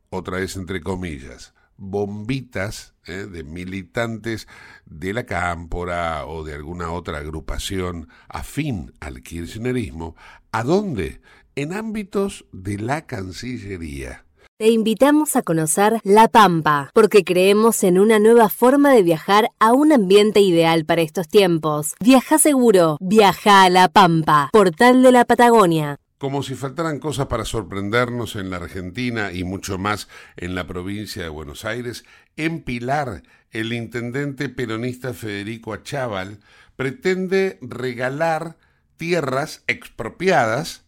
otra 0.09 0.37
vez 0.37 0.55
entre 0.55 0.81
comillas, 0.81 1.53
bombitas 1.77 2.92
¿eh? 3.07 3.27
de 3.29 3.43
militantes 3.43 4.47
de 4.85 5.13
la 5.13 5.25
Cámpora 5.25 6.25
o 6.25 6.43
de 6.43 6.53
alguna 6.53 6.91
otra 6.91 7.19
agrupación 7.19 8.09
afín 8.27 8.93
al 8.99 9.21
kirchnerismo. 9.21 10.15
¿A 10.51 10.63
dónde? 10.63 11.21
En 11.55 11.73
ámbitos 11.73 12.45
de 12.51 12.77
la 12.77 13.05
Cancillería. 13.05 14.25
Te 14.59 14.69
invitamos 14.69 15.35
a 15.35 15.41
conocer 15.41 15.99
La 16.03 16.27
Pampa, 16.27 16.91
porque 16.93 17.23
creemos 17.23 17.83
en 17.83 17.97
una 17.97 18.19
nueva 18.19 18.49
forma 18.49 18.93
de 18.93 19.01
viajar 19.01 19.49
a 19.59 19.73
un 19.73 19.91
ambiente 19.91 20.41
ideal 20.41 20.85
para 20.85 21.01
estos 21.01 21.27
tiempos. 21.27 21.95
Viaja 21.99 22.37
seguro, 22.37 22.97
viaja 23.01 23.63
a 23.63 23.69
La 23.69 23.89
Pampa, 23.89 24.49
portal 24.53 25.01
de 25.01 25.11
la 25.11 25.25
Patagonia. 25.25 25.97
Como 26.23 26.41
si 26.41 26.55
faltaran 26.55 26.99
cosas 26.99 27.27
para 27.27 27.43
sorprendernos 27.43 28.37
en 28.37 28.49
la 28.49 28.55
Argentina 28.55 29.33
y 29.33 29.43
mucho 29.43 29.77
más 29.77 30.07
en 30.37 30.55
la 30.55 30.65
provincia 30.65 31.21
de 31.21 31.27
Buenos 31.27 31.65
Aires, 31.65 32.05
en 32.37 32.63
Pilar, 32.63 33.23
el 33.51 33.73
intendente 33.73 34.47
peronista 34.47 35.13
Federico 35.13 35.73
Achával 35.73 36.39
pretende 36.77 37.59
regalar 37.61 38.55
tierras 38.95 39.65
expropiadas 39.67 40.85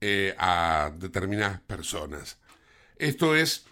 eh, 0.00 0.34
a 0.36 0.90
determinadas 0.98 1.60
personas. 1.60 2.40
Esto 2.96 3.36
es 3.36 3.66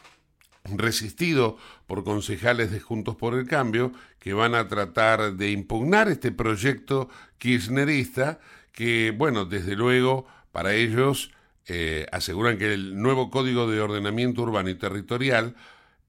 resistido 0.63 1.59
por 1.89 2.05
concejales 2.05 2.71
de 2.71 2.79
Juntos 2.79 3.17
por 3.17 3.35
el 3.35 3.49
Cambio 3.49 3.91
que 4.21 4.33
van 4.33 4.55
a 4.55 4.69
tratar 4.69 5.33
de 5.33 5.51
impugnar 5.51 6.07
este 6.07 6.31
proyecto 6.31 7.09
kirchnerista 7.39 8.39
que, 8.71 9.11
bueno, 9.11 9.45
desde 9.45 9.75
luego 9.75 10.29
para 10.53 10.75
ellos, 10.75 11.31
eh, 11.67 12.07
aseguran 12.13 12.59
que 12.59 12.73
el 12.73 13.01
nuevo 13.01 13.31
Código 13.31 13.71
de 13.71 13.81
Ordenamiento 13.81 14.43
Urbano 14.43 14.71
y 14.71 14.75
Territorial 14.75 15.55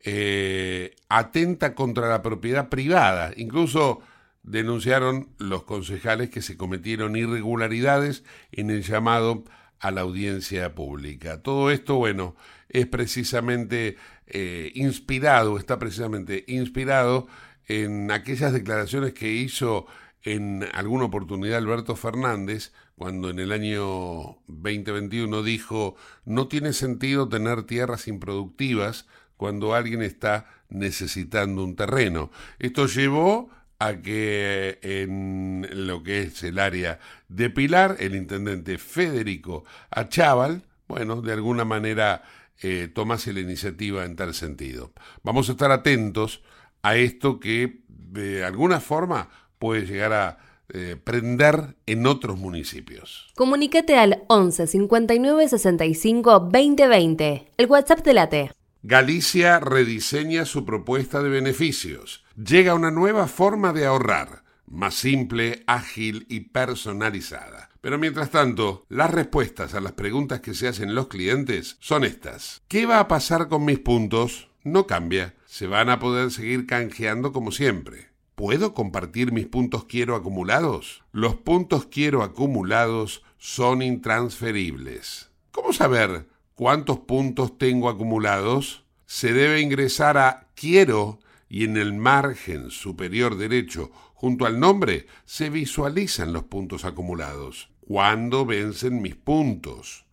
eh, 0.04 0.96
atenta 1.10 1.76
contra 1.76 2.10
la 2.10 2.22
propiedad 2.22 2.70
privada. 2.70 3.32
Incluso 3.36 4.02
denunciaron 4.44 5.30
los 5.38 5.64
concejales 5.64 6.30
que 6.30 6.42
se 6.42 6.58
cometieron 6.58 7.16
irregularidades 7.16 8.24
en 8.52 8.72
el 8.72 8.82
llamado 8.82 9.44
a 9.80 9.92
la 9.92 10.02
audiencia 10.02 10.74
pública. 10.74 11.42
Todo 11.42 11.70
esto, 11.70 11.96
bueno, 11.96 12.36
es 12.70 12.88
precisamente 12.88 13.98
eh, 14.28 14.72
inspirado, 14.76 15.58
está 15.58 15.78
precisamente 15.78 16.46
inspirado 16.48 17.28
en 17.68 18.12
aquellas 18.12 18.54
declaraciones 18.54 19.14
que 19.14 19.32
hizo 19.32 19.86
en 20.24 20.68
alguna 20.74 21.06
oportunidad 21.06 21.58
Alberto 21.58 21.96
Fernández 21.96 22.72
cuando 23.02 23.32
en 23.32 23.40
el 23.40 23.52
año 23.52 24.38
2021 24.46 25.42
dijo, 25.42 25.96
no 26.24 26.48
tiene 26.48 26.72
sentido 26.72 27.28
tener 27.28 27.64
tierras 27.64 28.08
improductivas 28.08 29.08
cuando 29.38 29.74
alguien 29.74 30.04
está 30.04 30.46
necesitando 30.70 31.64
un 31.64 31.76
terreno. 31.76 32.30
Esto 32.60 32.86
llevó 32.86 33.50
a 33.80 33.96
que 34.04 34.78
en 34.84 35.68
lo 35.72 36.04
que 36.04 36.22
es 36.22 36.44
el 36.44 36.60
área 36.60 37.00
de 37.28 37.50
Pilar, 37.50 37.96
el 37.98 38.14
intendente 38.14 38.78
Federico 38.78 39.66
Achával, 39.90 40.68
bueno, 40.88 41.24
de 41.24 41.34
alguna 41.34 41.66
manera 41.66 42.22
eh, 42.62 42.88
tomase 42.88 43.34
la 43.34 43.40
iniciativa 43.40 44.06
en 44.06 44.16
tal 44.16 44.36
sentido. 44.36 44.94
Vamos 45.24 45.50
a 45.50 45.54
estar 45.54 45.72
atentos 45.72 46.44
a 46.84 46.96
esto 46.98 47.40
que 47.40 47.82
de 47.88 48.46
alguna 48.46 48.80
forma 48.80 49.28
puede 49.58 49.88
llegar 49.88 50.14
a 50.14 50.51
eh, 50.74 50.96
prender 51.02 51.76
en 51.86 52.08
otros 52.08 52.38
municipios. 52.38 53.32
Comunícate 53.36 53.98
al 53.98 54.24
11 54.28 54.68
59 54.68 55.50
65 55.50 56.40
2020, 56.40 57.52
el 57.58 57.66
WhatsApp 57.66 58.04
de 58.04 58.14
la 58.14 58.30
T. 58.30 58.52
Galicia 58.84 59.60
rediseña 59.60 60.46
su 60.46 60.66
propuesta 60.66 61.22
de 61.22 61.30
beneficios. 61.30 62.24
Llega 62.36 62.74
una 62.74 62.90
nueva 62.90 63.28
forma 63.28 63.74
de 63.74 63.86
ahorrar, 63.86 64.44
más 64.66 64.96
simple, 64.96 65.64
ágil 65.68 66.26
y 66.30 66.42
personalizada. 66.42 67.70
Pero 67.82 67.98
mientras 67.98 68.30
tanto, 68.30 68.86
las 68.90 69.12
respuestas 69.12 69.74
a 69.74 69.82
las 69.82 69.92
preguntas 69.92 70.40
que 70.42 70.54
se 70.54 70.68
hacen 70.68 70.96
los 70.96 71.08
clientes 71.08 71.78
son 71.80 72.04
estas. 72.04 72.62
¿Qué 72.68 72.86
va 72.86 73.00
a 73.00 73.08
pasar 73.08 73.50
con 73.50 73.66
mis 73.66 73.80
puntos? 73.80 74.50
No 74.64 74.88
cambia. 74.88 75.36
Se 75.46 75.68
van 75.68 75.90
a 75.90 76.00
poder 76.00 76.32
seguir 76.32 76.66
canjeando 76.68 77.34
como 77.34 77.52
siempre. 77.52 78.11
¿Puedo 78.42 78.74
compartir 78.74 79.32
mis 79.32 79.46
puntos 79.46 79.86
quiero 79.86 80.16
acumulados? 80.16 81.04
Los 81.12 81.36
puntos 81.36 81.86
quiero 81.86 82.24
acumulados 82.24 83.22
son 83.38 83.84
intransferibles. 83.84 85.30
¿Cómo 85.52 85.74
saber 85.74 86.28
cuántos 86.56 87.02
puntos 87.02 87.60
tengo 87.60 87.88
acumulados? 87.88 88.84
Se 89.06 89.34
debe 89.34 89.62
ingresar 89.62 90.18
a 90.18 90.48
quiero 90.56 91.20
y 91.50 91.66
en 91.66 91.78
el 91.78 91.94
margen 91.94 92.72
superior 92.72 93.38
derecho, 93.38 93.92
junto 94.16 94.48
al 94.48 94.60
nombre, 94.60 95.06
se 95.24 95.52
visualizan 95.52 96.34
los 96.34 96.46
puntos 96.46 96.84
acumulados. 96.84 97.70
¿Cuándo 97.82 98.48
vencen 98.48 99.04
mis 99.04 99.16
puntos? 99.16 100.08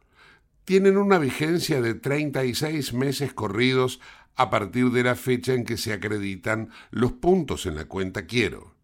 Tienen 0.66 0.98
una 0.98 1.16
vigencia 1.16 1.80
de 1.80 1.94
36 1.94 2.92
meses 2.92 3.32
corridos 3.32 4.00
a 4.38 4.50
partir 4.50 4.90
de 4.90 5.02
la 5.02 5.16
fecha 5.16 5.52
en 5.52 5.64
que 5.64 5.76
se 5.76 5.92
acreditan 5.92 6.70
los 6.90 7.12
puntos 7.12 7.66
en 7.66 7.74
la 7.74 7.84
cuenta 7.84 8.24
quiero. 8.24 8.74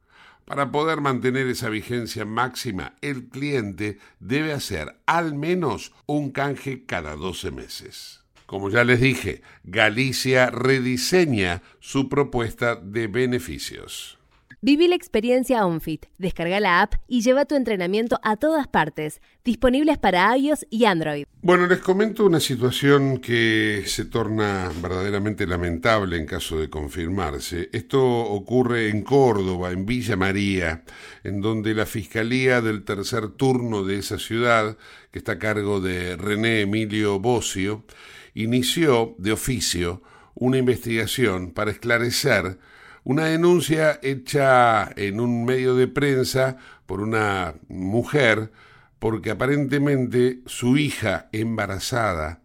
Para 0.44 0.70
poder 0.70 1.00
mantener 1.00 1.46
esa 1.46 1.70
vigencia 1.70 2.26
máxima, 2.26 2.96
el 3.00 3.28
cliente 3.28 3.98
debe 4.20 4.52
hacer 4.52 5.00
al 5.06 5.34
menos 5.34 5.94
un 6.04 6.32
canje 6.32 6.84
cada 6.84 7.16
12 7.16 7.50
meses. 7.50 8.24
Como 8.44 8.68
ya 8.68 8.84
les 8.84 9.00
dije, 9.00 9.40
Galicia 9.62 10.50
rediseña 10.50 11.62
su 11.80 12.10
propuesta 12.10 12.76
de 12.76 13.06
beneficios. 13.06 14.18
Viví 14.66 14.88
la 14.88 14.94
experiencia 14.94 15.66
OnFit. 15.66 16.06
Descarga 16.16 16.58
la 16.58 16.80
app 16.80 16.94
y 17.06 17.20
lleva 17.20 17.44
tu 17.44 17.54
entrenamiento 17.54 18.18
a 18.22 18.38
todas 18.38 18.66
partes. 18.66 19.20
Disponibles 19.44 19.98
para 19.98 20.34
iOS 20.38 20.64
y 20.70 20.86
Android. 20.86 21.26
Bueno, 21.42 21.66
les 21.66 21.80
comento 21.80 22.24
una 22.24 22.40
situación 22.40 23.18
que 23.18 23.82
se 23.84 24.06
torna 24.06 24.72
verdaderamente 24.80 25.46
lamentable 25.46 26.16
en 26.16 26.24
caso 26.24 26.58
de 26.58 26.70
confirmarse. 26.70 27.68
Esto 27.74 28.02
ocurre 28.02 28.88
en 28.88 29.02
Córdoba, 29.02 29.70
en 29.70 29.84
Villa 29.84 30.16
María, 30.16 30.82
en 31.24 31.42
donde 31.42 31.74
la 31.74 31.84
Fiscalía 31.84 32.62
del 32.62 32.84
tercer 32.84 33.32
turno 33.32 33.84
de 33.84 33.98
esa 33.98 34.18
ciudad, 34.18 34.78
que 35.10 35.18
está 35.18 35.32
a 35.32 35.38
cargo 35.38 35.82
de 35.82 36.16
René 36.16 36.62
Emilio 36.62 37.20
Bocio, 37.20 37.84
inició 38.32 39.14
de 39.18 39.32
oficio 39.32 40.00
una 40.34 40.56
investigación 40.56 41.50
para 41.50 41.70
esclarecer 41.70 42.56
una 43.04 43.26
denuncia 43.26 44.00
hecha 44.02 44.90
en 44.96 45.20
un 45.20 45.44
medio 45.44 45.74
de 45.74 45.88
prensa 45.88 46.56
por 46.86 47.00
una 47.00 47.54
mujer 47.68 48.50
porque 48.98 49.30
aparentemente 49.30 50.40
su 50.46 50.78
hija 50.78 51.28
embarazada 51.32 52.40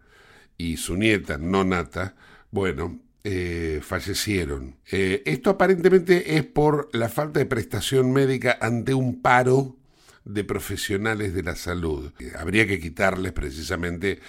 y 0.58 0.76
su 0.76 0.96
nieta, 0.96 1.38
Nonata, 1.38 2.14
bueno, 2.50 3.00
eh, 3.24 3.80
fallecieron. 3.82 4.76
Eh, 4.90 5.22
esto 5.24 5.50
aparentemente 5.50 6.36
es 6.36 6.44
por 6.44 6.90
la 6.92 7.08
falta 7.08 7.38
de 7.38 7.46
prestación 7.46 8.12
médica 8.12 8.58
ante 8.60 8.92
un 8.92 9.22
paro 9.22 9.76
de 10.24 10.44
profesionales 10.44 11.32
de 11.32 11.42
la 11.42 11.56
salud. 11.56 12.12
Habría 12.38 12.66
que 12.66 12.78
quitarles 12.78 13.32
precisamente 13.32 14.20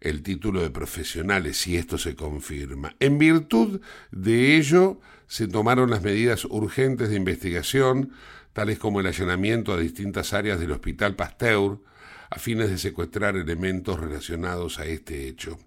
el 0.00 0.22
título 0.22 0.62
de 0.62 0.70
profesionales 0.70 1.56
si 1.56 1.76
esto 1.76 1.98
se 1.98 2.14
confirma. 2.14 2.94
En 3.00 3.18
virtud 3.18 3.80
de 4.10 4.56
ello, 4.56 5.00
se 5.28 5.46
tomaron 5.46 5.90
las 5.90 6.02
medidas 6.02 6.44
urgentes 6.46 7.10
de 7.10 7.16
investigación, 7.16 8.12
tales 8.52 8.78
como 8.78 9.00
el 9.00 9.06
allanamiento 9.06 9.72
a 9.72 9.78
distintas 9.78 10.32
áreas 10.32 10.58
del 10.58 10.72
Hospital 10.72 11.14
Pasteur, 11.14 11.78
a 12.30 12.38
fines 12.38 12.70
de 12.70 12.78
secuestrar 12.78 13.36
elementos 13.36 14.00
relacionados 14.00 14.78
a 14.80 14.86
este 14.86 15.28
hecho. 15.28 15.58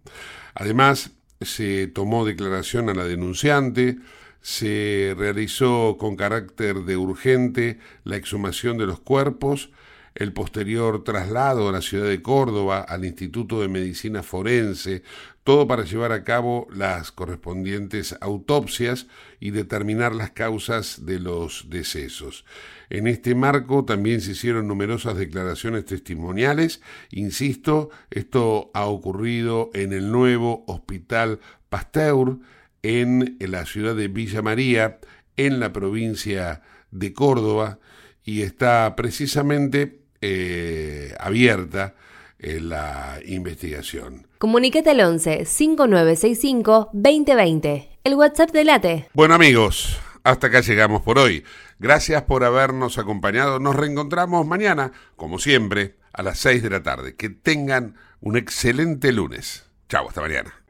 Además, 0.54 1.12
se 1.40 1.88
tomó 1.88 2.26
declaración 2.26 2.90
a 2.90 2.94
la 2.94 3.06
denunciante, 3.06 3.98
se 4.42 5.16
realizó 5.18 5.98
con 6.00 6.16
carácter 6.16 6.84
de 6.84 6.98
urgente 6.98 7.80
la 8.04 8.18
exhumación 8.18 8.78
de 8.78 8.88
los 8.88 9.00
cuerpos, 9.00 9.70
el 10.16 10.34
posterior 10.34 11.04
traslado 11.04 11.70
a 11.70 11.72
la 11.72 11.82
ciudad 11.82 12.08
de 12.08 12.22
Córdoba 12.22 12.82
al 12.82 13.06
Instituto 13.06 13.62
de 13.62 13.70
Medicina 13.70 14.24
Forense, 14.24 15.04
todo 15.44 15.68
para 15.68 15.84
llevar 15.84 16.12
a 16.12 16.24
cabo 16.24 16.68
las 16.72 17.12
correspondientes 17.12 18.16
autopsias 18.22 19.08
y 19.40 19.52
determinar 19.52 20.14
las 20.14 20.32
causas 20.32 21.06
de 21.06 21.20
los 21.20 21.70
decesos. 21.70 22.46
En 22.90 23.08
este 23.08 23.34
marco 23.34 23.84
también 23.86 24.22
se 24.22 24.32
hicieron 24.32 24.68
numerosas 24.68 25.18
declaraciones 25.18 25.86
testimoniales. 25.86 26.82
Insisto, 27.10 27.90
esto 28.12 28.70
ha 28.74 28.86
ocurrido 28.86 29.72
en 29.74 29.94
el 29.94 30.12
nuevo 30.12 30.64
Hospital 30.68 31.40
Pasteur, 31.70 32.38
en 32.84 33.38
la 33.40 33.66
ciudad 33.66 33.96
de 33.96 34.10
Villa 34.10 34.42
María, 34.42 35.00
en 35.38 35.60
la 35.60 35.74
provincia 35.74 36.62
de 36.92 37.14
Córdoba, 37.14 37.80
y 38.24 38.42
está 38.42 38.96
precisamente 38.96 40.02
eh, 40.20 41.16
abierta 41.20 41.96
eh, 42.38 42.60
la 42.60 43.20
investigación. 43.26 44.28
Comunicate 44.42 44.90
al 44.90 45.02
11 45.02 45.46
5965 45.46 46.90
2020, 46.94 48.00
el 48.04 48.16
WhatsApp 48.16 48.50
de 48.50 48.64
Late. 48.64 49.08
Bueno 49.14 49.36
amigos, 49.36 50.00
hasta 50.24 50.48
acá 50.48 50.62
llegamos 50.62 51.04
por 51.04 51.20
hoy. 51.20 51.44
Gracias 51.78 52.24
por 52.24 52.44
habernos 52.44 52.98
acompañado. 52.98 53.60
Nos 53.60 53.76
reencontramos 53.76 54.48
mañana, 54.48 54.94
como 55.16 55.38
siempre, 55.38 55.94
a 56.12 56.24
las 56.24 56.40
6 56.40 56.64
de 56.64 56.70
la 56.72 56.82
tarde. 56.82 57.16
Que 57.16 57.30
tengan 57.30 57.98
un 58.20 58.36
excelente 58.36 59.12
lunes. 59.12 59.70
Chao, 59.90 60.08
hasta 60.08 60.22
mañana. 60.22 60.61